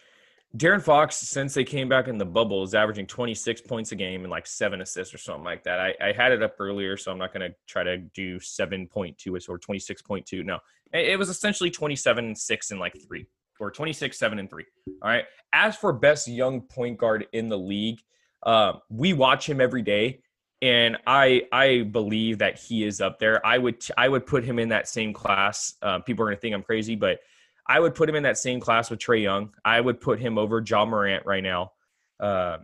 De'Aaron 0.55 0.81
Fox, 0.81 1.17
since 1.17 1.53
they 1.53 1.63
came 1.63 1.89
back 1.89 2.07
in 2.07 2.17
the 2.17 2.25
bubble, 2.25 2.63
is 2.63 2.73
averaging 2.73 3.07
26 3.07 3.61
points 3.61 3.91
a 3.91 3.95
game 3.95 4.21
and 4.21 4.31
like 4.31 4.47
seven 4.47 4.81
assists 4.81 5.13
or 5.13 5.17
something 5.17 5.43
like 5.43 5.63
that. 5.63 5.79
I, 5.79 5.93
I 6.01 6.11
had 6.13 6.31
it 6.31 6.41
up 6.41 6.55
earlier, 6.59 6.95
so 6.95 7.11
I'm 7.11 7.17
not 7.17 7.33
going 7.33 7.49
to 7.49 7.55
try 7.67 7.83
to 7.83 7.97
do 7.97 8.39
7.2 8.39 9.49
or 9.49 9.59
26.2. 9.59 10.45
No, 10.45 10.59
it, 10.93 11.19
was 11.19 11.29
essentially 11.29 11.69
27, 11.69 12.35
six, 12.35 12.71
and 12.71 12.79
like 12.79 12.95
three, 13.05 13.25
or 13.59 13.69
26, 13.69 14.17
seven, 14.17 14.39
and 14.39 14.49
three. 14.49 14.65
All 15.01 15.09
right. 15.09 15.25
As 15.51 15.75
for 15.75 15.91
best 15.91 16.27
young 16.27 16.61
point 16.61 16.97
guard 16.97 17.27
in 17.33 17.49
the 17.49 17.57
league, 17.57 17.99
uh, 18.43 18.73
we 18.89 19.11
watch 19.13 19.49
him 19.49 19.59
every 19.59 19.81
day 19.81 20.21
and 20.61 20.97
I 21.05 21.43
I 21.51 21.81
believe 21.81 22.37
that 22.37 22.57
he 22.57 22.85
is 22.85 23.01
up 23.01 23.19
there. 23.19 23.45
I 23.45 23.57
would 23.57 23.83
I 23.97 24.07
would 24.07 24.25
put 24.25 24.43
him 24.45 24.57
in 24.57 24.69
that 24.69 24.87
same 24.87 25.11
class. 25.11 25.73
Uh, 25.81 25.99
people 25.99 26.23
are 26.23 26.29
gonna 26.29 26.39
think 26.39 26.55
I'm 26.55 26.63
crazy, 26.63 26.95
but 26.95 27.19
I 27.67 27.79
would 27.79 27.95
put 27.95 28.09
him 28.09 28.15
in 28.15 28.23
that 28.23 28.37
same 28.37 28.59
class 28.59 28.89
with 28.89 28.99
Trae 28.99 29.23
Young. 29.23 29.51
I 29.63 29.81
would 29.81 29.99
put 29.99 30.19
him 30.19 30.37
over 30.37 30.63
Ja 30.65 30.85
Morant 30.85 31.25
right 31.25 31.43
now, 31.43 31.71
uh, 32.19 32.57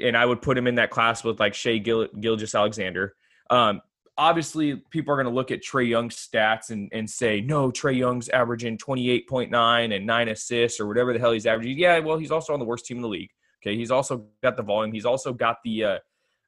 and 0.00 0.16
I 0.16 0.24
would 0.24 0.40
put 0.40 0.56
him 0.56 0.66
in 0.66 0.76
that 0.76 0.90
class 0.90 1.24
with 1.24 1.40
like 1.40 1.54
Shai 1.54 1.78
Gil- 1.78 2.08
Gilgeous-Alexander. 2.20 3.14
Um, 3.50 3.82
obviously 4.18 4.76
people 4.90 5.14
are 5.14 5.16
going 5.16 5.32
to 5.32 5.34
look 5.34 5.52
at 5.52 5.62
Trae 5.62 5.88
Young's 5.88 6.16
stats 6.16 6.70
and, 6.70 6.90
and 6.92 7.08
say, 7.08 7.40
no, 7.40 7.70
Trae 7.70 7.96
Young's 7.96 8.28
averaging 8.28 8.76
28.9 8.76 9.96
and 9.96 10.06
nine 10.06 10.28
assists 10.28 10.80
or 10.80 10.86
whatever 10.86 11.12
the 11.12 11.20
hell 11.20 11.32
he's 11.32 11.46
averaging. 11.46 11.78
Yeah, 11.78 12.00
well, 12.00 12.18
he's 12.18 12.32
also 12.32 12.52
on 12.52 12.58
the 12.58 12.66
worst 12.66 12.84
team 12.84 12.98
in 12.98 13.02
the 13.02 13.08
league. 13.08 13.30
Okay. 13.62 13.76
He's 13.76 13.92
also 13.92 14.26
got 14.42 14.56
the 14.56 14.62
volume. 14.62 14.92
He's 14.92 15.04
also 15.04 15.32
got 15.32 15.58
the, 15.64 15.84
uh, 15.84 15.98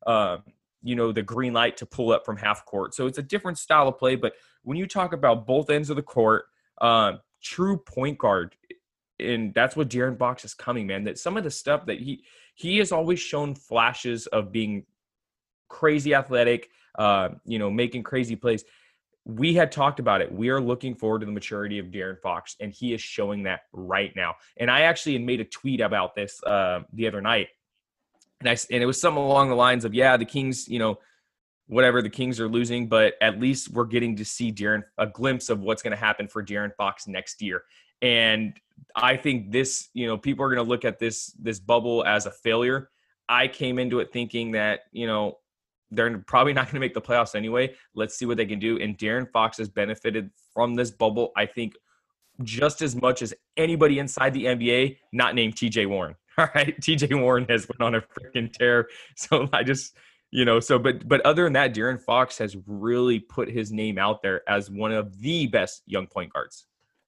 uh, 0.07 0.39
you 0.83 0.97
know, 0.97 1.13
the 1.13 1.23
green 1.23 1.53
light 1.53 1.77
to 1.79 1.87
pull 1.87 2.13
up 2.13 2.25
from 2.25 2.37
half 2.37 2.65
court. 2.67 2.95
So 2.95 3.07
it's 3.07 3.19
a 3.19 3.23
different 3.23 3.59
style 3.59 3.89
of 3.89 3.99
play. 3.99 4.17
But 4.17 4.35
when 4.63 4.77
you 4.77 4.87
talk 4.87 5.13
about 5.13 5.47
both 5.47 5.71
ends 5.71 5.91
of 5.91 5.97
the 5.97 6.03
court, 6.03 6.47
uh, 6.81 7.15
true 7.43 7.79
point 7.79 8.19
guard, 8.19 8.55
and 9.19 9.53
that's 9.55 9.77
what 9.77 9.89
De'Aaron 9.89 10.19
Fox 10.19 10.45
is 10.45 10.55
coming, 10.55 10.87
man. 10.87 11.05
That 11.05 11.19
some 11.19 11.37
of 11.37 11.45
the 11.45 11.51
stuff 11.51 11.87
that 11.87 11.99
he 11.99 12.25
he 12.55 12.79
has 12.79 12.93
always 12.93 13.21
shown 13.21 13.55
flashes 13.55 14.27
of 14.27 14.53
being 14.53 14.85
crazy 15.69 16.15
athletic, 16.15 16.69
uh, 16.99 17.31
you 17.45 17.59
know, 17.59 17.71
making 17.71 18.03
crazy 18.03 18.37
plays. 18.37 18.65
We 19.25 19.55
had 19.55 19.71
talked 19.71 20.01
about 20.01 20.23
it. 20.23 20.33
We 20.33 20.49
are 20.49 20.61
looking 20.61 20.95
forward 20.95 21.21
to 21.21 21.27
the 21.27 21.33
maturity 21.33 21.79
of 21.79 21.87
De'Aaron 21.87 22.21
Fox, 22.21 22.57
and 22.61 22.73
he 22.73 22.93
is 22.93 23.01
showing 23.01 23.45
that 23.45 23.61
right 23.73 24.15
now. 24.17 24.35
And 24.57 24.71
I 24.71 24.83
actually 24.83 25.19
made 25.19 25.41
a 25.41 25.45
tweet 25.45 25.81
about 25.81 26.15
this 26.15 26.43
uh, 26.45 26.81
the 26.93 27.07
other 27.07 27.21
night, 27.21 27.49
and 28.41 28.49
I 28.49 28.57
and 28.71 28.83
it 28.83 28.87
was 28.87 29.01
something 29.01 29.23
along 29.23 29.49
the 29.49 29.55
lines 29.57 29.85
of, 29.85 29.95
"Yeah, 29.95 30.17
the 30.17 30.25
Kings, 30.25 30.69
you 30.69 30.79
know, 30.79 30.99
whatever 31.71 32.03
the 32.03 32.11
Kings 32.11 32.41
are 32.41 32.49
losing, 32.49 32.89
but 32.89 33.15
at 33.23 33.41
least 33.41 33.73
we're 33.73 33.85
getting 33.85 34.17
to 34.17 34.25
see 34.25 34.53
De'Aaron 34.53 34.83
a 34.99 35.07
glimpse 35.07 35.49
of 35.49 35.61
what's 35.61 35.83
going 35.83 35.93
to 35.93 35.97
happen 35.97 36.29
for 36.29 36.45
De'Aaron 36.45 36.75
Fox 36.77 37.07
next 37.07 37.41
year." 37.41 37.63
And 38.03 38.59
I 38.95 39.17
think 39.17 39.53
this, 39.53 39.89
you 39.95 40.07
know, 40.07 40.19
people 40.19 40.45
are 40.45 40.49
going 40.49 40.65
to 40.65 40.69
look 40.69 40.85
at 40.85 40.99
this 40.99 41.35
this 41.39 41.61
bubble 41.61 42.05
as 42.05 42.27
a 42.27 42.31
failure. 42.31 42.91
I 43.29 43.47
came 43.47 43.79
into 43.79 44.01
it 44.01 44.13
thinking 44.13 44.51
that, 44.53 44.81
you 44.91 45.07
know, 45.07 45.39
they're 45.93 46.19
probably 46.19 46.53
not 46.53 46.67
going 46.67 46.75
to 46.75 46.81
make 46.81 46.95
the 46.95 47.01
playoffs 47.01 47.35
anyway. 47.35 47.75
Let's 47.95 48.17
see 48.17 48.27
what 48.27 48.37
they 48.37 48.47
can 48.47 48.59
do. 48.59 48.79
And 48.81 48.99
De'Aaron 48.99 49.31
Fox 49.31 49.59
has 49.59 49.69
benefited 49.69 50.31
from 50.53 50.75
this 50.75 50.91
bubble, 50.91 51.31
I 51.37 51.47
think, 51.47 51.75
just 52.43 52.83
as 52.83 52.97
much 52.97 53.23
as 53.23 53.35
anybody 53.57 53.99
inside 53.99 54.35
the 54.35 54.47
NBA, 54.47 54.97
not 55.13 55.35
named 55.35 55.55
TJ 55.55 55.87
Warren. 55.89 56.17
All 56.39 56.49
right. 56.55 56.79
TJ 56.81 57.21
Warren 57.21 57.47
has 57.49 57.69
went 57.69 57.81
on 57.81 57.95
a 57.95 58.01
freaking 58.01 58.53
tear. 58.53 58.89
So 59.17 59.49
I 59.53 59.63
just, 59.63 59.95
you 60.31 60.45
know, 60.45 60.61
so 60.61 60.79
but 60.79 61.07
but 61.09 61.21
other 61.23 61.45
than 61.45 61.55
that, 61.55 61.75
De'Aaron 61.75 62.01
Fox 62.01 62.39
has 62.39 62.57
really 62.67 63.19
put 63.19 63.51
his 63.51 63.73
name 63.73 63.99
out 63.99 64.23
there 64.23 64.49
as 64.49 64.71
one 64.71 64.93
of 64.93 65.21
the 65.21 65.47
best 65.47 65.83
young 65.87 66.07
point 66.07 66.33
guards. 66.33 66.67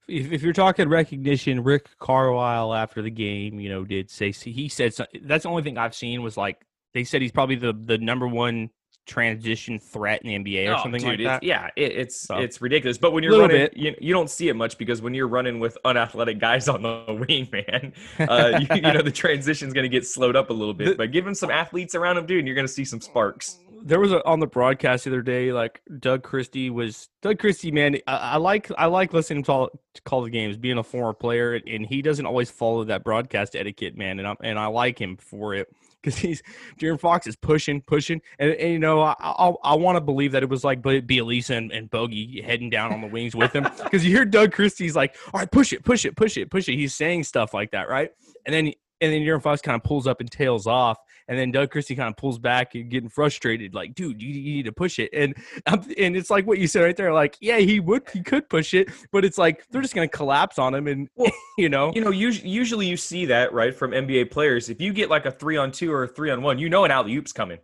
If, 0.08 0.32
if 0.32 0.42
you're 0.42 0.52
talking 0.52 0.88
recognition, 0.88 1.62
Rick 1.62 1.86
Carlisle 1.98 2.74
after 2.74 3.02
the 3.02 3.10
game, 3.10 3.60
you 3.60 3.68
know, 3.68 3.84
did 3.84 4.10
say 4.10 4.32
he 4.32 4.68
said 4.68 4.92
that's 5.22 5.44
the 5.44 5.48
only 5.48 5.62
thing 5.62 5.78
I've 5.78 5.94
seen 5.94 6.22
was 6.22 6.36
like 6.36 6.66
they 6.94 7.04
said 7.04 7.22
he's 7.22 7.32
probably 7.32 7.56
the 7.56 7.72
the 7.72 7.98
number 7.98 8.26
one 8.26 8.70
transition 9.07 9.78
threat 9.78 10.22
in 10.24 10.44
the 10.44 10.55
NBA 10.55 10.68
or 10.68 10.74
oh, 10.74 10.82
something 10.82 11.00
dude, 11.00 11.20
like 11.20 11.40
that. 11.40 11.42
Yeah, 11.42 11.68
it, 11.76 11.92
it's 11.92 12.20
so. 12.20 12.36
it's 12.36 12.61
ridiculous. 12.61 12.98
But 12.98 13.12
when 13.12 13.22
you're 13.22 13.38
running, 13.38 13.68
you, 13.74 13.94
you, 14.00 14.12
don't 14.12 14.30
see 14.30 14.48
it 14.48 14.55
much 14.55 14.78
because 14.78 15.03
when 15.03 15.14
you're 15.14 15.28
running 15.28 15.61
with 15.61 15.76
unathletic 15.84 16.38
guys 16.38 16.68
on 16.68 16.82
the 16.82 17.26
wing, 17.28 17.48
man, 17.53 17.92
uh, 18.28 18.61
you, 18.61 18.76
you, 18.76 18.82
know 18.82 19.03
the 19.03 19.11
transition's 19.11 19.72
going 19.72 19.84
to 19.84 19.88
get 19.88 20.07
slowed 20.07 20.36
up 20.36 20.50
a 20.50 20.53
little 20.53 20.74
bit. 20.74 20.96
but 20.96 21.11
give 21.11 21.26
him 21.26 21.34
some 21.34 21.50
athletes 21.50 21.94
around 21.94 22.16
him, 22.16 22.26
dude, 22.26 22.38
and 22.38 22.46
you're 22.46 22.55
going 22.55 22.66
to 22.66 22.72
see 22.72 22.84
some 22.84 23.00
sparks. 23.00 23.59
There 23.84 23.98
was 23.98 24.12
a, 24.12 24.24
on 24.24 24.38
the 24.38 24.46
broadcast 24.46 25.05
the 25.05 25.11
other 25.11 25.22
day, 25.22 25.53
like 25.53 25.82
Doug 25.98 26.22
Christie 26.22 26.70
was 26.70 27.09
Doug 27.20 27.40
Christie, 27.40 27.72
man. 27.72 27.96
I, 28.07 28.16
I 28.16 28.36
like 28.36 28.70
I 28.78 28.86
like 28.86 29.12
listening 29.12 29.42
to, 29.44 29.53
all, 29.53 29.70
to 29.94 30.03
call 30.03 30.22
the 30.22 30.30
games, 30.30 30.57
being 30.57 30.78
a 30.78 30.84
former 30.84 31.12
player, 31.12 31.55
and 31.55 31.84
he 31.84 32.00
doesn't 32.03 32.24
always 32.24 32.50
follow 32.50 32.84
that 32.84 33.03
broadcast 33.03 33.57
etiquette, 33.57 33.96
man. 33.96 34.20
And 34.20 34.28
I 34.28 34.36
and 34.44 34.59
I 34.59 34.66
like 34.66 35.00
him 35.00 35.16
for 35.16 35.55
it 35.55 35.68
because 36.12 36.18
he's 36.18 36.42
De'Aaron 36.78 36.98
Fox 36.98 37.26
is 37.26 37.36
pushing, 37.36 37.80
pushing, 37.80 38.20
and, 38.38 38.53
and 38.53 38.72
you 38.72 38.78
know 38.78 39.00
I 39.03 39.14
I, 39.20 39.53
I 39.62 39.74
want 39.74 39.96
to 39.96 40.00
believe 40.00 40.32
that 40.32 40.42
it 40.42 40.48
was 40.48 40.64
like 40.64 40.82
Bjelica 40.82 41.57
and, 41.57 41.70
and 41.70 41.88
Bogey 41.90 42.42
heading 42.42 42.70
down 42.70 42.92
on 42.92 43.00
the 43.00 43.07
wings 43.07 43.34
with 43.34 43.53
him 43.53 43.64
because 43.82 44.05
you 44.05 44.11
hear 44.11 44.24
Doug 44.24 44.53
Christie's 44.53 44.96
like, 44.96 45.16
all 45.32 45.40
right, 45.40 45.50
push 45.50 45.72
it, 45.72 45.84
push 45.84 46.05
it, 46.05 46.16
push 46.16 46.36
it, 46.36 46.50
push 46.50 46.68
it. 46.68 46.74
He's 46.74 46.94
saying 46.94 47.24
stuff 47.24 47.55
like 47.55 47.70
that, 47.70 47.88
right? 47.88 48.11
And 48.46 48.55
then 48.55 48.72
and 49.00 49.12
then 49.12 49.22
De'Aaron 49.22 49.42
Fox 49.42 49.61
kind 49.61 49.76
of 49.76 49.82
pulls 49.82 50.07
up 50.07 50.20
and 50.20 50.30
tails 50.30 50.66
off, 50.66 50.98
and 51.32 51.40
then 51.40 51.50
Doug 51.50 51.70
Christie 51.70 51.96
kind 51.96 52.10
of 52.10 52.16
pulls 52.18 52.38
back 52.38 52.74
and 52.74 52.90
getting 52.90 53.08
frustrated, 53.08 53.72
like, 53.72 53.94
dude, 53.94 54.20
you, 54.20 54.28
you 54.28 54.52
need 54.56 54.66
to 54.66 54.72
push 54.72 54.98
it. 54.98 55.08
And 55.14 55.34
and 55.66 56.14
it's 56.14 56.28
like 56.28 56.46
what 56.46 56.58
you 56.58 56.66
said 56.66 56.82
right 56.82 56.94
there, 56.94 57.10
like, 57.10 57.38
yeah, 57.40 57.56
he 57.56 57.80
would, 57.80 58.02
he 58.12 58.22
could 58.22 58.50
push 58.50 58.74
it, 58.74 58.90
but 59.12 59.24
it's 59.24 59.38
like 59.38 59.66
they're 59.70 59.80
just 59.80 59.94
gonna 59.94 60.08
collapse 60.08 60.58
on 60.58 60.74
him, 60.74 60.88
and 60.88 61.08
well, 61.14 61.32
you 61.56 61.70
know, 61.70 61.90
you 61.94 62.02
know, 62.02 62.10
usually, 62.10 62.50
usually 62.50 62.86
you 62.86 62.98
see 62.98 63.24
that 63.24 63.54
right 63.54 63.74
from 63.74 63.92
NBA 63.92 64.30
players. 64.30 64.68
If 64.68 64.78
you 64.78 64.92
get 64.92 65.08
like 65.08 65.24
a 65.24 65.30
three 65.30 65.56
on 65.56 65.72
two 65.72 65.90
or 65.90 66.02
a 66.02 66.08
three 66.08 66.30
on 66.30 66.42
one, 66.42 66.58
you 66.58 66.68
know 66.68 66.84
an 66.84 66.90
alley 66.90 67.16
oop's 67.16 67.32
coming, 67.32 67.60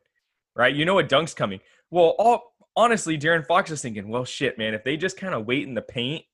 right? 0.57 0.75
You 0.75 0.87
know 0.87 0.99
a 0.99 1.03
dunk's 1.03 1.35
coming. 1.35 1.61
Well, 1.91 2.15
all 2.19 2.55
honestly, 2.75 3.19
De'Aaron 3.19 3.47
Fox 3.47 3.71
is 3.71 3.83
thinking, 3.83 4.09
well, 4.09 4.25
shit, 4.25 4.57
man, 4.57 4.73
if 4.73 4.83
they 4.83 4.97
just 4.97 5.19
kind 5.19 5.35
of 5.35 5.45
wait 5.47 5.69
in 5.69 5.75
the 5.75 5.83
paint 5.83 6.25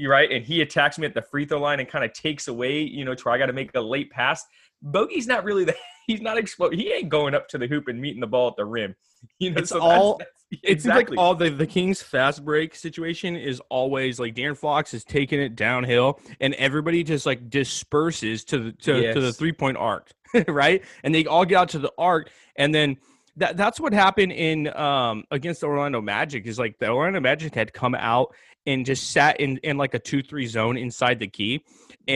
you're 0.00 0.10
right, 0.10 0.30
and 0.32 0.42
he 0.42 0.62
attacks 0.62 0.98
me 0.98 1.06
at 1.06 1.12
the 1.12 1.20
free 1.20 1.44
throw 1.44 1.60
line 1.60 1.78
and 1.78 1.88
kind 1.88 2.04
of 2.04 2.12
takes 2.14 2.48
away, 2.48 2.80
you 2.80 3.04
know, 3.04 3.14
to 3.14 3.30
I 3.30 3.36
got 3.36 3.46
to 3.46 3.52
make 3.52 3.70
a 3.74 3.80
late 3.80 4.10
pass. 4.10 4.44
Bogey's 4.82 5.26
not 5.26 5.44
really 5.44 5.64
the 5.64 5.76
he's 6.06 6.20
not 6.20 6.38
explode. 6.38 6.74
He 6.74 6.92
ain't 6.92 7.08
going 7.08 7.34
up 7.34 7.48
to 7.48 7.58
the 7.58 7.66
hoop 7.66 7.88
and 7.88 8.00
meeting 8.00 8.20
the 8.20 8.26
ball 8.26 8.48
at 8.48 8.56
the 8.56 8.64
rim. 8.64 8.94
You 9.38 9.50
know, 9.50 9.58
it's 9.58 9.68
so 9.68 9.80
all. 9.80 10.16
That's, 10.16 10.30
that's, 10.50 10.62
it 10.62 10.70
exactly. 10.70 11.00
seems 11.02 11.10
like 11.10 11.18
all 11.18 11.34
the 11.34 11.50
the 11.50 11.66
Kings 11.66 12.00
fast 12.00 12.42
break 12.42 12.74
situation 12.74 13.36
is 13.36 13.60
always 13.68 14.18
like 14.18 14.34
De'Aaron 14.34 14.56
Fox 14.56 14.94
is 14.94 15.04
taking 15.04 15.38
it 15.38 15.56
downhill, 15.56 16.18
and 16.40 16.54
everybody 16.54 17.04
just 17.04 17.26
like 17.26 17.50
disperses 17.50 18.44
to 18.44 18.58
the 18.58 18.72
to, 18.72 18.98
yes. 18.98 19.14
to 19.14 19.20
the 19.20 19.30
three 19.30 19.52
point 19.52 19.76
arc, 19.76 20.10
right? 20.48 20.82
And 21.04 21.14
they 21.14 21.26
all 21.26 21.44
get 21.44 21.58
out 21.58 21.68
to 21.70 21.78
the 21.78 21.92
arc, 21.98 22.30
and 22.56 22.74
then 22.74 22.96
that 23.36 23.58
that's 23.58 23.78
what 23.78 23.92
happened 23.92 24.32
in 24.32 24.74
um 24.76 25.24
against 25.30 25.60
the 25.60 25.66
Orlando 25.66 26.00
Magic 26.00 26.46
is 26.46 26.58
like 26.58 26.78
the 26.78 26.88
Orlando 26.88 27.20
Magic 27.20 27.54
had 27.54 27.72
come 27.72 27.94
out 27.94 28.34
and 28.66 28.84
just 28.84 29.10
sat 29.10 29.40
in 29.40 29.58
in 29.58 29.76
like 29.78 29.94
a 29.94 29.98
two 29.98 30.22
three 30.22 30.46
zone 30.46 30.76
inside 30.76 31.18
the 31.18 31.28
key 31.28 31.64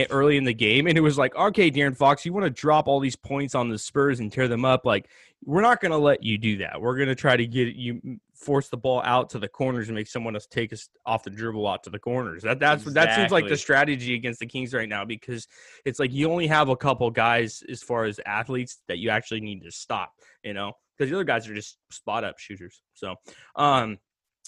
early 0.09 0.37
in 0.37 0.43
the 0.43 0.53
game, 0.53 0.87
and 0.87 0.97
it 0.97 1.01
was 1.01 1.17
like, 1.17 1.35
okay, 1.35 1.71
De'Aaron 1.71 1.95
Fox, 1.95 2.25
you 2.25 2.33
want 2.33 2.45
to 2.45 2.49
drop 2.49 2.87
all 2.87 2.99
these 2.99 3.15
points 3.15 3.55
on 3.55 3.69
the 3.69 3.77
Spurs 3.77 4.19
and 4.19 4.31
tear 4.31 4.47
them 4.47 4.65
up? 4.65 4.85
Like, 4.85 5.09
we're 5.43 5.61
not 5.61 5.79
going 5.79 5.91
to 5.91 5.97
let 5.97 6.23
you 6.23 6.37
do 6.37 6.57
that. 6.57 6.81
We're 6.81 6.95
going 6.95 7.07
to 7.07 7.15
try 7.15 7.37
to 7.37 7.45
get 7.45 7.75
you 7.75 8.19
force 8.33 8.67
the 8.67 8.77
ball 8.77 9.01
out 9.03 9.29
to 9.29 9.39
the 9.39 9.47
corners 9.47 9.87
and 9.87 9.95
make 9.95 10.07
someone 10.07 10.35
else 10.35 10.47
take 10.47 10.73
us 10.73 10.89
off 11.05 11.23
the 11.23 11.29
dribble 11.29 11.67
out 11.67 11.83
to 11.83 11.89
the 11.89 11.99
corners. 11.99 12.43
That 12.43 12.59
that's 12.59 12.83
exactly. 12.83 12.93
that 12.93 13.15
seems 13.15 13.31
like 13.31 13.47
the 13.47 13.57
strategy 13.57 14.15
against 14.15 14.39
the 14.39 14.45
Kings 14.45 14.73
right 14.73 14.89
now 14.89 15.05
because 15.05 15.47
it's 15.85 15.99
like 15.99 16.11
you 16.11 16.29
only 16.29 16.47
have 16.47 16.69
a 16.69 16.75
couple 16.75 17.09
guys 17.11 17.63
as 17.69 17.81
far 17.81 18.05
as 18.05 18.19
athletes 18.25 18.79
that 18.87 18.97
you 18.97 19.09
actually 19.09 19.41
need 19.41 19.63
to 19.63 19.71
stop. 19.71 20.11
You 20.43 20.53
know, 20.53 20.73
because 20.97 21.09
the 21.09 21.15
other 21.15 21.23
guys 21.23 21.47
are 21.47 21.55
just 21.55 21.77
spot 21.91 22.23
up 22.23 22.39
shooters. 22.39 22.81
So, 22.93 23.15
um, 23.55 23.97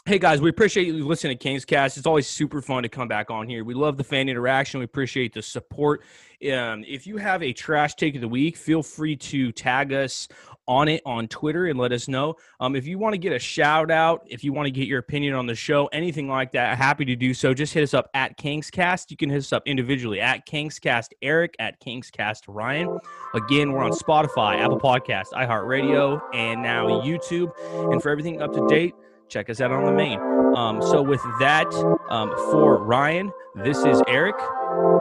Hey 0.08 0.20
guys, 0.20 0.40
we 0.40 0.50
appreciate 0.50 0.88
you 0.88 1.06
listening 1.06 1.38
to 1.38 1.44
Kings 1.44 1.66
Cast. 1.66 1.98
It's 1.98 2.08
always 2.08 2.28
super 2.28 2.62
fun 2.62 2.84
to 2.84 2.88
come 2.88 3.10
back 3.10 3.30
on 3.30 3.46
here. 3.46 3.66
We 3.66 3.74
love 3.74 3.98
the 3.98 4.06
fan 4.06 4.30
interaction. 4.30 4.80
We 4.80 4.86
appreciate 4.86 5.34
the 5.34 5.42
support. 5.42 6.02
Um, 6.50 6.86
if 6.88 7.06
you 7.06 7.18
have 7.18 7.44
a 7.44 7.52
trash 7.52 7.96
take 7.96 8.16
of 8.16 8.22
the 8.22 8.28
week, 8.30 8.56
feel 8.56 8.82
free 8.82 9.18
to 9.18 9.52
tag 9.52 9.92
us 9.92 10.30
on 10.66 10.88
it 10.88 11.02
on 11.06 11.28
Twitter 11.28 11.66
and 11.66 11.78
let 11.78 11.92
us 11.92 12.08
know. 12.08 12.36
Um, 12.62 12.74
if 12.74 12.88
you 12.88 12.98
want 12.98 13.16
to 13.16 13.18
get 13.18 13.34
a 13.34 13.40
shout 13.40 13.92
out, 13.92 14.26
if 14.30 14.46
you 14.46 14.54
want 14.54 14.68
to 14.68 14.72
get 14.72 14.88
your 14.88 15.00
opinion 15.00 15.34
on 15.34 15.46
the 15.46 15.56
show, 15.56 15.88
anything 15.88 16.30
like 16.30 16.54
that, 16.54 16.78
happy 16.78 17.04
to 17.04 17.16
do 17.18 17.34
so. 17.34 17.54
Just 17.54 17.74
hit 17.74 17.84
us 17.84 17.94
up 17.94 18.10
at 18.14 18.38
Kings 18.38 18.72
Cast. 18.72 19.12
You 19.12 19.18
can 19.18 19.30
hit 19.30 19.40
us 19.40 19.52
up 19.52 19.64
individually 19.66 20.22
at 20.22 20.46
Kings 20.46 20.80
Cast 20.80 21.16
Eric, 21.22 21.54
at 21.60 21.82
Kings 21.82 22.10
Cast 22.12 22.48
Ryan. 22.48 22.98
Again, 23.34 23.74
we're 23.74 23.84
on 23.84 23.92
Spotify, 23.92 24.58
Apple 24.58 24.80
Podcasts, 24.80 25.34
iHeartRadio, 25.34 26.22
and 26.34 26.64
now 26.64 26.88
YouTube. 27.02 27.52
And 27.92 28.02
for 28.02 28.10
everything 28.10 28.42
up 28.42 28.54
to 28.54 28.66
date, 28.68 28.96
check 29.30 29.50
us 29.50 29.62
out 29.62 29.72
on 29.72 29.86
the 29.86 29.92
main. 29.92 30.20
Um, 30.56 30.82
so 30.82 31.02
with 31.02 31.22
that, 31.40 31.68
um, 32.10 32.32
for 32.52 32.84
Ryan, 32.84 33.32
this 33.56 33.78
is 33.80 34.02
Eric. 34.08 34.38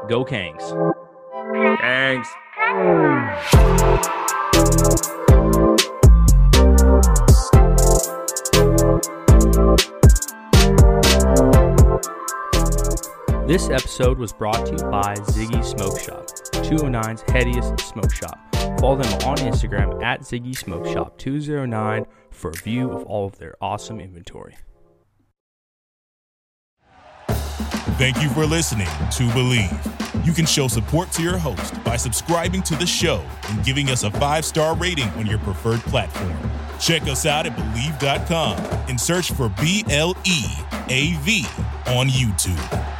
Go 0.08 0.24
Kangs. 0.24 0.62
Thanks. 1.80 2.28
This 13.46 13.70
episode 13.70 14.18
was 14.18 14.32
brought 14.32 14.66
to 14.66 14.72
you 14.72 14.90
by 14.90 15.14
Ziggy 15.14 15.64
Smoke 15.64 16.00
Shop, 16.00 16.26
209's 16.64 17.22
headiest 17.24 17.80
smoke 17.80 18.12
shop. 18.12 18.55
Follow 18.78 18.96
them 18.96 19.12
on 19.28 19.36
Instagram 19.38 20.02
at 20.02 20.20
Ziggy 20.20 20.56
Smoke 20.56 20.86
Shop 20.86 21.16
209 21.18 22.06
for 22.30 22.50
a 22.50 22.54
view 22.54 22.90
of 22.90 23.04
all 23.04 23.26
of 23.26 23.38
their 23.38 23.54
awesome 23.60 24.00
inventory. 24.00 24.56
Thank 27.98 28.22
you 28.22 28.28
for 28.28 28.44
listening 28.44 28.86
to 28.86 29.22
Bleav. 29.28 30.26
You 30.26 30.32
can 30.32 30.44
show 30.44 30.68
support 30.68 31.10
to 31.12 31.22
your 31.22 31.38
host 31.38 31.82
by 31.82 31.96
subscribing 31.96 32.62
to 32.64 32.76
the 32.76 32.86
show 32.86 33.24
and 33.48 33.64
giving 33.64 33.88
us 33.88 34.02
a 34.02 34.10
five 34.10 34.44
star 34.44 34.76
rating 34.76 35.08
on 35.10 35.26
your 35.26 35.38
preferred 35.38 35.80
platform. 35.80 36.36
Check 36.78 37.02
us 37.04 37.24
out 37.24 37.46
at 37.46 37.56
Bleav.com 37.56 38.58
and 38.88 39.00
search 39.00 39.32
for 39.32 39.48
B 39.60 39.84
L 39.88 40.14
E 40.24 40.44
A 40.88 41.14
V 41.22 41.46
on 41.86 42.08
YouTube. 42.08 42.95